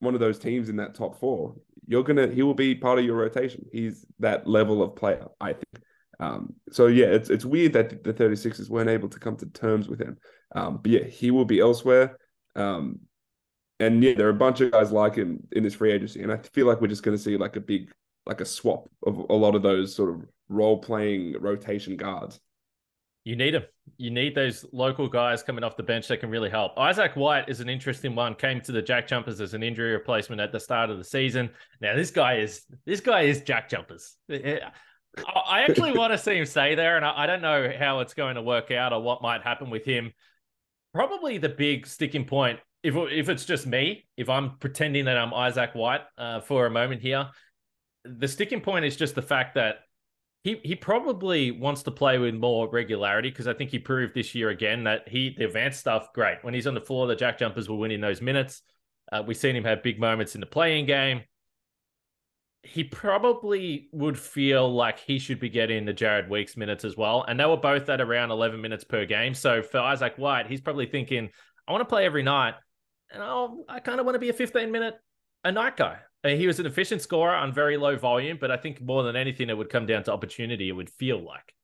one 0.00 0.14
of 0.14 0.20
those 0.20 0.38
teams 0.38 0.68
in 0.68 0.76
that 0.76 0.94
top 0.94 1.18
four, 1.18 1.54
you're 1.86 2.02
gonna 2.02 2.28
he 2.28 2.42
will 2.42 2.54
be 2.54 2.74
part 2.74 2.98
of 2.98 3.04
your 3.04 3.16
rotation. 3.16 3.66
He's 3.72 4.04
that 4.18 4.46
level 4.46 4.82
of 4.82 4.96
player, 4.96 5.26
I 5.40 5.52
think. 5.52 5.84
Um, 6.20 6.54
so 6.70 6.86
yeah, 6.86 7.06
it's 7.06 7.30
it's 7.30 7.44
weird 7.44 7.72
that 7.74 8.04
the 8.04 8.14
36ers 8.14 8.70
weren't 8.70 8.90
able 8.90 9.08
to 9.08 9.18
come 9.18 9.36
to 9.36 9.46
terms 9.46 9.88
with 9.88 10.00
him. 10.00 10.16
Um, 10.54 10.78
but 10.82 10.90
yeah, 10.90 11.04
he 11.04 11.30
will 11.30 11.44
be 11.44 11.60
elsewhere. 11.60 12.18
Um, 12.54 13.00
and 13.80 14.02
yeah, 14.02 14.14
there 14.14 14.26
are 14.26 14.30
a 14.30 14.34
bunch 14.34 14.60
of 14.60 14.70
guys 14.70 14.92
like 14.92 15.16
him 15.16 15.46
in 15.52 15.62
this 15.62 15.74
free 15.74 15.92
agency, 15.92 16.22
and 16.22 16.32
I 16.32 16.38
feel 16.38 16.66
like 16.66 16.80
we're 16.80 16.86
just 16.88 17.02
going 17.02 17.16
to 17.16 17.22
see 17.22 17.36
like 17.36 17.56
a 17.56 17.60
big, 17.60 17.90
like 18.24 18.40
a 18.40 18.44
swap 18.44 18.88
of 19.04 19.18
a 19.28 19.34
lot 19.34 19.56
of 19.56 19.62
those 19.62 19.94
sort 19.94 20.10
of 20.10 20.24
role 20.48 20.78
playing 20.78 21.34
rotation 21.40 21.96
guards. 21.96 22.38
You 23.24 23.36
need 23.36 23.54
them. 23.54 23.64
You 23.96 24.10
need 24.10 24.34
those 24.34 24.66
local 24.72 25.08
guys 25.08 25.42
coming 25.42 25.64
off 25.64 25.76
the 25.76 25.82
bench 25.82 26.08
that 26.08 26.18
can 26.18 26.30
really 26.30 26.50
help. 26.50 26.78
Isaac 26.78 27.16
White 27.16 27.48
is 27.48 27.60
an 27.60 27.70
interesting 27.70 28.14
one. 28.14 28.34
Came 28.34 28.60
to 28.62 28.72
the 28.72 28.82
Jack 28.82 29.08
Jumpers 29.08 29.40
as 29.40 29.54
an 29.54 29.62
injury 29.62 29.92
replacement 29.92 30.40
at 30.40 30.52
the 30.52 30.60
start 30.60 30.90
of 30.90 30.98
the 30.98 31.04
season. 31.04 31.50
Now 31.80 31.96
this 31.96 32.10
guy 32.10 32.36
is 32.36 32.64
this 32.84 33.00
guy 33.00 33.22
is 33.22 33.40
Jack 33.42 33.70
Jumpers. 33.70 34.16
I 34.30 35.62
actually 35.62 35.92
want 35.96 36.12
to 36.12 36.18
see 36.18 36.36
him 36.36 36.44
stay 36.44 36.74
there, 36.74 36.96
and 36.96 37.04
I 37.04 37.26
don't 37.26 37.42
know 37.42 37.72
how 37.78 38.00
it's 38.00 38.14
going 38.14 38.34
to 38.34 38.42
work 38.42 38.70
out 38.70 38.92
or 38.92 39.00
what 39.00 39.22
might 39.22 39.42
happen 39.42 39.70
with 39.70 39.84
him. 39.84 40.12
Probably 40.92 41.38
the 41.38 41.48
big 41.48 41.86
sticking 41.86 42.26
point 42.26 42.60
if 42.84 42.94
if 42.94 43.30
it's 43.30 43.46
just 43.46 43.66
me, 43.66 44.06
if 44.16 44.28
I'm 44.28 44.58
pretending 44.58 45.06
that 45.06 45.16
I'm 45.16 45.32
Isaac 45.32 45.74
White 45.74 46.02
uh, 46.18 46.40
for 46.40 46.66
a 46.66 46.70
moment 46.70 47.00
here, 47.00 47.30
the 48.04 48.28
sticking 48.28 48.60
point 48.60 48.84
is 48.84 48.94
just 48.94 49.14
the 49.14 49.22
fact 49.22 49.54
that 49.54 49.76
he 50.44 50.60
he 50.62 50.76
probably 50.76 51.50
wants 51.50 51.82
to 51.84 51.90
play 51.90 52.18
with 52.18 52.34
more 52.34 52.68
regularity 52.70 53.30
because 53.30 53.48
I 53.48 53.54
think 53.54 53.70
he 53.70 53.78
proved 53.78 54.14
this 54.14 54.34
year 54.34 54.50
again 54.50 54.84
that 54.84 55.08
he 55.08 55.34
the 55.36 55.46
advanced 55.46 55.80
stuff 55.80 56.12
great 56.14 56.38
when 56.42 56.54
he's 56.54 56.66
on 56.66 56.74
the 56.74 56.80
floor 56.80 57.06
the 57.06 57.16
Jack 57.16 57.38
Jumpers 57.38 57.68
will 57.68 57.78
win 57.78 57.90
in 57.90 58.00
those 58.00 58.22
minutes. 58.22 58.62
Uh, 59.10 59.22
we've 59.26 59.36
seen 59.36 59.56
him 59.56 59.64
have 59.64 59.82
big 59.82 59.98
moments 59.98 60.34
in 60.34 60.40
the 60.40 60.46
playing 60.46 60.86
game. 60.86 61.22
He 62.62 62.84
probably 62.84 63.88
would 63.92 64.18
feel 64.18 64.72
like 64.72 64.98
he 64.98 65.18
should 65.18 65.40
be 65.40 65.50
getting 65.50 65.84
the 65.84 65.92
Jared 65.92 66.30
Weeks 66.30 66.56
minutes 66.56 66.84
as 66.84 66.96
well, 66.96 67.24
and 67.26 67.38
they 67.38 67.44
were 67.44 67.58
both 67.58 67.88
at 67.90 68.00
around 68.00 68.30
11 68.30 68.60
minutes 68.60 68.84
per 68.84 69.04
game. 69.04 69.34
So 69.34 69.62
for 69.62 69.78
Isaac 69.78 70.14
White, 70.16 70.46
he's 70.46 70.62
probably 70.62 70.86
thinking, 70.86 71.28
I 71.68 71.72
want 71.72 71.82
to 71.82 71.86
play 71.86 72.06
every 72.06 72.22
night 72.22 72.54
and 73.14 73.22
I'll, 73.22 73.64
I 73.68 73.80
kind 73.80 74.00
of 74.00 74.06
want 74.06 74.16
to 74.16 74.20
be 74.20 74.28
a 74.28 74.34
15 74.34 74.70
minute 74.70 74.94
a 75.44 75.52
night 75.52 75.76
guy. 75.76 75.98
Uh, 76.24 76.30
he 76.30 76.46
was 76.46 76.58
an 76.58 76.66
efficient 76.66 77.02
scorer 77.02 77.34
on 77.34 77.52
very 77.52 77.76
low 77.76 77.96
volume, 77.96 78.38
but 78.40 78.50
I 78.50 78.56
think 78.56 78.80
more 78.80 79.02
than 79.02 79.14
anything, 79.14 79.50
it 79.50 79.56
would 79.56 79.68
come 79.68 79.84
down 79.84 80.02
to 80.04 80.12
opportunity. 80.12 80.68
It 80.68 80.72
would 80.72 80.90
feel 80.90 81.22
like. 81.22 81.54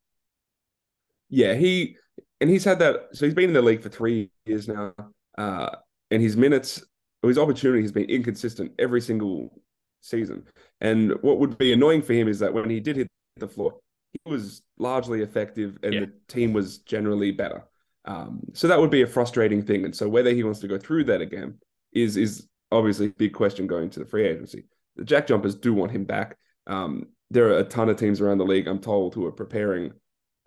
Yeah, 1.30 1.54
he 1.54 1.96
and 2.40 2.50
he's 2.50 2.64
had 2.64 2.78
that. 2.80 3.08
So 3.12 3.24
he's 3.24 3.34
been 3.34 3.50
in 3.50 3.54
the 3.54 3.62
league 3.62 3.82
for 3.82 3.88
three 3.88 4.30
years 4.44 4.68
now, 4.68 4.92
uh, 5.38 5.70
and 6.10 6.20
his 6.20 6.36
minutes, 6.36 6.84
his 7.22 7.38
opportunity 7.38 7.82
has 7.82 7.92
been 7.92 8.10
inconsistent 8.10 8.72
every 8.78 9.00
single 9.00 9.62
season. 10.02 10.44
And 10.80 11.12
what 11.22 11.38
would 11.38 11.56
be 11.56 11.72
annoying 11.72 12.02
for 12.02 12.12
him 12.12 12.28
is 12.28 12.38
that 12.40 12.52
when 12.52 12.68
he 12.68 12.80
did 12.80 12.96
hit 12.96 13.08
the 13.36 13.48
floor, 13.48 13.78
he 14.12 14.30
was 14.30 14.62
largely 14.78 15.22
effective, 15.22 15.78
and 15.82 15.94
yeah. 15.94 16.00
the 16.00 16.12
team 16.28 16.52
was 16.52 16.78
generally 16.78 17.30
better. 17.30 17.64
Um, 18.04 18.40
so 18.54 18.66
that 18.68 18.80
would 18.80 18.90
be 18.90 19.02
a 19.02 19.06
frustrating 19.06 19.62
thing. 19.62 19.84
And 19.84 19.94
so 19.94 20.08
whether 20.08 20.30
he 20.30 20.42
wants 20.42 20.60
to 20.60 20.68
go 20.68 20.78
through 20.78 21.04
that 21.04 21.20
again 21.20 21.58
is 21.92 22.16
is 22.16 22.46
obviously 22.72 23.08
big 23.08 23.32
question 23.32 23.66
going 23.66 23.90
to 23.90 24.00
the 24.00 24.06
free 24.06 24.26
agency. 24.26 24.66
The 24.96 25.04
Jack 25.04 25.26
Jumpers 25.26 25.54
do 25.54 25.72
want 25.74 25.92
him 25.92 26.04
back. 26.04 26.36
Um, 26.66 27.06
there 27.30 27.48
are 27.48 27.58
a 27.58 27.64
ton 27.64 27.88
of 27.88 27.96
teams 27.96 28.20
around 28.20 28.38
the 28.38 28.44
league, 28.44 28.66
I'm 28.66 28.80
told, 28.80 29.14
who 29.14 29.26
are 29.26 29.32
preparing 29.32 29.92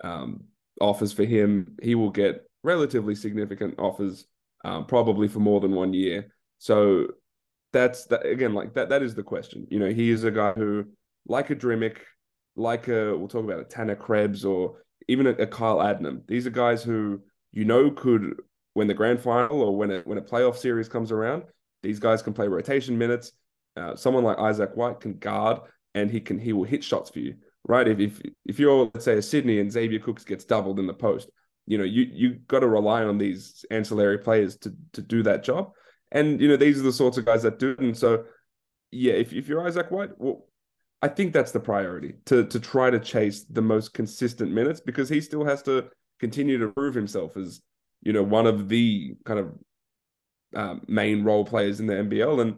um, 0.04 0.44
offers 0.82 1.14
for 1.14 1.24
him. 1.24 1.76
He 1.82 1.96
will 1.96 2.10
get 2.10 2.46
relatively 2.64 3.16
significant 3.16 3.76
offers, 3.80 4.26
um, 4.66 4.86
probably 4.86 5.28
for 5.28 5.40
more 5.40 5.60
than 5.60 5.72
one 5.72 5.94
year. 5.94 6.34
So 6.58 7.08
that's 7.72 8.06
that 8.06 8.26
again, 8.26 8.54
like 8.54 8.74
that. 8.76 8.90
That 8.90 9.02
is 9.02 9.16
the 9.16 9.24
question. 9.24 9.68
You 9.70 9.80
know, 9.80 9.90
he 9.90 10.10
is 10.10 10.24
a 10.24 10.32
guy 10.32 10.54
who, 10.54 10.86
like 11.28 11.50
a 11.50 11.56
Drmic, 11.56 11.98
like 12.56 12.88
a 12.88 13.18
we'll 13.18 13.28
talk 13.28 13.44
about 13.44 13.60
a 13.60 13.66
Tanner 13.66 13.96
Krebs 13.96 14.46
or 14.46 14.78
even 15.08 15.28
a, 15.28 15.32
a 15.32 15.48
Kyle 15.48 15.78
Adnam. 15.78 16.22
These 16.28 16.48
are 16.48 16.52
guys 16.52 16.84
who 16.84 17.22
you 17.52 17.66
know 17.66 17.92
could 17.92 18.36
when 18.74 18.88
the 18.88 18.94
grand 18.94 19.20
final 19.20 19.62
or 19.62 19.76
when 19.76 19.92
a 19.92 20.00
when 20.02 20.18
a 20.18 20.22
playoff 20.22 20.58
series 20.58 20.88
comes 20.88 21.12
around, 21.12 21.44
these 21.84 22.00
guys 22.00 22.22
can 22.22 22.34
play 22.34 22.48
rotation 22.48 22.98
minutes. 22.98 23.34
Uh, 23.76 23.96
someone 23.96 24.24
like 24.24 24.39
Isaac 24.39 24.76
White 24.76 25.00
can 25.00 25.13
guard 25.17 25.60
and 25.96 26.10
he 26.10 26.19
can 26.19 26.39
he 26.39 26.54
will 26.54 26.63
hit 26.63 26.84
shots 26.84 27.10
for 27.10 27.19
you. 27.19 27.36
right? 27.67 27.88
If 27.88 28.00
if 28.00 28.22
if 28.46 28.60
you're 28.60 28.89
let's 28.93 29.06
say 29.06 29.17
a 29.17 29.22
Sydney 29.22 29.60
and 29.60 29.72
Xavier 29.72 30.00
Cooks 30.00 30.24
gets 30.24 30.46
doubled 30.46 30.80
in 30.80 30.88
the 30.88 30.93
post, 30.93 31.30
you 31.67 31.78
know 31.78 31.84
you 31.84 32.08
you 32.12 32.36
got 32.48 32.60
to 32.60 32.67
rely 32.67 33.04
on 33.04 33.17
these 33.17 33.65
ancillary 33.72 34.17
players 34.17 34.58
to 34.58 34.74
to 34.93 35.02
do 35.02 35.24
that 35.24 35.43
job. 35.43 35.72
And 36.12 36.39
you 36.41 36.48
know 36.48 36.58
these 36.58 36.80
are 36.80 36.84
the 36.84 36.93
sorts 36.93 37.17
of 37.17 37.26
guys 37.26 37.43
that 37.43 37.60
do. 37.60 37.76
And 37.80 37.98
so 37.98 38.26
yeah, 38.91 39.13
if 39.13 39.34
if 39.34 39.48
you're 39.48 39.65
Isaac 39.65 39.91
White, 39.91 40.12
well, 40.17 40.46
I 41.02 41.08
think 41.08 41.34
that's 41.34 41.52
the 41.52 41.60
priority 41.60 42.15
to 42.26 42.46
to 42.46 42.60
try 42.60 42.89
to 42.89 43.00
chase 43.00 43.46
the 43.50 43.62
most 43.62 43.93
consistent 43.93 44.52
minutes 44.52 44.80
because 44.80 45.10
he 45.10 45.22
still 45.22 45.46
has 45.46 45.62
to 45.63 45.89
continue 46.19 46.58
to 46.60 46.69
prove 46.69 46.96
himself 46.96 47.36
as 47.36 47.62
you 48.02 48.13
know 48.13 48.24
one 48.24 48.46
of 48.46 48.69
the 48.69 49.15
kind 49.26 49.39
of 49.39 49.54
um, 50.56 50.82
main 50.88 51.24
role 51.24 51.46
players 51.46 51.80
in 51.80 51.88
the 51.88 51.94
NBL. 51.94 52.42
And 52.42 52.56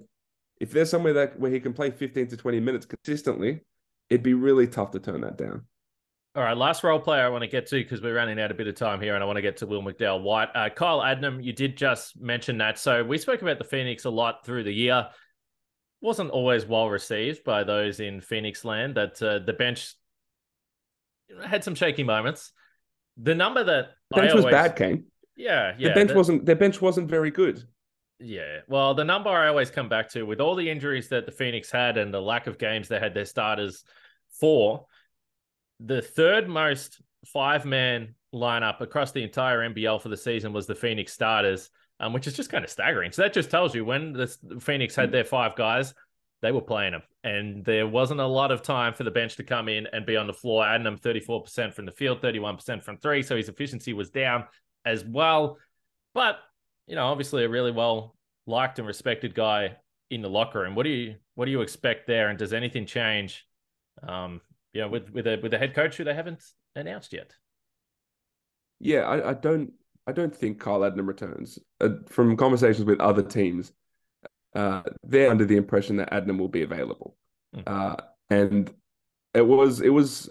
if 0.59 0.71
there's 0.71 0.89
somewhere 0.89 1.13
that 1.13 1.39
where 1.39 1.51
he 1.51 1.59
can 1.59 1.73
play 1.73 1.91
15 1.91 2.27
to 2.27 2.37
20 2.37 2.59
minutes 2.59 2.85
consistently, 2.85 3.61
it'd 4.09 4.23
be 4.23 4.33
really 4.33 4.67
tough 4.67 4.91
to 4.91 4.99
turn 4.99 5.21
that 5.21 5.37
down. 5.37 5.65
All 6.35 6.43
right, 6.43 6.57
last 6.57 6.83
role 6.83 6.99
player 6.99 7.25
I 7.25 7.29
want 7.29 7.43
to 7.43 7.47
get 7.47 7.65
to 7.67 7.77
because 7.77 8.01
we're 8.01 8.15
running 8.15 8.41
out 8.41 8.51
a 8.51 8.53
bit 8.53 8.67
of 8.67 8.75
time 8.75 8.99
here, 8.99 9.15
and 9.15 9.23
I 9.23 9.25
want 9.25 9.37
to 9.37 9.41
get 9.41 9.57
to 9.57 9.67
Will 9.67 9.81
McDowell 9.81 10.21
White. 10.21 10.49
Uh, 10.53 10.67
Kyle 10.67 10.99
Adnam, 10.99 11.41
you 11.41 11.53
did 11.53 11.77
just 11.77 12.19
mention 12.19 12.57
that. 12.57 12.77
So 12.77 13.05
we 13.05 13.17
spoke 13.17 13.41
about 13.41 13.57
the 13.57 13.63
Phoenix 13.63 14.03
a 14.03 14.09
lot 14.09 14.45
through 14.45 14.65
the 14.65 14.73
year. 14.73 15.07
Wasn't 16.01 16.29
always 16.31 16.65
well 16.65 16.89
received 16.89 17.45
by 17.45 17.63
those 17.63 18.01
in 18.01 18.19
Phoenix 18.19 18.65
land. 18.65 18.95
That 18.95 19.21
uh, 19.21 19.39
the 19.39 19.53
bench 19.53 19.93
had 21.45 21.63
some 21.63 21.73
shaky 21.73 22.03
moments. 22.03 22.51
The 23.15 23.33
number 23.33 23.63
that 23.63 23.91
the 24.11 24.17
bench 24.17 24.31
I 24.31 24.35
was 24.35 24.45
bad, 24.45 24.75
Kane. 24.75 25.05
Yeah, 25.37 25.73
yeah. 25.77 25.89
The 25.89 25.95
bench 25.95 26.11
wasn't. 26.11 26.45
The 26.45 26.55
bench 26.55 26.81
wasn't 26.81 27.09
very 27.09 27.31
good. 27.31 27.63
Yeah. 28.19 28.59
Well, 28.67 28.93
the 28.93 29.03
number 29.03 29.29
I 29.29 29.47
always 29.47 29.69
come 29.69 29.89
back 29.89 30.09
to 30.11 30.23
with 30.23 30.39
all 30.39 30.55
the 30.55 30.69
injuries 30.69 31.09
that 31.09 31.25
the 31.25 31.31
Phoenix 31.31 31.69
had 31.69 31.97
and 31.97 32.13
the 32.13 32.21
lack 32.21 32.47
of 32.47 32.57
games 32.57 32.87
they 32.87 32.99
had 32.99 33.13
their 33.13 33.25
starters 33.25 33.83
for, 34.39 34.85
the 35.79 36.01
third 36.01 36.47
most 36.47 37.01
five 37.25 37.65
man 37.65 38.15
lineup 38.33 38.81
across 38.81 39.11
the 39.11 39.23
entire 39.23 39.69
NBL 39.69 40.01
for 40.01 40.09
the 40.09 40.17
season 40.17 40.53
was 40.53 40.67
the 40.67 40.75
Phoenix 40.75 41.11
starters, 41.11 41.69
um, 41.99 42.13
which 42.13 42.27
is 42.27 42.33
just 42.33 42.49
kind 42.49 42.63
of 42.63 42.69
staggering. 42.69 43.11
So 43.11 43.21
that 43.23 43.33
just 43.33 43.49
tells 43.49 43.75
you 43.75 43.83
when 43.83 44.13
the 44.13 44.27
Phoenix 44.61 44.95
had 44.95 45.11
their 45.11 45.23
five 45.25 45.55
guys, 45.55 45.93
they 46.41 46.51
were 46.51 46.61
playing 46.61 46.91
them. 46.91 47.01
And 47.23 47.65
there 47.65 47.87
wasn't 47.87 48.19
a 48.19 48.25
lot 48.25 48.51
of 48.51 48.61
time 48.61 48.93
for 48.93 49.03
the 49.03 49.11
bench 49.11 49.35
to 49.37 49.43
come 49.43 49.67
in 49.67 49.87
and 49.91 50.05
be 50.05 50.15
on 50.15 50.27
the 50.27 50.33
floor. 50.33 50.63
Adnam 50.63 50.99
34% 50.99 51.73
from 51.73 51.85
the 51.85 51.91
field, 51.91 52.21
31% 52.21 52.83
from 52.83 52.97
three. 52.97 53.23
So 53.23 53.35
his 53.35 53.49
efficiency 53.49 53.93
was 53.93 54.09
down 54.09 54.45
as 54.85 55.03
well. 55.03 55.57
But 56.13 56.37
you 56.87 56.95
know, 56.95 57.05
obviously 57.05 57.43
a 57.43 57.49
really 57.49 57.71
well 57.71 58.15
liked 58.47 58.79
and 58.79 58.87
respected 58.87 59.33
guy 59.33 59.77
in 60.09 60.21
the 60.21 60.29
locker 60.29 60.61
room. 60.61 60.75
What 60.75 60.83
do 60.83 60.89
you 60.89 61.15
what 61.35 61.45
do 61.45 61.51
you 61.51 61.61
expect 61.61 62.07
there? 62.07 62.29
And 62.29 62.37
does 62.37 62.53
anything 62.53 62.85
change? 62.85 63.45
Um, 64.07 64.41
you 64.73 64.81
know, 64.81 64.87
with 64.87 65.09
with 65.11 65.27
a 65.27 65.39
with 65.41 65.53
a 65.53 65.57
head 65.57 65.73
coach 65.73 65.97
who 65.97 66.03
they 66.03 66.13
haven't 66.13 66.43
announced 66.75 67.13
yet. 67.13 67.33
Yeah, 68.79 69.01
I, 69.01 69.31
I 69.31 69.33
don't 69.33 69.73
I 70.07 70.11
don't 70.11 70.35
think 70.35 70.59
Kyle 70.59 70.81
Adnam 70.81 71.07
returns. 71.07 71.59
Uh, 71.81 71.89
from 72.07 72.37
conversations 72.37 72.85
with 72.85 72.99
other 72.99 73.23
teams, 73.23 73.71
uh, 74.53 74.83
they're 75.03 75.31
under 75.31 75.45
the 75.45 75.57
impression 75.57 75.97
that 75.97 76.11
Adnam 76.11 76.37
will 76.37 76.49
be 76.49 76.61
available, 76.61 77.15
mm. 77.55 77.63
uh, 77.65 77.95
and 78.29 78.71
it 79.33 79.45
was 79.45 79.81
it 79.81 79.89
was 79.89 80.29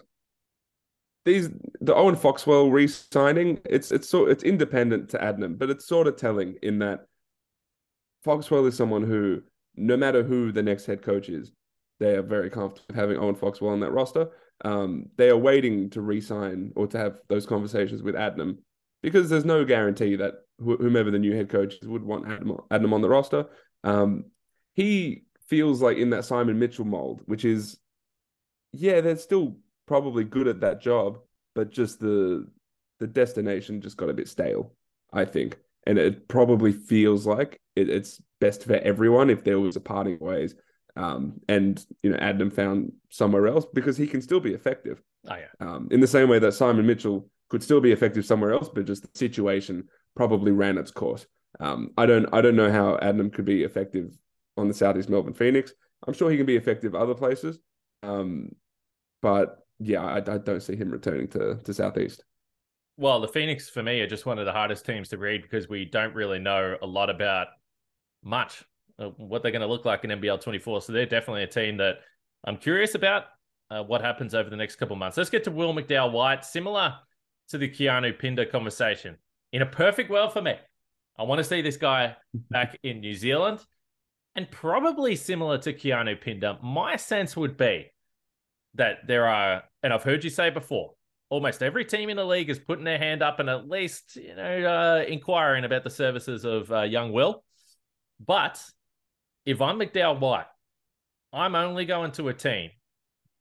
these 1.24 1.48
the 1.80 1.94
Owen 1.94 2.16
Foxwell 2.16 2.70
re-signing, 2.70 3.60
it's 3.64 3.92
it's 3.92 4.08
so 4.08 4.26
it's 4.26 4.44
independent 4.44 5.10
to 5.10 5.18
Adnam, 5.18 5.58
but 5.58 5.70
it's 5.70 5.86
sort 5.86 6.06
of 6.06 6.16
telling 6.16 6.56
in 6.62 6.78
that 6.80 7.06
Foxwell 8.24 8.66
is 8.66 8.76
someone 8.76 9.02
who, 9.02 9.42
no 9.76 9.96
matter 9.96 10.22
who 10.22 10.52
the 10.52 10.62
next 10.62 10.86
head 10.86 11.02
coach 11.02 11.28
is, 11.28 11.52
they 12.00 12.14
are 12.14 12.22
very 12.22 12.50
comfortable 12.50 12.94
having 12.94 13.18
Owen 13.18 13.34
Foxwell 13.34 13.72
on 13.72 13.80
that 13.80 13.92
roster. 13.92 14.28
Um, 14.64 15.06
they 15.16 15.30
are 15.30 15.36
waiting 15.36 15.90
to 15.90 16.00
re-sign 16.00 16.72
or 16.76 16.86
to 16.88 16.98
have 16.98 17.16
those 17.28 17.44
conversations 17.44 18.02
with 18.02 18.14
Adnam 18.14 18.58
because 19.02 19.28
there's 19.28 19.44
no 19.44 19.64
guarantee 19.64 20.16
that 20.16 20.34
wh- 20.58 20.80
whomever 20.80 21.10
the 21.10 21.18
new 21.18 21.34
head 21.34 21.48
coach 21.48 21.74
is 21.82 21.88
would 21.88 22.04
want 22.04 22.26
Adnam 22.26 22.92
on 22.92 23.02
the 23.02 23.08
roster. 23.08 23.46
Um, 23.82 24.26
he 24.74 25.24
feels 25.48 25.82
like 25.82 25.98
in 25.98 26.10
that 26.10 26.24
Simon 26.24 26.58
Mitchell 26.58 26.84
mold, 26.84 27.20
which 27.26 27.44
is, 27.44 27.78
yeah, 28.72 29.00
they're 29.00 29.16
still 29.16 29.56
probably 29.86 30.24
good 30.24 30.48
at 30.48 30.60
that 30.60 30.80
job, 30.80 31.18
but 31.54 31.70
just 31.70 32.00
the 32.00 32.46
the 33.00 33.06
destination 33.06 33.80
just 33.80 33.96
got 33.96 34.08
a 34.08 34.14
bit 34.14 34.28
stale, 34.28 34.72
I 35.12 35.24
think. 35.24 35.58
And 35.86 35.98
it 35.98 36.28
probably 36.28 36.72
feels 36.72 37.26
like 37.26 37.60
it, 37.76 37.90
it's 37.90 38.20
best 38.40 38.64
for 38.64 38.74
everyone 38.74 39.30
if 39.30 39.44
there 39.44 39.60
was 39.60 39.76
a 39.76 39.80
parting 39.80 40.18
ways. 40.20 40.54
Um, 40.96 41.40
and 41.48 41.84
you 42.02 42.10
know, 42.10 42.18
Adnam 42.18 42.52
found 42.52 42.92
somewhere 43.10 43.48
else 43.48 43.66
because 43.72 43.96
he 43.96 44.06
can 44.06 44.22
still 44.22 44.40
be 44.40 44.54
effective. 44.54 45.02
Oh, 45.28 45.34
yeah. 45.34 45.66
Um, 45.66 45.88
in 45.90 46.00
the 46.00 46.06
same 46.06 46.28
way 46.28 46.38
that 46.38 46.52
Simon 46.52 46.86
Mitchell 46.86 47.28
could 47.48 47.62
still 47.62 47.80
be 47.80 47.92
effective 47.92 48.24
somewhere 48.24 48.52
else, 48.52 48.70
but 48.72 48.86
just 48.86 49.02
the 49.02 49.18
situation 49.18 49.88
probably 50.16 50.52
ran 50.52 50.78
its 50.78 50.90
course. 50.90 51.26
Um, 51.60 51.90
I 51.96 52.06
don't 52.06 52.26
I 52.32 52.40
don't 52.40 52.56
know 52.56 52.70
how 52.70 52.96
Adnam 52.96 53.32
could 53.32 53.44
be 53.44 53.64
effective 53.64 54.16
on 54.56 54.68
the 54.68 54.74
Southeast 54.74 55.08
Melbourne 55.08 55.34
Phoenix. 55.34 55.72
I'm 56.06 56.14
sure 56.14 56.30
he 56.30 56.36
can 56.36 56.46
be 56.46 56.56
effective 56.56 56.94
other 56.94 57.14
places. 57.14 57.58
Um, 58.02 58.50
but 59.22 59.63
yeah, 59.78 60.02
I, 60.02 60.16
I 60.16 60.38
don't 60.38 60.62
see 60.62 60.76
him 60.76 60.90
returning 60.90 61.28
to 61.28 61.56
to 61.56 61.74
Southeast. 61.74 62.24
Well, 62.96 63.20
the 63.20 63.28
Phoenix 63.28 63.68
for 63.68 63.82
me 63.82 64.00
are 64.00 64.06
just 64.06 64.24
one 64.24 64.38
of 64.38 64.46
the 64.46 64.52
hardest 64.52 64.86
teams 64.86 65.08
to 65.08 65.18
read 65.18 65.42
because 65.42 65.68
we 65.68 65.84
don't 65.84 66.14
really 66.14 66.38
know 66.38 66.76
a 66.80 66.86
lot 66.86 67.10
about 67.10 67.48
much 68.22 68.64
what 69.16 69.42
they're 69.42 69.52
going 69.52 69.62
to 69.62 69.66
look 69.66 69.84
like 69.84 70.04
in 70.04 70.10
NBL 70.10 70.40
24. 70.40 70.82
So 70.82 70.92
they're 70.92 71.06
definitely 71.06 71.42
a 71.42 71.48
team 71.48 71.76
that 71.78 71.96
I'm 72.44 72.56
curious 72.56 72.94
about 72.94 73.24
uh, 73.70 73.82
what 73.82 74.00
happens 74.00 74.34
over 74.34 74.50
the 74.50 74.56
next 74.56 74.76
couple 74.76 74.96
months. 74.96 75.16
Let's 75.16 75.30
get 75.30 75.44
to 75.44 75.50
Will 75.50 75.74
McDowell 75.74 76.12
White, 76.12 76.44
similar 76.44 76.94
to 77.48 77.58
the 77.58 77.68
Keanu 77.68 78.18
Pinder 78.18 78.44
conversation. 78.44 79.16
In 79.52 79.62
a 79.62 79.66
perfect 79.66 80.10
world 80.10 80.32
for 80.32 80.42
me, 80.42 80.54
I 81.18 81.22
want 81.24 81.38
to 81.38 81.44
see 81.44 81.62
this 81.62 81.76
guy 81.76 82.16
back 82.50 82.78
in 82.82 83.00
New 83.00 83.14
Zealand 83.14 83.60
and 84.36 84.50
probably 84.50 85.16
similar 85.16 85.58
to 85.58 85.72
Keanu 85.72 86.20
Pinder. 86.20 86.58
My 86.62 86.96
sense 86.96 87.36
would 87.36 87.56
be 87.56 87.90
that 88.74 89.06
there 89.06 89.26
are, 89.26 89.62
and 89.82 89.92
I've 89.92 90.02
heard 90.02 90.24
you 90.24 90.30
say 90.30 90.50
before, 90.50 90.92
almost 91.30 91.62
every 91.62 91.84
team 91.84 92.10
in 92.10 92.16
the 92.16 92.24
league 92.24 92.50
is 92.50 92.58
putting 92.58 92.84
their 92.84 92.98
hand 92.98 93.22
up 93.22 93.40
and 93.40 93.48
at 93.48 93.68
least 93.68 94.16
you 94.16 94.36
know 94.36 94.42
uh, 94.64 95.04
inquiring 95.08 95.64
about 95.64 95.82
the 95.82 95.90
services 95.90 96.44
of 96.44 96.70
uh, 96.70 96.82
young 96.82 97.12
Will. 97.12 97.42
But 98.24 98.62
if 99.44 99.60
I'm 99.60 99.78
McDowell 99.78 100.20
White, 100.20 100.46
I'm 101.32 101.54
only 101.54 101.84
going 101.84 102.12
to 102.12 102.28
a 102.28 102.34
team 102.34 102.70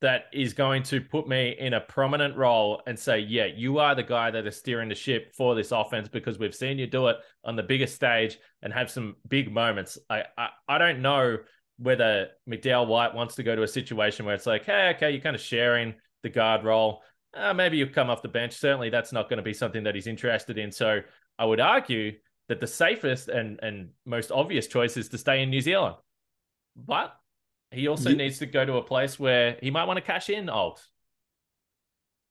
that 0.00 0.24
is 0.32 0.52
going 0.52 0.82
to 0.82 1.00
put 1.00 1.26
me 1.26 1.56
in 1.58 1.72
a 1.72 1.80
prominent 1.80 2.36
role 2.36 2.82
and 2.86 2.98
say, 2.98 3.20
yeah, 3.20 3.46
you 3.46 3.78
are 3.78 3.94
the 3.94 4.02
guy 4.02 4.30
that 4.30 4.46
is 4.46 4.56
steering 4.56 4.88
the 4.88 4.94
ship 4.94 5.32
for 5.34 5.54
this 5.54 5.72
offense 5.72 6.08
because 6.08 6.38
we've 6.38 6.54
seen 6.54 6.78
you 6.78 6.86
do 6.86 7.06
it 7.06 7.16
on 7.44 7.56
the 7.56 7.62
biggest 7.62 7.94
stage 7.94 8.38
and 8.60 8.72
have 8.72 8.90
some 8.90 9.16
big 9.28 9.52
moments. 9.52 9.96
I 10.10 10.24
I, 10.36 10.48
I 10.68 10.78
don't 10.78 11.00
know 11.00 11.38
whether 11.78 12.28
McDowell 12.48 12.86
White 12.86 13.14
wants 13.14 13.34
to 13.36 13.42
go 13.42 13.56
to 13.56 13.62
a 13.62 13.68
situation 13.68 14.24
where 14.26 14.34
it's 14.34 14.46
like, 14.46 14.64
hey, 14.64 14.92
okay, 14.94 15.10
you're 15.10 15.20
kind 15.20 15.36
of 15.36 15.42
sharing 15.42 15.94
the 16.22 16.28
guard 16.28 16.64
role. 16.64 17.02
Uh, 17.34 17.52
maybe 17.52 17.76
you 17.76 17.86
come 17.86 18.10
off 18.10 18.22
the 18.22 18.28
bench. 18.28 18.54
Certainly, 18.54 18.90
that's 18.90 19.12
not 19.12 19.28
going 19.28 19.38
to 19.38 19.42
be 19.42 19.52
something 19.52 19.84
that 19.84 19.94
he's 19.94 20.06
interested 20.06 20.56
in. 20.58 20.70
So 20.70 21.00
I 21.38 21.44
would 21.44 21.60
argue 21.60 22.12
that 22.48 22.60
the 22.60 22.66
safest 22.66 23.28
and, 23.28 23.58
and 23.62 23.88
most 24.06 24.30
obvious 24.30 24.66
choice 24.66 24.96
is 24.96 25.08
to 25.08 25.18
stay 25.18 25.42
in 25.42 25.50
New 25.50 25.60
Zealand. 25.60 25.96
But 26.76 27.14
he 27.70 27.88
also 27.88 28.10
yeah. 28.10 28.16
needs 28.16 28.38
to 28.38 28.46
go 28.46 28.64
to 28.64 28.74
a 28.74 28.82
place 28.82 29.18
where 29.18 29.56
he 29.60 29.70
might 29.70 29.84
want 29.84 29.96
to 29.96 30.02
cash 30.02 30.30
in 30.30 30.48
Alt. 30.48 30.86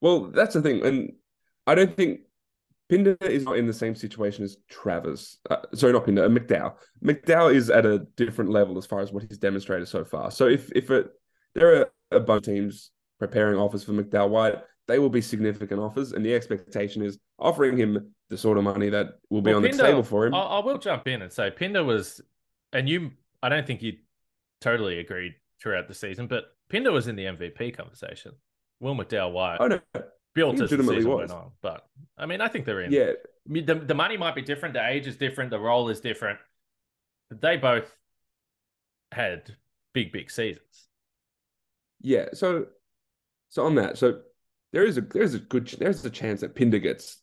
Well, 0.01 0.31
that's 0.33 0.53
the 0.53 0.61
thing. 0.61 0.85
And 0.85 1.13
I 1.67 1.75
don't 1.75 1.95
think 1.95 2.21
Pinder 2.93 3.17
is 3.21 3.43
not 3.43 3.57
in 3.57 3.65
the 3.65 3.73
same 3.73 3.95
situation 3.95 4.43
as 4.43 4.57
Travers. 4.69 5.39
Uh, 5.49 5.57
sorry, 5.73 5.93
not 5.93 6.05
Pinder, 6.05 6.25
uh, 6.25 6.29
McDowell. 6.29 6.75
McDowell 7.03 7.53
is 7.53 7.71
at 7.71 7.85
a 7.85 7.99
different 8.15 8.51
level 8.51 8.77
as 8.77 8.85
far 8.85 8.99
as 8.99 9.11
what 9.11 9.23
he's 9.23 9.39
demonstrated 9.39 9.87
so 9.87 10.05
far. 10.05 10.29
So 10.29 10.47
if 10.47 10.71
if 10.73 10.91
it, 10.91 11.09
there 11.55 11.81
are 11.81 11.91
a 12.11 12.19
bunch 12.19 12.47
of 12.47 12.53
teams 12.53 12.91
preparing 13.19 13.57
offers 13.57 13.83
for 13.83 13.93
McDowell 13.93 14.29
White, 14.29 14.55
they 14.87 14.99
will 14.99 15.09
be 15.09 15.21
significant 15.21 15.79
offers, 15.79 16.11
and 16.11 16.23
the 16.23 16.35
expectation 16.35 17.01
is 17.01 17.17
offering 17.39 17.77
him 17.77 18.13
the 18.29 18.37
sort 18.37 18.57
of 18.57 18.63
money 18.63 18.89
that 18.89 19.07
will 19.29 19.41
be 19.41 19.49
well, 19.49 19.57
on 19.57 19.63
Pinder, 19.63 19.77
the 19.77 19.83
table 19.83 20.03
for 20.03 20.27
him. 20.27 20.35
I, 20.35 20.41
I 20.41 20.59
will 20.63 20.77
jump 20.77 21.07
in 21.07 21.23
and 21.23 21.31
say 21.31 21.49
Pinder 21.49 21.83
was, 21.83 22.21
and 22.73 22.87
you, 22.87 23.11
I 23.41 23.49
don't 23.49 23.65
think 23.65 23.81
you 23.81 23.93
totally 24.61 24.99
agreed 24.99 25.33
throughout 25.61 25.87
the 25.87 25.95
season, 25.95 26.27
but 26.27 26.45
Pinder 26.69 26.91
was 26.91 27.07
in 27.07 27.15
the 27.15 27.25
MVP 27.25 27.75
conversation. 27.75 28.33
Will 28.79 28.95
McDowell 28.95 29.31
White. 29.31 29.57
Oh 29.61 29.67
no, 29.67 29.79
built 30.35 30.59
as 30.61 30.69
the 30.69 30.77
season 30.77 30.87
was. 30.87 31.05
went 31.05 31.31
on. 31.31 31.51
But 31.61 31.87
I 32.17 32.25
mean, 32.25 32.41
I 32.41 32.47
think 32.47 32.65
they're 32.65 32.81
in. 32.81 32.91
Yeah, 32.91 33.11
the 33.45 33.75
the 33.75 33.95
money 33.95 34.17
might 34.17 34.35
be 34.35 34.41
different, 34.41 34.73
the 34.73 34.87
age 34.87 35.07
is 35.07 35.17
different, 35.17 35.51
the 35.51 35.59
role 35.59 35.89
is 35.89 35.99
different. 35.99 36.39
But 37.29 37.41
they 37.41 37.57
both 37.57 37.91
had 39.11 39.55
big, 39.93 40.11
big 40.11 40.31
seasons. 40.31 40.87
Yeah. 42.01 42.25
So, 42.33 42.67
so 43.49 43.65
on 43.65 43.75
that, 43.75 43.97
so 43.97 44.21
there 44.71 44.85
is 44.85 44.97
a 44.97 45.01
there's 45.01 45.35
a 45.35 45.39
good 45.39 45.67
there's 45.79 46.03
a 46.05 46.09
chance 46.09 46.41
that 46.41 46.55
Pinder 46.55 46.79
gets, 46.79 47.21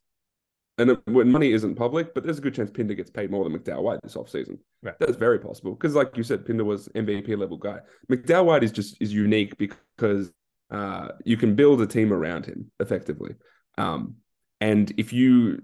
and 0.78 0.96
when 1.06 1.30
money 1.30 1.52
isn't 1.52 1.74
public, 1.74 2.14
but 2.14 2.24
there's 2.24 2.38
a 2.38 2.42
good 2.42 2.54
chance 2.54 2.70
Pinder 2.70 2.94
gets 2.94 3.10
paid 3.10 3.30
more 3.30 3.44
than 3.44 3.58
McDowell 3.58 3.82
White 3.82 4.00
this 4.02 4.14
offseason. 4.14 4.58
Right. 4.82 4.94
That's 4.98 5.16
very 5.16 5.38
possible 5.38 5.74
because, 5.74 5.94
like 5.94 6.16
you 6.16 6.22
said, 6.22 6.46
Pinder 6.46 6.64
was 6.64 6.88
MVP 6.88 7.36
level 7.36 7.58
guy. 7.58 7.80
McDowell 8.10 8.46
White 8.46 8.64
is 8.64 8.72
just 8.72 8.96
is 9.00 9.12
unique 9.12 9.58
because 9.58 10.32
Uh, 10.70 11.08
you 11.24 11.36
can 11.36 11.54
build 11.54 11.80
a 11.80 11.86
team 11.86 12.12
around 12.12 12.46
him 12.46 12.70
effectively. 12.78 13.34
Um, 13.76 14.16
and 14.60 14.92
if 14.96 15.12
you 15.12 15.62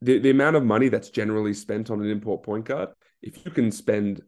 the, 0.00 0.18
the 0.18 0.30
amount 0.30 0.56
of 0.56 0.64
money 0.64 0.88
that's 0.88 1.10
generally 1.10 1.54
spent 1.54 1.90
on 1.90 2.02
an 2.02 2.10
import 2.10 2.42
point 2.42 2.64
guard, 2.64 2.88
if 3.22 3.44
you 3.44 3.52
can 3.52 3.70
spend 3.70 4.20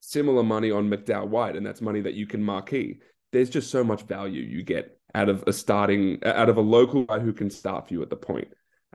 similar 0.00 0.42
money 0.42 0.70
on 0.70 0.90
McDowell 0.90 1.28
White, 1.28 1.56
and 1.56 1.64
that's 1.64 1.80
money 1.80 2.00
that 2.00 2.14
you 2.14 2.26
can 2.26 2.42
marquee, 2.42 2.98
there's 3.32 3.48
just 3.48 3.70
so 3.70 3.84
much 3.84 4.02
value 4.02 4.42
you 4.42 4.62
get 4.62 4.98
out 5.14 5.28
of 5.28 5.44
a 5.46 5.52
starting 5.52 6.18
out 6.24 6.48
of 6.48 6.56
a 6.56 6.60
local 6.60 7.04
guy 7.04 7.20
who 7.20 7.32
can 7.32 7.48
start 7.48 7.86
for 7.86 7.94
you 7.94 8.02
at 8.02 8.10
the 8.10 8.16
point. 8.16 8.48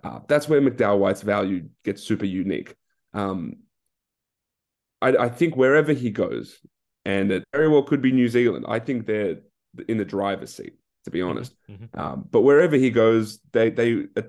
Uh, 0.03 0.19
that's 0.27 0.47
where 0.47 0.61
McDowell 0.61 0.99
White's 0.99 1.21
value 1.21 1.69
gets 1.83 2.03
super 2.03 2.25
unique. 2.25 2.75
Um, 3.13 3.55
I, 5.01 5.09
I, 5.15 5.29
think 5.29 5.55
wherever 5.55 5.93
he 5.93 6.09
goes, 6.09 6.59
and 7.05 7.31
it 7.31 7.43
very 7.53 7.67
well 7.67 7.83
could 7.83 8.01
be 8.01 8.11
New 8.11 8.27
Zealand. 8.27 8.65
I 8.67 8.79
think 8.79 9.05
they're 9.05 9.39
in 9.87 9.97
the 9.97 10.05
driver's 10.05 10.53
seat, 10.53 10.73
to 11.05 11.11
be 11.11 11.21
honest. 11.21 11.53
Mm-hmm. 11.69 11.99
Um, 11.99 12.27
but 12.29 12.41
wherever 12.41 12.75
he 12.75 12.89
goes, 12.89 13.39
they 13.51 13.69
they 13.69 14.05
uh, 14.15 14.23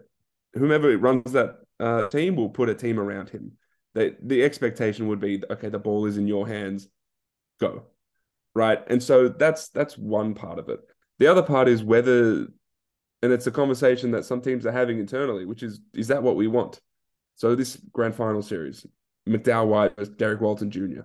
whomever 0.54 0.96
runs 0.96 1.32
that 1.32 1.56
uh, 1.78 2.08
team 2.08 2.36
will 2.36 2.50
put 2.50 2.68
a 2.68 2.74
team 2.74 2.98
around 2.98 3.30
him. 3.30 3.52
They, 3.94 4.12
the 4.22 4.44
expectation 4.44 5.08
would 5.08 5.20
be 5.20 5.42
okay, 5.50 5.68
the 5.68 5.78
ball 5.78 6.06
is 6.06 6.16
in 6.16 6.26
your 6.26 6.46
hands, 6.46 6.88
go, 7.60 7.84
right? 8.54 8.78
And 8.88 9.02
so 9.02 9.28
that's 9.28 9.68
that's 9.70 9.98
one 9.98 10.34
part 10.34 10.58
of 10.58 10.68
it. 10.68 10.80
The 11.18 11.26
other 11.26 11.42
part 11.42 11.68
is 11.68 11.82
whether, 11.82 12.46
and 13.22 13.32
it's 13.32 13.46
a 13.46 13.50
conversation 13.50 14.12
that 14.12 14.24
some 14.24 14.40
teams 14.40 14.64
are 14.64 14.72
having 14.72 14.98
internally, 14.98 15.44
which 15.44 15.62
is 15.62 15.80
is 15.92 16.08
that 16.08 16.22
what 16.22 16.36
we 16.36 16.46
want? 16.46 16.80
So 17.34 17.54
this 17.54 17.76
grand 17.92 18.14
final 18.14 18.42
series, 18.42 18.86
McDowell 19.28 19.66
White 19.66 19.96
versus 19.96 20.14
Derrick 20.14 20.40
Walton 20.40 20.70
Jr. 20.70 21.02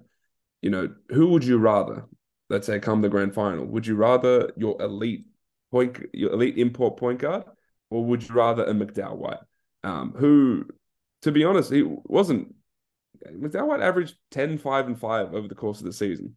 You 0.62 0.70
know, 0.70 0.94
who 1.10 1.28
would 1.28 1.44
you 1.44 1.58
rather? 1.58 2.06
Let's 2.50 2.68
say 2.68 2.80
come 2.80 3.02
the 3.02 3.10
grand 3.10 3.34
final. 3.34 3.66
Would 3.66 3.88
you 3.88 3.96
rather 3.96 4.52
your 4.56 4.82
elite 4.82 5.26
point, 5.72 5.98
your 6.14 6.34
elite 6.34 6.58
import 6.58 6.98
point 6.98 7.20
guard, 7.20 7.44
or 7.90 8.06
would 8.06 8.28
you 8.28 8.36
rather 8.36 8.64
a 8.64 8.74
McDowell 8.74 9.18
White, 9.18 9.40
um, 9.84 10.14
who, 10.16 10.66
to 11.24 11.32
be 11.32 11.44
honest, 11.44 11.72
he 11.72 11.84
wasn't. 11.84 12.54
McDowell 13.28 13.68
White 13.68 13.82
averaged 13.82 14.16
10, 14.32 14.58
5, 14.58 14.88
and 14.88 15.00
5 15.00 15.34
over 15.34 15.48
the 15.48 15.56
course 15.56 15.80
of 15.80 15.86
the 15.86 15.94
season 15.94 16.36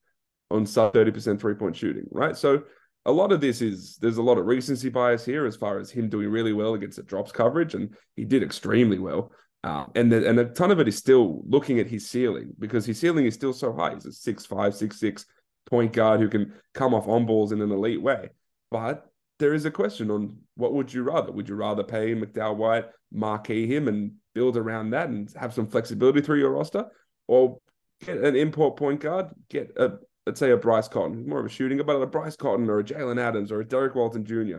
on 0.51 0.65
sub 0.65 0.95
30% 0.95 1.39
three 1.39 1.55
point 1.55 1.77
shooting, 1.77 2.07
right? 2.11 2.37
So 2.37 2.63
a 3.05 3.13
lot 3.13 3.33
of 3.33 3.41
this 3.41 3.61
is 3.61 3.97
there's 3.97 4.19
a 4.19 4.23
lot 4.23 4.39
of 4.39 4.47
recency 4.47 4.89
bias 4.89 5.25
here 5.25 5.47
as 5.47 5.57
far 5.57 5.79
as 5.79 5.91
him 5.91 6.09
doing 6.09 6.31
really 6.31 6.53
well 6.53 6.75
against 6.75 6.97
the 6.97 7.03
drops 7.03 7.33
coverage, 7.33 7.75
and 7.75 7.95
he 8.17 8.25
did 8.25 8.43
extremely 8.43 8.99
well. 8.99 9.33
Uh, 9.65 9.87
and 9.95 10.13
the, 10.13 10.29
and 10.29 10.39
a 10.39 10.45
ton 10.45 10.71
of 10.71 10.79
it 10.79 10.89
is 10.89 10.97
still 10.97 11.43
looking 11.47 11.81
at 11.81 11.89
his 11.89 12.09
ceiling 12.09 12.53
because 12.59 12.87
his 12.87 12.99
ceiling 12.99 13.27
is 13.27 13.35
still 13.35 13.53
so 13.53 13.73
high. 13.73 13.95
He's 13.95 14.07
a 14.07 14.13
six 14.13 14.47
five, 14.47 14.75
six 14.75 15.01
six 15.01 15.27
point 15.69 15.93
guard 15.93 16.21
who 16.21 16.29
can 16.29 16.53
come 16.75 16.95
off 16.95 17.09
on 17.09 17.27
balls 17.27 17.53
in 17.53 17.61
an 17.61 17.71
elite 17.71 18.03
way. 18.03 18.31
But 18.71 19.11
there 19.39 19.55
is 19.55 19.65
a 19.65 19.71
question 19.71 20.11
on 20.11 20.37
what 20.57 20.75
would 20.75 20.93
you 20.93 21.03
rather? 21.03 21.33
Would 21.33 21.49
you 21.49 21.55
rather 21.55 21.85
pay 21.85 22.15
McDowell 22.15 22.57
White, 22.57 22.87
marquee 23.13 23.67
him, 23.67 23.89
and 23.89 24.13
build 24.35 24.57
around 24.57 24.91
that 24.91 25.09
and 25.09 25.33
have 25.37 25.55
some 25.55 25.67
flexibility 25.67 26.21
through 26.21 26.41
your 26.41 26.51
roster, 26.51 26.87
or 27.27 27.59
get 28.05 28.19
an 28.19 28.37
import 28.37 28.77
point 28.77 29.01
guard, 29.01 29.29
get 29.49 29.73
a 29.77 29.99
let's 30.27 30.41
say 30.41 30.51
a 30.51 30.57
Bryce 30.59 30.89
Cotton, 30.89 31.27
more 31.27 31.41
of 31.41 31.47
a 31.47 31.49
shooting, 31.49 31.79
but 31.79 31.97
a 31.97 32.07
Bryce 32.07 32.37
Cotton 32.37 32.69
or 32.69 32.81
a 32.81 32.85
Jalen 32.85 33.19
Adams 33.19 33.51
or 33.51 33.61
a 33.61 33.65
Derrick 33.65 33.95
Walton 33.95 34.27
Jr. 34.27 34.59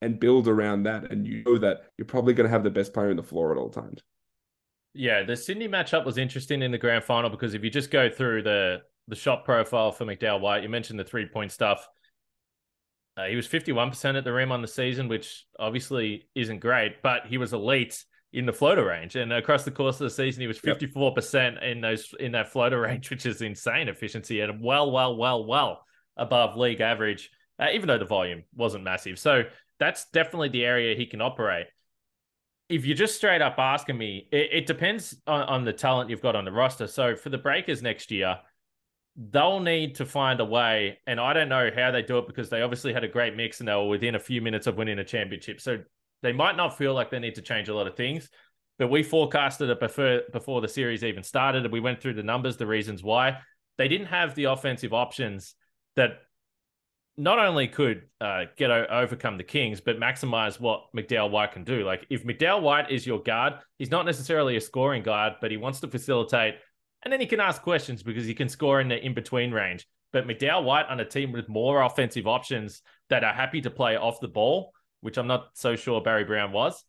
and 0.00 0.18
build 0.18 0.48
around 0.48 0.84
that. 0.84 1.12
And 1.12 1.26
you 1.26 1.42
know 1.44 1.58
that 1.58 1.82
you're 1.98 2.06
probably 2.06 2.32
going 2.32 2.46
to 2.46 2.50
have 2.50 2.64
the 2.64 2.70
best 2.70 2.94
player 2.94 3.10
in 3.10 3.18
the 3.18 3.22
floor 3.22 3.52
at 3.52 3.58
all 3.58 3.68
times. 3.68 4.00
Yeah, 4.94 5.22
the 5.22 5.36
Sydney 5.36 5.68
matchup 5.68 6.06
was 6.06 6.16
interesting 6.16 6.62
in 6.62 6.70
the 6.70 6.78
grand 6.78 7.04
final 7.04 7.28
because 7.28 7.52
if 7.52 7.62
you 7.62 7.68
just 7.68 7.90
go 7.90 8.08
through 8.08 8.44
the 8.44 8.78
the 9.10 9.16
shot 9.16 9.44
profile 9.44 9.92
for 9.92 10.06
McDowell 10.06 10.40
White, 10.40 10.62
you 10.62 10.68
mentioned 10.68 10.98
the 10.98 11.04
three 11.04 11.26
point 11.26 11.52
stuff. 11.52 11.86
Uh, 13.16 13.26
he 13.26 13.36
was 13.36 13.46
51% 13.46 14.16
at 14.16 14.24
the 14.24 14.32
rim 14.32 14.52
on 14.52 14.62
the 14.62 14.68
season, 14.68 15.08
which 15.08 15.44
obviously 15.58 16.28
isn't 16.34 16.60
great, 16.60 17.02
but 17.02 17.26
he 17.26 17.36
was 17.36 17.52
elite 17.52 18.02
in 18.32 18.46
the 18.46 18.52
floater 18.52 18.84
range. 18.84 19.16
And 19.16 19.32
across 19.32 19.64
the 19.64 19.70
course 19.70 19.96
of 19.96 20.04
the 20.04 20.10
season, 20.10 20.40
he 20.40 20.46
was 20.46 20.58
54% 20.58 21.54
yep. 21.54 21.62
in 21.62 21.80
those 21.80 22.14
in 22.18 22.32
that 22.32 22.48
floater 22.48 22.80
range, 22.88 23.10
which 23.10 23.26
is 23.26 23.42
insane 23.42 23.88
efficiency 23.88 24.40
and 24.40 24.62
well, 24.62 24.90
well, 24.90 25.16
well, 25.16 25.44
well 25.44 25.84
above 26.16 26.56
league 26.56 26.80
average, 26.80 27.30
uh, 27.58 27.68
even 27.72 27.88
though 27.88 27.98
the 27.98 28.04
volume 28.04 28.44
wasn't 28.54 28.84
massive. 28.84 29.18
So 29.18 29.42
that's 29.78 30.06
definitely 30.12 30.50
the 30.50 30.64
area 30.64 30.96
he 30.96 31.06
can 31.06 31.20
operate. 31.20 31.66
If 32.68 32.86
you're 32.86 32.96
just 32.96 33.16
straight 33.16 33.42
up 33.42 33.58
asking 33.58 33.98
me, 33.98 34.28
it, 34.30 34.48
it 34.52 34.66
depends 34.66 35.16
on, 35.26 35.42
on 35.42 35.64
the 35.64 35.72
talent 35.72 36.08
you've 36.08 36.22
got 36.22 36.36
on 36.36 36.44
the 36.44 36.52
roster. 36.52 36.86
So 36.86 37.16
for 37.16 37.30
the 37.30 37.38
Breakers 37.38 37.82
next 37.82 38.12
year, 38.12 38.38
they'll 39.16 39.60
need 39.60 39.96
to 39.96 40.06
find 40.06 40.40
a 40.40 40.44
way, 40.44 40.98
and 41.06 41.20
I 41.20 41.32
don't 41.32 41.48
know 41.48 41.70
how 41.74 41.90
they 41.90 42.02
do 42.02 42.18
it 42.18 42.26
because 42.26 42.48
they 42.48 42.62
obviously 42.62 42.92
had 42.92 43.04
a 43.04 43.08
great 43.08 43.36
mix 43.36 43.60
and 43.60 43.68
they 43.68 43.74
were 43.74 43.88
within 43.88 44.14
a 44.14 44.20
few 44.20 44.40
minutes 44.40 44.66
of 44.66 44.76
winning 44.76 44.98
a 44.98 45.04
championship. 45.04 45.60
So 45.60 45.78
they 46.22 46.32
might 46.32 46.56
not 46.56 46.78
feel 46.78 46.94
like 46.94 47.10
they 47.10 47.18
need 47.18 47.34
to 47.36 47.42
change 47.42 47.68
a 47.68 47.74
lot 47.74 47.86
of 47.86 47.96
things, 47.96 48.28
but 48.78 48.88
we 48.88 49.02
forecasted 49.02 49.70
it 49.70 49.80
before 49.80 50.22
before 50.32 50.60
the 50.60 50.68
series 50.68 51.04
even 51.04 51.22
started, 51.22 51.64
and 51.64 51.72
we 51.72 51.80
went 51.80 52.00
through 52.00 52.14
the 52.14 52.22
numbers, 52.22 52.56
the 52.56 52.66
reasons 52.66 53.02
why 53.02 53.38
they 53.78 53.88
didn't 53.88 54.08
have 54.08 54.34
the 54.34 54.44
offensive 54.44 54.92
options 54.92 55.54
that 55.96 56.18
not 57.16 57.38
only 57.38 57.68
could 57.68 58.02
uh, 58.20 58.44
get 58.56 58.70
overcome 58.70 59.36
the 59.36 59.44
Kings, 59.44 59.80
but 59.80 59.98
maximize 59.98 60.60
what 60.60 60.84
McDowell 60.96 61.30
White 61.30 61.52
can 61.52 61.64
do. 61.64 61.84
Like 61.84 62.06
if 62.08 62.24
McDowell 62.24 62.62
White 62.62 62.90
is 62.90 63.06
your 63.06 63.22
guard, 63.22 63.54
he's 63.78 63.90
not 63.90 64.06
necessarily 64.06 64.56
a 64.56 64.60
scoring 64.60 65.02
guard, 65.02 65.34
but 65.40 65.50
he 65.50 65.56
wants 65.56 65.80
to 65.80 65.88
facilitate, 65.88 66.54
and 67.02 67.12
then 67.12 67.20
he 67.20 67.26
can 67.26 67.40
ask 67.40 67.62
questions 67.62 68.02
because 68.02 68.26
he 68.26 68.34
can 68.34 68.48
score 68.48 68.80
in 68.80 68.88
the 68.88 69.04
in 69.04 69.14
between 69.14 69.52
range. 69.52 69.86
But 70.12 70.26
McDowell 70.26 70.64
White 70.64 70.86
on 70.86 71.00
a 71.00 71.04
team 71.04 71.32
with 71.32 71.48
more 71.48 71.82
offensive 71.82 72.26
options 72.26 72.82
that 73.10 73.22
are 73.22 73.32
happy 73.32 73.60
to 73.60 73.70
play 73.70 73.96
off 73.96 74.20
the 74.20 74.28
ball 74.28 74.72
which 75.00 75.16
I'm 75.16 75.26
not 75.26 75.50
so 75.54 75.76
sure 75.76 76.00
Barry 76.00 76.24
Brown 76.24 76.52
was, 76.52 76.84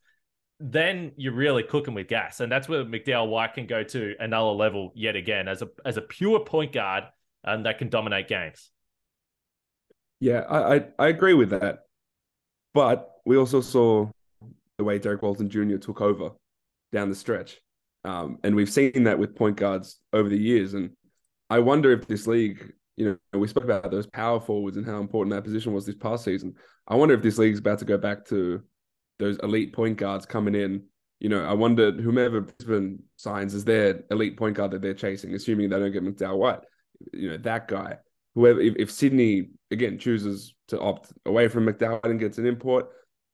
then 0.59 1.12
you're 1.16 1.34
really 1.34 1.64
cooking 1.64 1.93
with 1.93 2.07
gas. 2.07 2.39
And 2.39 2.51
that's 2.51 2.70
where 2.70 2.86
McDowell 2.86 3.30
White 3.30 3.53
can 3.55 3.66
go 3.66 3.84
to 3.84 4.16
another 4.20 4.51
level 4.51 4.91
yet 4.95 5.16
again 5.16 5.47
as 5.47 5.62
a 5.62 5.70
as 5.86 5.97
a 5.97 6.01
pure 6.01 6.41
point 6.41 6.74
guard 6.74 7.05
and 7.43 7.66
that 7.66 7.80
can 7.80 7.89
dominate 7.89 8.28
games. 8.28 8.70
Yeah, 10.20 10.41
I, 10.41 10.76
I, 10.76 10.86
I 10.99 11.07
agree 11.07 11.34
with 11.34 11.49
that. 11.49 11.86
But 12.74 13.09
we 13.26 13.38
also 13.38 13.62
saw 13.62 14.07
the 14.78 14.84
way 14.84 14.99
Derrick 14.99 15.24
Walton 15.24 15.49
Jr. 15.49 15.78
took 15.78 15.99
over 15.99 16.32
down 16.91 17.09
the 17.09 17.16
stretch. 17.16 17.59
Um, 18.04 18.39
and 18.43 18.56
we've 18.56 18.70
seen 18.70 19.04
that 19.04 19.20
with 19.20 19.36
point 19.36 19.58
guards 19.58 19.99
over 20.12 20.28
the 20.28 20.38
years. 20.38 20.74
And 20.74 20.91
I 21.49 21.60
wonder 21.60 21.91
if 21.91 22.08
this 22.08 22.28
league 22.28 22.74
you 22.97 23.18
know, 23.34 23.39
we 23.39 23.47
spoke 23.47 23.64
about 23.64 23.89
those 23.89 24.06
power 24.06 24.39
forwards 24.39 24.78
and 24.78 24.86
how 24.86 24.99
important 24.99 25.34
that 25.34 25.43
position 25.43 25.74
was 25.74 25.86
this 25.86 25.95
past 25.95 26.24
season. 26.24 26.54
I 26.88 26.95
wonder 26.95 27.16
if 27.16 27.24
this 27.24 27.38
league's 27.38 27.60
about 27.60 27.80
to 27.80 27.86
go 27.86 27.97
back 27.97 28.26
to 28.28 28.62
those 29.18 29.38
elite 29.39 29.74
point 29.74 29.97
guards 29.97 30.26
coming 30.26 30.56
in. 30.56 30.84
You 31.20 31.30
know, 31.30 31.43
I 31.43 31.54
wonder 31.54 31.91
whomever 31.91 32.41
Brisbane 32.41 33.02
signs 33.16 33.54
is 33.54 33.64
their 33.64 34.04
elite 34.12 34.38
point 34.38 34.56
guard 34.56 34.72
that 34.72 34.82
they're 34.82 34.93
chasing, 34.93 35.34
assuming 35.34 35.70
they 35.70 35.80
don't 35.80 35.91
get 35.91 36.04
McDowell 36.04 36.38
White. 36.38 36.60
You 37.14 37.32
know, 37.32 37.38
that 37.38 37.68
guy. 37.68 37.97
Whoever, 38.36 38.62
if, 38.62 38.76
if 38.78 38.91
Sydney 38.91 39.49
again 39.72 39.97
chooses 39.97 40.54
to 40.68 40.80
opt 40.80 41.12
away 41.26 41.47
from 41.47 41.66
McDowell 41.66 42.04
and 42.04 42.20
gets 42.20 42.38
an 42.38 42.45
import, 42.45 42.88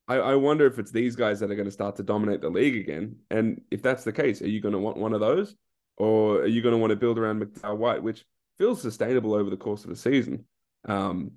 I, 0.08 0.16
I 0.16 0.36
wonder 0.36 0.66
if 0.66 0.80
it's 0.80 0.92
these 0.92 1.16
guys 1.16 1.40
that 1.40 1.52
are 1.52 1.56
going 1.56 1.66
to 1.66 1.72
start 1.72 1.98
to 1.98 2.04
dominate 2.04 2.42
the 2.42 2.50
league 2.50 2.78
again. 2.78 3.18
And 3.30 3.62
if 3.72 3.82
that's 3.82 4.04
the 4.04 4.14
case, 4.14 4.42
are 4.42 4.48
you 4.48 4.62
going 4.62 4.74
to 4.74 4.80
want 4.80 4.98
one 4.98 5.14
of 5.14 5.20
those, 5.20 5.56
or 5.98 6.42
are 6.42 6.48
you 6.48 6.62
going 6.62 6.74
to 6.74 6.78
want 6.78 6.92
to 6.92 6.96
build 6.96 7.18
around 7.18 7.42
McDowell 7.42 7.78
White, 7.78 8.04
which 8.04 8.24
feels 8.58 8.82
sustainable 8.82 9.34
over 9.34 9.50
the 9.50 9.58
course 9.58 9.86
of 9.86 9.92
a 9.92 9.96
season. 9.96 10.46
Um, 10.88 11.32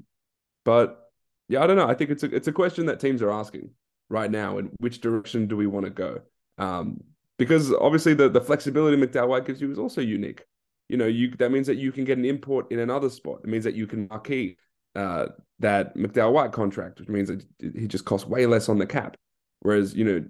but 0.65 1.11
yeah, 1.49 1.63
I 1.63 1.67
don't 1.67 1.77
know. 1.77 1.89
I 1.89 1.95
think 1.95 2.11
it's 2.11 2.23
a 2.23 2.35
it's 2.35 2.49
a 2.49 2.53
question 2.53 2.87
that 2.87 3.01
teams 3.01 3.23
are 3.23 3.33
asking 3.33 3.71
right 4.09 4.31
now. 4.31 4.59
And 4.59 4.71
which 4.79 5.01
direction 5.01 5.47
do 5.47 5.57
we 5.57 5.67
want 5.67 5.87
to 5.87 5.91
go? 5.91 6.21
Um, 6.59 7.03
because 7.39 7.73
obviously 7.73 8.15
the 8.15 8.29
the 8.29 8.41
flexibility 8.41 8.97
McDowell 8.97 9.29
White 9.29 9.47
gives 9.47 9.61
you 9.61 9.71
is 9.71 9.79
also 9.79 10.01
unique. 10.01 10.45
You 10.89 10.97
know, 10.97 11.07
you 11.07 11.31
that 11.37 11.51
means 11.51 11.67
that 11.67 11.77
you 11.77 11.93
can 11.93 12.05
get 12.05 12.19
an 12.19 12.25
import 12.25 12.71
in 12.71 12.79
another 12.79 13.11
spot. 13.11 13.41
It 13.45 13.51
means 13.51 13.65
that 13.65 13.75
you 13.75 13.87
can 13.87 14.09
marquee 14.09 14.57
uh, 14.95 15.27
that 15.59 15.97
McDowell 15.97 16.33
White 16.33 16.53
contract, 16.53 17.01
which 17.01 17.09
means 17.09 17.29
that 17.29 17.45
he 17.61 17.87
just 17.87 18.05
costs 18.05 18.27
way 18.27 18.47
less 18.47 18.69
on 18.69 18.79
the 18.79 18.87
cap. 18.87 19.17
Whereas, 19.61 19.95
you 19.95 20.05
know, 20.05 20.25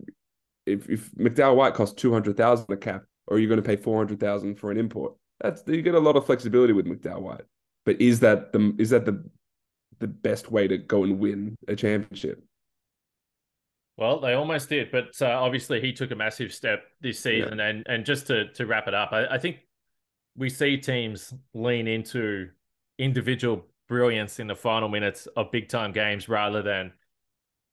if 0.66 0.88
if 0.88 1.11
McDowell 1.12 1.56
White 1.56 1.74
costs 1.74 1.94
two 1.94 2.12
hundred 2.12 2.36
thousand 2.36 2.66
a 2.70 2.76
cap, 2.76 3.04
or 3.26 3.38
you're 3.38 3.48
going 3.48 3.62
to 3.62 3.66
pay 3.66 3.76
four 3.76 3.96
hundred 3.96 4.20
thousand 4.20 4.56
for 4.56 4.70
an 4.70 4.78
import, 4.78 5.14
that's 5.40 5.62
you 5.66 5.82
get 5.82 5.94
a 5.94 6.00
lot 6.00 6.16
of 6.16 6.26
flexibility 6.26 6.72
with 6.72 6.86
McDowell 6.86 7.22
White. 7.22 7.44
But 7.86 8.00
is 8.00 8.20
that 8.20 8.52
the 8.52 8.74
is 8.78 8.90
that 8.90 9.06
the 9.06 9.24
the 9.98 10.08
best 10.08 10.50
way 10.50 10.66
to 10.66 10.78
go 10.78 11.04
and 11.04 11.18
win 11.18 11.56
a 11.68 11.76
championship? 11.76 12.42
Well, 13.96 14.20
they 14.20 14.32
almost 14.32 14.70
did, 14.70 14.90
but 14.90 15.11
uh, 15.20 15.26
obviously 15.26 15.80
he 15.80 15.92
took 15.92 16.11
a 16.11 16.16
massive 16.16 16.54
step 16.54 16.84
this 17.02 17.20
season. 17.20 17.58
Yeah. 17.58 17.68
And 17.68 17.86
and 17.86 18.04
just 18.04 18.26
to 18.28 18.52
to 18.54 18.66
wrap 18.66 18.88
it 18.88 18.94
up, 18.94 19.12
I, 19.12 19.26
I 19.26 19.38
think 19.38 19.58
we 20.36 20.48
see 20.48 20.78
teams 20.78 21.34
lean 21.54 21.86
into 21.86 22.48
individual 22.98 23.66
brilliance 23.91 24.38
in 24.38 24.47
the 24.47 24.55
final 24.55 24.88
minutes 24.88 25.26
of 25.36 25.51
big 25.51 25.68
time 25.68 25.93
games 25.93 26.28
rather 26.28 26.62
than 26.62 26.93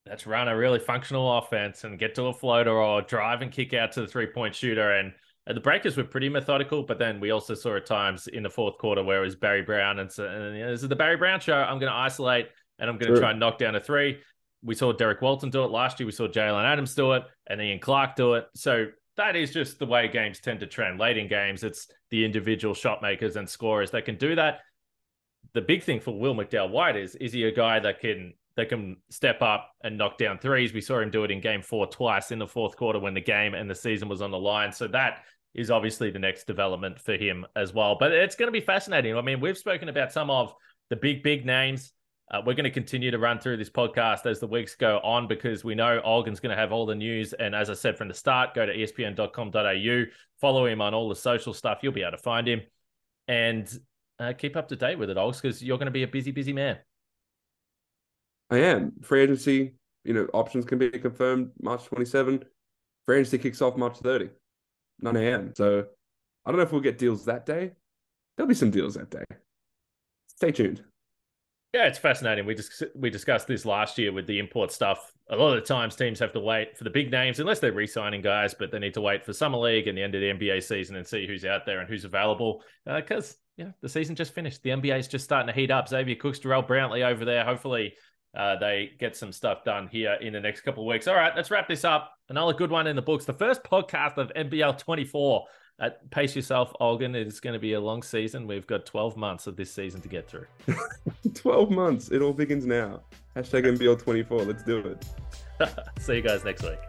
let's 0.07 0.26
run 0.26 0.47
a 0.47 0.57
really 0.57 0.80
functional 0.80 1.38
offense 1.38 1.84
and 1.84 1.99
get 1.99 2.15
to 2.15 2.24
a 2.24 2.34
floater 2.34 2.72
or 2.72 3.03
drive 3.03 3.41
and 3.43 3.51
kick 3.51 3.74
out 3.74 3.91
to 3.93 4.01
the 4.01 4.07
three 4.07 4.26
point 4.26 4.53
shooter 4.53 4.91
and 4.91 5.13
the 5.45 5.61
breakers 5.61 5.95
were 5.95 6.03
pretty 6.03 6.28
methodical, 6.28 6.84
but 6.84 6.99
then 6.99 7.22
we 7.22 7.32
also 7.32 7.53
saw 7.53 7.78
at 7.78 7.86
times 7.86 8.28
in 8.28 8.43
the 8.43 8.49
fourth 8.49 8.78
quarter 8.78 9.01
where 9.01 9.22
it 9.22 9.26
was 9.26 9.36
Barry 9.36 9.61
Brown. 9.61 9.99
And, 9.99 10.11
so, 10.11 10.28
and 10.28 10.57
you 10.57 10.63
know, 10.65 10.72
this 10.72 10.84
is 10.84 10.89
the 10.89 10.95
Barry 10.95 11.15
Brown 11.15 11.39
show. 11.39 11.55
I'm 11.55 11.80
going 11.80 11.89
to 11.89 11.97
isolate 11.97 12.49
and 12.80 12.89
I'm 12.89 12.97
going 12.97 13.13
to 13.13 13.20
try 13.20 13.32
and 13.32 13.39
knock 13.39 13.57
down 13.57 13.76
a 13.76 13.80
three. 13.80 14.20
We 14.61 14.76
saw 14.76 14.91
Derrick 14.91 15.22
Walton 15.22 15.49
do 15.49 15.63
it 15.63 15.72
last 15.72 15.99
year. 15.99 16.05
We 16.05 16.11
saw 16.11 16.28
Jalen 16.28 16.65
Adams 16.65 16.95
do 16.95 17.13
it, 17.13 17.24
and 17.47 17.61
Ian 17.61 17.80
Clark 17.80 18.15
do 18.15 18.34
it. 18.34 18.47
So 18.55 18.88
that 19.15 19.36
is 19.36 19.53
just 19.53 19.80
the 19.80 19.86
way 19.86 20.07
games 20.07 20.39
tend 20.39 20.59
to 20.61 20.68
trend. 20.68 20.99
Late 20.99 21.18
in 21.18 21.28
games, 21.28 21.63
it's 21.63 21.88
the 22.09 22.26
individual 22.26 22.74
shot 22.74 23.01
makers 23.01 23.36
and 23.36 23.47
scorers 23.47 23.91
that 23.91 24.05
can 24.05 24.18
do 24.18 24.36
that. 24.36 24.59
The 25.58 25.62
big 25.64 25.82
thing 25.82 25.99
for 25.99 26.12
Will 26.12 26.36
McDowell 26.36 26.70
White 26.70 26.95
is 26.95 27.16
is 27.16 27.34
he 27.34 27.43
a 27.45 27.51
guy 27.51 27.80
that 27.80 27.99
can 27.99 28.36
that 28.58 28.70
can 28.70 28.95
step 29.10 29.41
up 29.41 29.72
and 29.84 29.97
knock 29.97 30.20
down 30.20 30.38
threes? 30.38 30.72
We 30.72 30.82
saw 30.82 30.99
him 30.99 31.10
do 31.10 31.24
it 31.24 31.32
in 31.32 31.41
game 31.41 31.64
four 31.64 31.88
twice 31.88 32.30
in 32.30 32.38
the 32.38 32.45
fourth 32.45 32.76
quarter 32.76 32.99
when 32.99 33.16
the 33.16 33.22
game 33.22 33.55
and 33.55 33.68
the 33.68 33.74
season 33.74 34.08
was 34.08 34.22
on 34.22 34.30
the 34.30 34.38
line. 34.38 34.72
So 34.72 34.88
that 34.89 35.24
is 35.55 35.72
obviously 35.72 36.12
the 36.12 36.20
next 36.20 36.45
development 36.45 36.99
for 36.99 37.14
him 37.14 37.43
as 37.55 37.74
well. 37.74 37.97
But 37.99 38.12
it's 38.12 38.36
going 38.36 38.49
to 38.49 38.51
be 38.51 38.62
fascinating. 38.62 39.18
I 39.18 39.22
mean, 39.22 39.39
we've 39.39 39.58
spoken 39.58 39.89
about 39.89 40.12
some 40.12 40.30
of 40.30 40.53
the 40.91 40.95
big, 40.95 41.24
big 41.24 41.43
names. 41.43 41.91
Uh, 42.30 42.43
we're 42.45 42.53
going 42.53 42.66
to 42.66 42.70
continue 42.70 43.10
to 43.10 43.18
run 43.18 43.39
through 43.39 43.58
this 43.58 43.72
podcast 43.72 44.28
as 44.28 44.39
the 44.39 44.45
weeks 44.45 44.76
go 44.76 44.99
on 44.99 45.28
because 45.28 45.64
we 45.64 45.74
know 45.74 45.99
Olgun's 46.05 46.39
going 46.39 46.55
to 46.55 46.62
have 46.62 46.72
all 46.72 46.86
the 46.86 46.93
news. 46.93 47.34
And 47.34 47.55
as 47.55 47.72
I 47.72 47.74
said 47.74 47.97
from 47.97 48.10
the 48.10 48.14
start, 48.14 48.53
go 48.53 48.64
to 48.64 48.78
espn.com.au, 48.78 50.03
follow 50.39 50.68
him 50.68 50.82
on 50.82 50.93
all 50.93 51.10
the 51.10 51.16
social 51.16 51.55
stuff. 51.55 51.80
You'll 51.82 51.93
be 51.93 52.03
able 52.03 52.12
to 52.12 52.18
find 52.20 52.47
him 52.47 52.62
and 53.28 53.68
uh, 54.20 54.34
keep 54.34 54.55
up 54.55 54.68
to 54.70 54.76
date 54.76 54.97
with 54.97 55.09
it, 55.09 55.18
Olgs, 55.18 55.41
because 55.41 55.63
you're 55.63 55.78
going 55.78 55.88
to 55.88 55.91
be 55.91 56.03
a 56.03 56.07
busy, 56.07 56.32
busy 56.32 56.53
man. 56.53 56.78
I 58.49 58.59
am. 58.59 58.93
Free 59.01 59.22
agency, 59.22 59.76
you 60.03 60.13
know, 60.13 60.28
options 60.34 60.65
can 60.65 60.78
be 60.78 60.89
confirmed 60.89 61.51
March 61.61 61.86
27. 61.86 62.43
Free 63.05 63.18
agency 63.18 63.38
kicks 63.38 63.61
off 63.61 63.78
March 63.78 63.97
30, 63.97 64.30
9 65.01 65.15
a.m. 65.15 65.53
So 65.55 65.86
I 66.45 66.51
don't 66.51 66.57
know 66.57 66.63
if 66.63 66.72
we'll 66.72 66.82
get 66.82 66.97
deals 66.97 67.26
that 67.26 67.45
day. 67.45 67.72
There'll 68.36 68.47
be 68.47 68.55
some 68.55 68.72
deals 68.72 68.95
that 68.95 69.09
day. 69.09 69.26
Stay 70.28 70.51
tuned. 70.51 70.84
Yeah, 71.74 71.88
it's 71.88 71.99
fascinating. 71.99 72.45
We 72.45 72.55
just 72.55 72.84
we 72.95 73.09
discussed 73.09 73.47
this 73.47 73.65
last 73.65 73.97
year 73.97 74.13
with 74.13 74.26
the 74.26 74.39
import 74.39 74.72
stuff. 74.72 75.11
A 75.30 75.36
lot 75.36 75.55
of 75.55 75.61
the 75.61 75.68
times 75.68 75.95
teams 75.95 76.20
have 76.20 76.32
to 76.34 76.39
wait 76.39 76.78
for 76.78 76.86
the 76.86 76.89
big 76.89 77.11
names 77.11 77.39
unless 77.39 77.59
they're 77.59 77.74
re-signing 77.74 78.22
guys, 78.22 78.55
but 78.57 78.72
they 78.72 78.80
need 78.80 78.93
to 78.93 79.01
wait 79.01 79.26
for 79.26 79.34
summer 79.34 79.57
league 79.57 79.88
and 79.88 79.97
the 79.97 80.01
end 80.01 80.15
of 80.15 80.22
the 80.22 80.28
NBA 80.28 80.63
season 80.63 80.95
and 80.95 81.05
see 81.05 81.28
who's 81.28 81.43
out 81.43 81.65
there 81.65 81.80
and 81.80 81.89
who's 81.89 82.05
available. 82.05 82.63
Because 82.86 83.32
uh, 83.32 83.36
yeah, 83.58 83.72
the 83.82 83.89
season 83.89 84.16
just 84.16 84.34
finished. 84.34 84.64
The 84.64 84.70
NBA 84.70 84.99
is 84.99 85.08
just 85.08 85.26
starting 85.26 85.47
to 85.47 85.53
heat 85.53 85.72
up. 85.72 85.88
Xavier 85.88 86.16
Cooks, 86.16 86.39
Jarrell 86.39 86.66
Brantley 86.66 87.03
over 87.03 87.26
there. 87.26 87.43
Hopefully, 87.43 87.93
uh, 88.38 88.58
they 88.60 88.91
get 88.99 89.18
some 89.18 89.32
stuff 89.32 89.64
done 89.64 89.88
here 89.88 90.14
in 90.14 90.34
the 90.34 90.39
next 90.39 90.62
couple 90.62 90.84
of 90.84 90.88
weeks. 90.88 91.08
All 91.08 91.16
right, 91.16 91.34
let's 91.36 91.51
wrap 91.51 91.68
this 91.68 91.84
up. 91.84 92.14
Another 92.30 92.53
good 92.53 92.72
one 92.72 92.88
in 92.88 92.95
the 92.95 93.01
books. 93.01 93.26
The 93.26 93.34
first 93.34 93.64
podcast 93.64 94.18
of 94.18 94.32
NBL 94.36 94.78
24 94.78 95.45
uh, 95.80 95.89
pace 96.10 96.36
yourself, 96.36 96.74
Olgun. 96.82 97.16
It's 97.16 97.39
going 97.39 97.53
to 97.53 97.60
be 97.60 97.74
a 97.74 97.80
long 97.80 98.01
season. 98.01 98.47
We've 98.47 98.66
got 98.66 98.86
12 98.86 99.16
months 99.16 99.47
of 99.47 99.55
this 99.55 99.72
season 99.72 100.01
to 100.01 100.08
get 100.08 100.28
through. 100.28 100.47
12 101.36 101.70
months. 101.70 102.10
It 102.10 102.22
all 102.22 102.34
begins 102.34 102.66
now. 102.66 103.01
Hashtag 103.36 103.78
NBL24. 103.78 104.47
Let's 104.47 104.64
do 104.64 104.80
it. 104.80 105.05
See 105.99 106.16
you 106.16 106.22
guys 106.22 106.43
next 106.43 106.64
week. 106.64 106.80